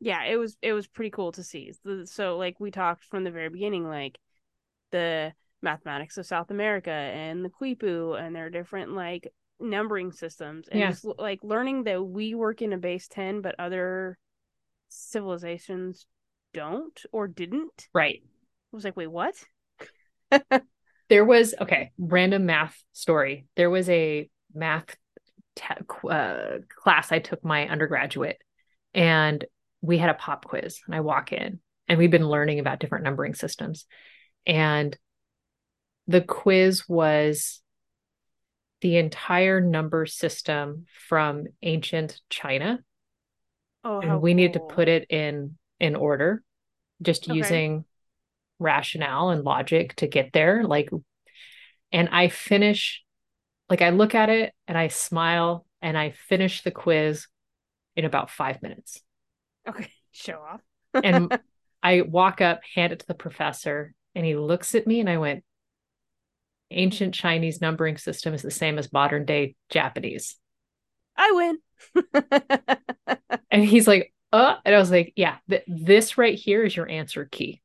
Yeah, 0.00 0.24
it 0.24 0.36
was 0.36 0.56
it 0.62 0.72
was 0.72 0.86
pretty 0.88 1.10
cool 1.10 1.32
to 1.32 1.42
see. 1.44 1.72
So 2.06 2.36
like 2.36 2.58
we 2.58 2.70
talked 2.70 3.04
from 3.04 3.24
the 3.24 3.30
very 3.30 3.48
beginning, 3.48 3.86
like 3.88 4.18
the 4.92 5.34
mathematics 5.62 6.18
of 6.18 6.26
South 6.26 6.50
America 6.50 6.90
and 6.90 7.44
the 7.44 7.50
Quipu 7.50 8.20
and 8.20 8.36
their 8.36 8.50
different 8.50 8.92
like 8.94 9.32
numbering 9.60 10.12
systems 10.12 10.68
and 10.68 10.80
Yeah. 10.80 10.88
just 10.88 11.04
like 11.18 11.40
learning 11.44 11.84
that 11.84 12.02
we 12.04 12.34
work 12.34 12.62
in 12.62 12.72
a 12.72 12.78
base 12.78 13.08
10 13.08 13.42
but 13.42 13.54
other 13.58 14.18
civilizations 14.88 16.06
don't 16.54 17.02
or 17.12 17.28
didn't. 17.28 17.88
Right. 17.94 18.22
I 18.72 18.76
was 18.76 18.84
like, 18.84 18.96
wait, 18.96 19.08
what? 19.08 19.34
There 21.12 21.26
was 21.26 21.54
okay, 21.60 21.92
random 21.98 22.46
math 22.46 22.82
story. 22.94 23.44
There 23.54 23.68
was 23.68 23.86
a 23.90 24.30
math 24.54 24.96
te- 25.54 25.74
uh, 26.08 26.60
class 26.74 27.12
I 27.12 27.18
took 27.18 27.44
my 27.44 27.68
undergraduate, 27.68 28.38
and 28.94 29.44
we 29.82 29.98
had 29.98 30.08
a 30.08 30.14
pop 30.14 30.46
quiz. 30.46 30.80
And 30.86 30.94
I 30.94 31.00
walk 31.00 31.30
in, 31.30 31.60
and 31.86 31.98
we've 31.98 32.10
been 32.10 32.26
learning 32.26 32.60
about 32.60 32.78
different 32.78 33.04
numbering 33.04 33.34
systems, 33.34 33.84
and 34.46 34.96
the 36.06 36.22
quiz 36.22 36.88
was 36.88 37.60
the 38.80 38.96
entire 38.96 39.60
number 39.60 40.06
system 40.06 40.86
from 41.08 41.44
ancient 41.62 42.22
China, 42.30 42.78
Oh, 43.84 44.00
and 44.00 44.22
we 44.22 44.32
needed 44.32 44.54
to 44.54 44.60
put 44.60 44.88
it 44.88 45.10
in 45.10 45.58
in 45.78 45.94
order, 45.94 46.42
just 47.02 47.24
Okay. 47.24 47.36
using 47.36 47.84
rationale 48.62 49.30
and 49.30 49.44
logic 49.44 49.96
to 49.96 50.06
get 50.06 50.32
there. 50.32 50.64
Like, 50.64 50.90
and 51.90 52.08
I 52.10 52.28
finish, 52.28 53.02
like, 53.68 53.82
I 53.82 53.90
look 53.90 54.14
at 54.14 54.28
it 54.28 54.52
and 54.66 54.78
I 54.78 54.88
smile 54.88 55.66
and 55.80 55.98
I 55.98 56.10
finish 56.10 56.62
the 56.62 56.70
quiz 56.70 57.26
in 57.96 58.04
about 58.04 58.30
five 58.30 58.62
minutes. 58.62 59.00
Okay, 59.68 59.90
show 60.12 60.38
off. 60.38 60.60
And 60.94 61.38
I 61.82 62.02
walk 62.02 62.40
up, 62.40 62.60
hand 62.74 62.92
it 62.92 63.00
to 63.00 63.06
the 63.06 63.14
professor, 63.14 63.94
and 64.14 64.24
he 64.24 64.36
looks 64.36 64.74
at 64.74 64.86
me 64.86 65.00
and 65.00 65.10
I 65.10 65.18
went, 65.18 65.44
Ancient 66.70 67.14
Chinese 67.14 67.60
numbering 67.60 67.98
system 67.98 68.32
is 68.32 68.40
the 68.40 68.50
same 68.50 68.78
as 68.78 68.92
modern 68.92 69.26
day 69.26 69.56
Japanese. 69.68 70.36
I 71.16 71.30
win. 71.32 71.58
And 73.52 73.62
he's 73.62 73.86
like, 73.86 74.12
uh, 74.32 74.56
and 74.64 74.74
I 74.74 74.78
was 74.78 74.90
like, 74.90 75.12
yeah, 75.14 75.36
th- 75.48 75.64
this 75.68 76.16
right 76.16 76.36
here 76.38 76.64
is 76.64 76.74
your 76.74 76.88
answer 76.88 77.28
key. 77.30 77.61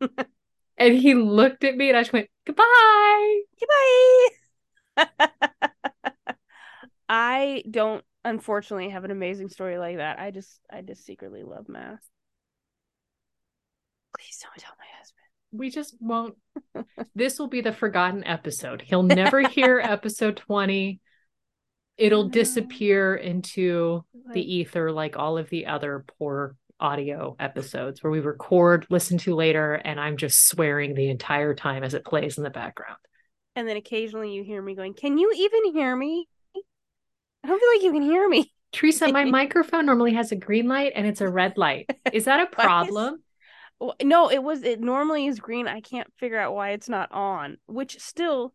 And 0.00 0.94
he 0.94 1.14
looked 1.14 1.64
at 1.64 1.76
me 1.76 1.88
and 1.88 1.98
I 1.98 2.02
just 2.02 2.12
went, 2.12 2.28
goodbye. 2.46 3.40
Goodbye. 3.60 5.16
I 7.08 7.62
don't 7.70 8.04
unfortunately 8.24 8.90
have 8.90 9.04
an 9.04 9.10
amazing 9.10 9.48
story 9.48 9.78
like 9.78 9.96
that. 9.96 10.18
I 10.18 10.30
just 10.30 10.60
I 10.70 10.82
just 10.82 11.04
secretly 11.04 11.42
love 11.42 11.68
math. 11.68 12.06
Please 14.16 14.38
don't 14.42 14.58
tell 14.58 14.74
my 14.78 14.86
husband. 14.98 15.24
We 15.52 15.70
just 15.70 15.96
won't. 16.00 16.36
this 17.14 17.38
will 17.38 17.48
be 17.48 17.60
the 17.60 17.72
forgotten 17.72 18.24
episode. 18.24 18.82
He'll 18.82 19.02
never 19.02 19.46
hear 19.48 19.80
episode 19.82 20.36
20. 20.36 21.00
It'll 21.96 22.28
disappear 22.28 23.16
into 23.16 24.04
Like, 24.26 24.34
the 24.34 24.54
ether 24.54 24.92
like 24.92 25.16
all 25.16 25.38
of 25.38 25.50
the 25.50 25.66
other 25.66 26.04
poor 26.18 26.54
audio 26.80 27.36
episodes 27.38 28.02
where 28.02 28.10
we 28.10 28.20
record, 28.20 28.86
listen 28.90 29.18
to 29.18 29.34
later, 29.34 29.74
and 29.74 29.98
I'm 30.00 30.16
just 30.16 30.48
swearing 30.48 30.94
the 30.94 31.10
entire 31.10 31.54
time 31.54 31.82
as 31.84 31.94
it 31.94 32.04
plays 32.04 32.38
in 32.38 32.44
the 32.44 32.50
background. 32.50 32.98
and 33.56 33.66
then 33.68 33.76
occasionally 33.76 34.32
you 34.34 34.42
hear 34.44 34.62
me 34.62 34.74
going, 34.74 34.94
Can 34.94 35.18
you 35.18 35.32
even 35.34 35.72
hear 35.72 35.94
me? 35.96 36.28
I 37.44 37.48
don't 37.48 37.58
feel 37.60 37.68
like 37.74 37.82
you 37.82 37.92
can 37.92 38.02
hear 38.10 38.28
me. 38.28 38.52
Theresa, 38.72 39.08
my 39.12 39.24
microphone 39.40 39.86
normally 39.86 40.14
has 40.14 40.32
a 40.32 40.36
green 40.36 40.68
light 40.68 40.92
and 40.94 41.06
it's 41.06 41.20
a 41.20 41.28
red 41.28 41.56
light. 41.56 41.88
Is 42.12 42.24
that 42.26 42.40
a 42.40 42.42
is- 42.48 42.48
problem? 42.54 43.22
Well, 43.80 43.94
No, 44.02 44.28
it 44.30 44.42
was 44.42 44.62
it 44.64 44.80
normally 44.80 45.26
is 45.26 45.38
green. 45.40 45.68
I 45.68 45.80
can't 45.80 46.12
figure 46.18 46.38
out 46.38 46.54
why 46.54 46.70
it's 46.70 46.88
not 46.88 47.12
on, 47.12 47.58
which 47.66 48.00
still 48.00 48.52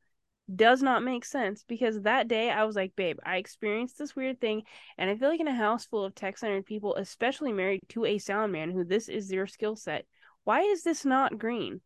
does 0.53 0.81
not 0.81 1.03
make 1.03 1.25
sense 1.25 1.63
because 1.67 2.01
that 2.01 2.27
day 2.27 2.49
I 2.49 2.63
was 2.65 2.75
like, 2.75 2.95
babe, 2.95 3.17
I 3.25 3.37
experienced 3.37 3.97
this 3.97 4.15
weird 4.15 4.41
thing, 4.41 4.63
and 4.97 5.09
I 5.09 5.15
feel 5.15 5.29
like 5.29 5.39
in 5.39 5.47
a 5.47 5.55
house 5.55 5.85
full 5.85 6.03
of 6.03 6.15
tech 6.15 6.37
centered 6.37 6.65
people, 6.65 6.95
especially 6.95 7.53
married 7.53 7.81
to 7.89 8.05
a 8.05 8.17
sound 8.17 8.51
man 8.51 8.71
who 8.71 8.83
this 8.83 9.09
is 9.09 9.29
their 9.29 9.47
skill 9.47 9.75
set, 9.75 10.05
why 10.43 10.61
is 10.61 10.83
this 10.83 11.05
not 11.05 11.37
green? 11.37 11.81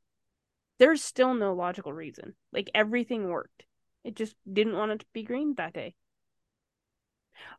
There's 0.79 1.03
still 1.03 1.33
no 1.33 1.53
logical 1.53 1.93
reason. 1.93 2.35
Like 2.51 2.69
everything 2.73 3.29
worked. 3.29 3.65
It 4.03 4.15
just 4.15 4.35
didn't 4.51 4.75
want 4.75 4.91
it 4.91 4.99
to 4.99 5.05
be 5.13 5.23
green 5.23 5.53
that 5.55 5.73
day. 5.73 5.93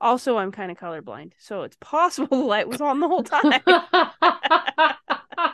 Also, 0.01 0.37
I'm 0.39 0.51
kind 0.53 0.73
of 0.73 0.79
colorblind, 0.79 1.33
so 1.39 1.63
it's 1.63 1.77
possible 1.81 2.39
the 2.39 2.45
light 2.45 2.69
was 2.69 2.81
on 2.81 3.01
the 3.01 3.09
whole 3.09 3.23
time. 3.25 3.61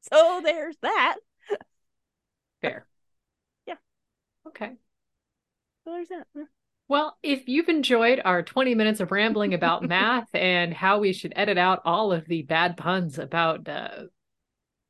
so 0.12 0.40
there's 0.42 0.76
that. 0.82 1.16
Fair. 2.62 2.86
Okay. 4.48 4.72
So 5.84 5.92
there's 5.92 6.08
that. 6.08 6.26
Well, 6.88 7.18
if 7.22 7.48
you've 7.48 7.68
enjoyed 7.68 8.20
our 8.24 8.42
20 8.42 8.74
minutes 8.74 9.00
of 9.00 9.12
rambling 9.12 9.54
about 9.54 9.82
math 9.88 10.28
and 10.34 10.72
how 10.72 10.98
we 10.98 11.12
should 11.12 11.32
edit 11.36 11.58
out 11.58 11.82
all 11.84 12.12
of 12.12 12.26
the 12.26 12.42
bad 12.42 12.76
puns 12.76 13.18
about 13.18 13.68
uh, 13.68 14.04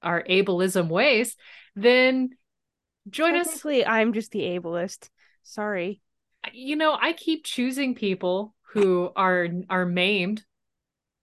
our 0.03 0.23
ableism 0.23 0.89
ways, 0.89 1.37
then 1.75 2.31
join 3.11 3.35
us. 3.35 3.65
I'm 3.87 4.13
just 4.13 4.31
the 4.31 4.41
ableist. 4.41 5.11
Sorry. 5.43 6.01
You 6.53 6.77
know, 6.77 6.97
I 6.99 7.13
keep 7.13 7.45
choosing 7.45 7.95
people 7.95 8.55
who 8.73 9.11
are 9.17 9.49
are 9.69 9.87
maimed, 9.87 10.45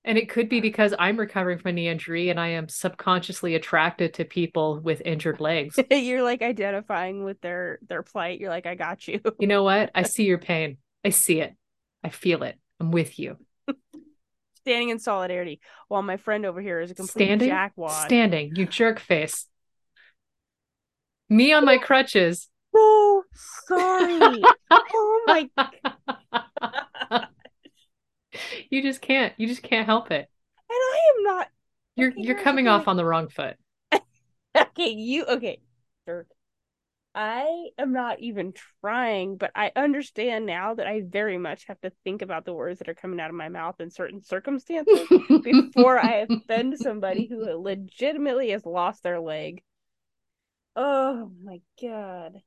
and 0.06 0.18
it 0.18 0.30
could 0.30 0.48
be 0.48 0.62
because 0.62 0.94
I'm 0.98 1.18
recovering 1.18 1.58
from 1.58 1.70
a 1.70 1.74
knee 1.74 1.88
injury 1.88 2.30
and 2.30 2.40
I 2.40 2.50
am 2.50 2.70
subconsciously 2.70 3.56
attracted 3.56 4.14
to 4.16 4.26
people 4.26 4.80
with 4.80 5.02
injured 5.04 5.40
legs. 5.40 5.78
You're 5.92 6.24
like 6.24 6.42
identifying 6.42 7.24
with 7.24 7.42
their 7.42 7.80
their 7.88 8.04
plight. 8.04 8.40
You're 8.40 8.52
like, 8.52 8.68
I 8.68 8.76
got 8.76 9.08
you. 9.08 9.20
You 9.40 9.48
know 9.48 9.64
what? 9.64 9.92
I 9.96 10.04
see 10.04 10.24
your 10.24 10.38
pain. 10.38 10.78
I 11.04 11.10
see 11.10 11.42
it. 11.42 11.54
I 12.04 12.10
feel 12.10 12.44
it. 12.44 12.58
I'm 12.80 12.92
with 12.92 13.18
you. 13.18 13.38
Standing 14.62 14.90
in 14.90 15.00
solidarity, 15.00 15.60
while 15.88 16.02
my 16.02 16.18
friend 16.18 16.46
over 16.46 16.62
here 16.62 16.80
is 16.80 16.92
a 16.92 16.96
complete 16.96 17.26
Standing, 17.26 17.50
jackwad. 17.50 18.06
standing, 18.06 18.56
you 18.56 18.66
jerk 18.66 19.00
face. 19.00 19.48
Me 21.30 21.52
on 21.54 21.66
my 21.66 21.78
crutches. 21.78 22.50
oh, 22.76 23.24
sorry. 23.68 24.44
oh 24.72 25.24
my 25.28 25.50
you 28.76 28.82
just 28.82 29.02
can't. 29.02 29.34
You 29.38 29.48
just 29.48 29.64
can't 29.64 29.86
help 29.86 30.12
it. 30.12 30.30
And 30.70 30.70
I 30.70 31.00
am 31.16 31.24
not. 31.24 31.48
You're 31.96 32.12
Okay, 32.12 32.22
you're 32.24 32.42
coming 32.42 32.68
off 32.68 32.88
on 32.88 32.98
the 32.98 33.06
wrong 33.06 33.30
foot. 33.30 33.56
Okay, 34.56 34.90
you 34.90 35.26
okay, 35.26 35.60
Dirk. 36.06 36.28
I 37.16 37.70
am 37.78 37.94
not 37.94 38.20
even 38.20 38.54
trying, 38.82 39.38
but 39.38 39.52
I 39.56 39.72
understand 39.76 40.46
now 40.46 40.76
that 40.76 40.88
I 40.88 41.02
very 41.06 41.38
much 41.38 41.66
have 41.68 41.80
to 41.82 41.92
think 42.04 42.22
about 42.22 42.46
the 42.46 42.54
words 42.54 42.80
that 42.80 42.90
are 42.90 42.94
coming 42.94 43.20
out 43.20 43.30
of 43.30 43.36
my 43.36 43.50
mouth 43.50 43.80
in 43.80 43.90
certain 43.90 44.22
circumstances 44.22 45.10
before 45.42 46.00
I 46.00 46.28
offend 46.48 46.78
somebody 46.80 47.28
who 47.28 47.44
legitimately 47.58 48.52
has 48.52 48.66
lost 48.66 49.04
their 49.04 49.20
leg. 49.20 49.64
Oh 50.76 51.32
my 51.44 51.62
god. 51.82 52.42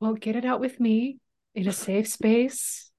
Well, 0.00 0.14
get 0.14 0.36
it 0.36 0.44
out 0.44 0.60
with 0.60 0.80
me 0.80 1.18
in 1.54 1.68
a 1.68 1.72
safe 1.72 2.08
space. 2.08 2.89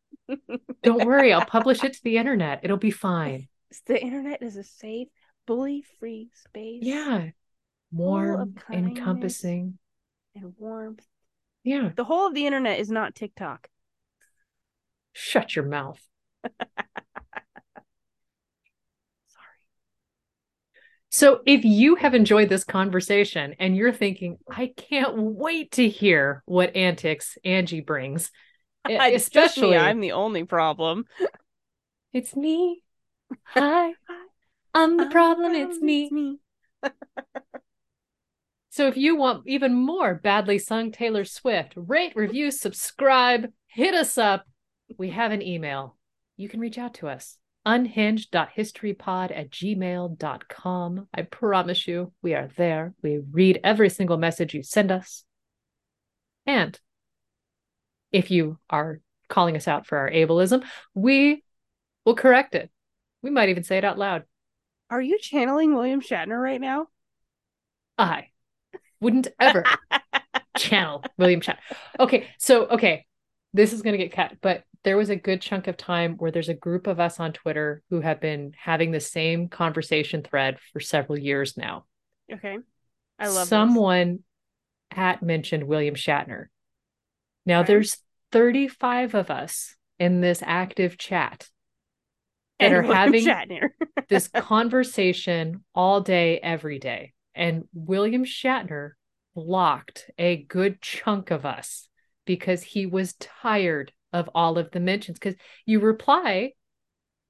Don't 0.83 1.05
worry, 1.05 1.33
I'll 1.33 1.45
publish 1.45 1.83
it 1.83 1.93
to 1.93 2.03
the 2.03 2.17
internet. 2.17 2.61
It'll 2.63 2.77
be 2.77 2.91
fine. 2.91 3.47
The 3.87 4.01
internet 4.01 4.41
is 4.41 4.57
a 4.57 4.63
safe, 4.63 5.07
bully-free 5.47 6.29
space. 6.33 6.83
Yeah. 6.83 7.29
Warm, 7.91 8.55
encompassing. 8.71 9.77
And 10.35 10.53
warmth. 10.57 11.05
Yeah. 11.63 11.89
The 11.95 12.03
whole 12.03 12.27
of 12.27 12.33
the 12.33 12.45
internet 12.45 12.79
is 12.79 12.89
not 12.89 13.15
TikTok. 13.15 13.67
Shut 15.13 15.55
your 15.55 15.65
mouth. 15.65 15.99
Sorry. 16.45 16.65
So, 21.09 21.41
if 21.45 21.65
you 21.65 21.95
have 21.95 22.15
enjoyed 22.15 22.49
this 22.49 22.63
conversation 22.63 23.55
and 23.59 23.75
you're 23.75 23.91
thinking, 23.91 24.37
I 24.49 24.71
can't 24.75 25.15
wait 25.17 25.73
to 25.73 25.87
hear 25.87 26.43
what 26.45 26.75
antics 26.75 27.37
Angie 27.43 27.81
brings, 27.81 28.31
It's 28.87 29.01
me, 29.01 29.15
especially 29.15 29.77
I'm 29.77 29.99
the 29.99 30.13
only 30.13 30.43
problem. 30.43 31.05
it's 32.13 32.35
me. 32.35 32.83
Hi, 33.45 33.93
I'm 34.73 34.97
the 34.97 35.07
problem. 35.07 35.53
It's 35.53 35.79
me. 35.79 36.39
So, 38.73 38.87
if 38.87 38.95
you 38.95 39.17
want 39.17 39.45
even 39.47 39.73
more 39.73 40.15
badly 40.15 40.57
sung 40.57 40.93
Taylor 40.93 41.25
Swift, 41.25 41.73
rate, 41.75 42.13
review, 42.15 42.51
subscribe, 42.51 43.51
hit 43.67 43.93
us 43.93 44.17
up. 44.17 44.45
We 44.97 45.09
have 45.09 45.33
an 45.33 45.41
email. 45.41 45.97
You 46.37 46.47
can 46.47 46.61
reach 46.61 46.77
out 46.77 46.93
to 46.95 47.09
us 47.09 47.37
unhinged.historypod 47.65 49.37
at 49.37 49.51
gmail.com. 49.51 51.07
I 51.13 51.21
promise 51.23 51.87
you, 51.87 52.13
we 52.21 52.33
are 52.33 52.49
there. 52.55 52.93
We 53.03 53.19
read 53.29 53.59
every 53.63 53.89
single 53.89 54.17
message 54.17 54.53
you 54.53 54.63
send 54.63 54.89
us. 54.89 55.25
And 56.45 56.79
if 58.11 58.31
you 58.31 58.57
are 58.69 58.99
calling 59.29 59.55
us 59.55 59.67
out 59.67 59.87
for 59.87 59.97
our 59.97 60.09
ableism, 60.09 60.63
we 60.93 61.43
will 62.05 62.15
correct 62.15 62.55
it. 62.55 62.69
We 63.21 63.29
might 63.29 63.49
even 63.49 63.63
say 63.63 63.77
it 63.77 63.85
out 63.85 63.97
loud. 63.97 64.23
Are 64.89 65.01
you 65.01 65.19
channeling 65.19 65.73
William 65.73 66.01
Shatner 66.01 66.41
right 66.41 66.59
now? 66.59 66.87
I 67.97 68.27
wouldn't 68.99 69.27
ever 69.39 69.63
channel 70.57 71.03
William 71.17 71.41
Shatner. 71.41 71.57
Okay, 71.99 72.27
so 72.37 72.67
okay, 72.67 73.05
this 73.53 73.73
is 73.73 73.81
going 73.81 73.97
to 73.97 74.03
get 74.03 74.13
cut, 74.13 74.33
but 74.41 74.63
there 74.83 74.97
was 74.97 75.09
a 75.09 75.15
good 75.15 75.41
chunk 75.41 75.67
of 75.67 75.77
time 75.77 76.15
where 76.17 76.31
there's 76.31 76.49
a 76.49 76.53
group 76.53 76.87
of 76.87 76.99
us 76.99 77.19
on 77.19 77.33
Twitter 77.33 77.83
who 77.89 78.01
have 78.01 78.19
been 78.19 78.53
having 78.57 78.91
the 78.91 78.99
same 78.99 79.47
conversation 79.47 80.23
thread 80.23 80.57
for 80.73 80.79
several 80.79 81.19
years 81.19 81.55
now. 81.55 81.85
Okay. 82.31 82.57
I 83.19 83.27
love 83.27 83.35
this. 83.35 83.49
someone 83.49 84.19
had 84.89 85.21
mentioned 85.21 85.63
William 85.63 85.95
Shatner. 85.95 86.45
Now 87.45 87.63
there's 87.63 87.97
35 88.31 89.15
of 89.15 89.29
us 89.29 89.75
in 89.99 90.21
this 90.21 90.41
active 90.45 90.97
chat 90.97 91.49
that 92.59 92.67
And 92.67 92.75
are 92.75 92.81
having 92.83 93.25
this 94.09 94.27
conversation 94.27 95.63
all 95.73 96.01
day, 96.01 96.39
every 96.39 96.79
day. 96.79 97.13
And 97.33 97.63
William 97.73 98.25
Shatner 98.25 98.91
blocked 99.35 100.09
a 100.17 100.37
good 100.43 100.81
chunk 100.81 101.31
of 101.31 101.45
us 101.45 101.87
because 102.25 102.61
he 102.61 102.85
was 102.85 103.13
tired 103.13 103.91
of 104.13 104.29
all 104.35 104.57
of 104.57 104.71
the 104.71 104.79
mentions. 104.79 105.17
Because 105.17 105.35
you 105.65 105.79
reply, 105.79 106.51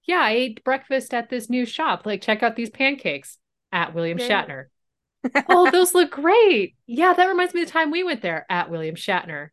Yeah, 0.05 0.19
I 0.21 0.31
ate 0.31 0.63
breakfast 0.63 1.13
at 1.13 1.29
this 1.29 1.49
new 1.49 1.65
shop. 1.65 2.05
Like, 2.05 2.21
check 2.21 2.41
out 2.43 2.55
these 2.55 2.69
pancakes 2.71 3.37
at 3.71 3.93
William 3.93 4.17
Yeah. 4.17 4.45
Shatner. 4.45 4.65
oh, 5.47 5.69
those 5.71 5.93
look 5.93 6.11
great. 6.11 6.75
Yeah, 6.87 7.13
that 7.13 7.27
reminds 7.27 7.53
me 7.53 7.61
of 7.61 7.67
the 7.67 7.71
time 7.71 7.89
we 7.91 8.03
went 8.03 8.21
there 8.21 8.45
at 8.49 8.69
William 8.69 8.95
Shatner. 8.95 9.49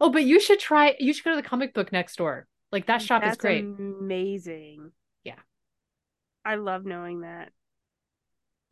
Oh, 0.00 0.10
but 0.10 0.24
you 0.24 0.40
should 0.40 0.58
try, 0.58 0.96
you 0.98 1.12
should 1.12 1.24
go 1.24 1.30
to 1.30 1.36
the 1.36 1.46
comic 1.46 1.74
book 1.74 1.92
next 1.92 2.16
door. 2.16 2.46
Like, 2.72 2.86
that 2.86 3.02
shop 3.02 3.22
That's 3.22 3.34
is 3.34 3.40
great. 3.40 3.64
Amazing. 3.64 4.92
Yeah. 5.24 5.34
I 6.44 6.54
love 6.54 6.84
knowing 6.84 7.20
that. 7.20 7.52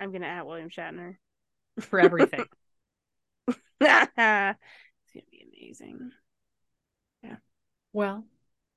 I'm 0.00 0.12
gonna 0.12 0.26
at 0.26 0.46
William 0.46 0.70
Shatner. 0.70 1.16
for 1.80 2.00
everything. 2.00 2.44
it's 3.48 3.56
gonna 3.80 4.56
be 5.30 5.46
amazing. 5.52 6.12
Yeah. 7.22 7.36
Well, 7.92 8.24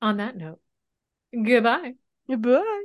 on 0.00 0.16
that 0.18 0.36
note, 0.36 0.60
goodbye. 1.32 1.94
Bye. 2.28 2.84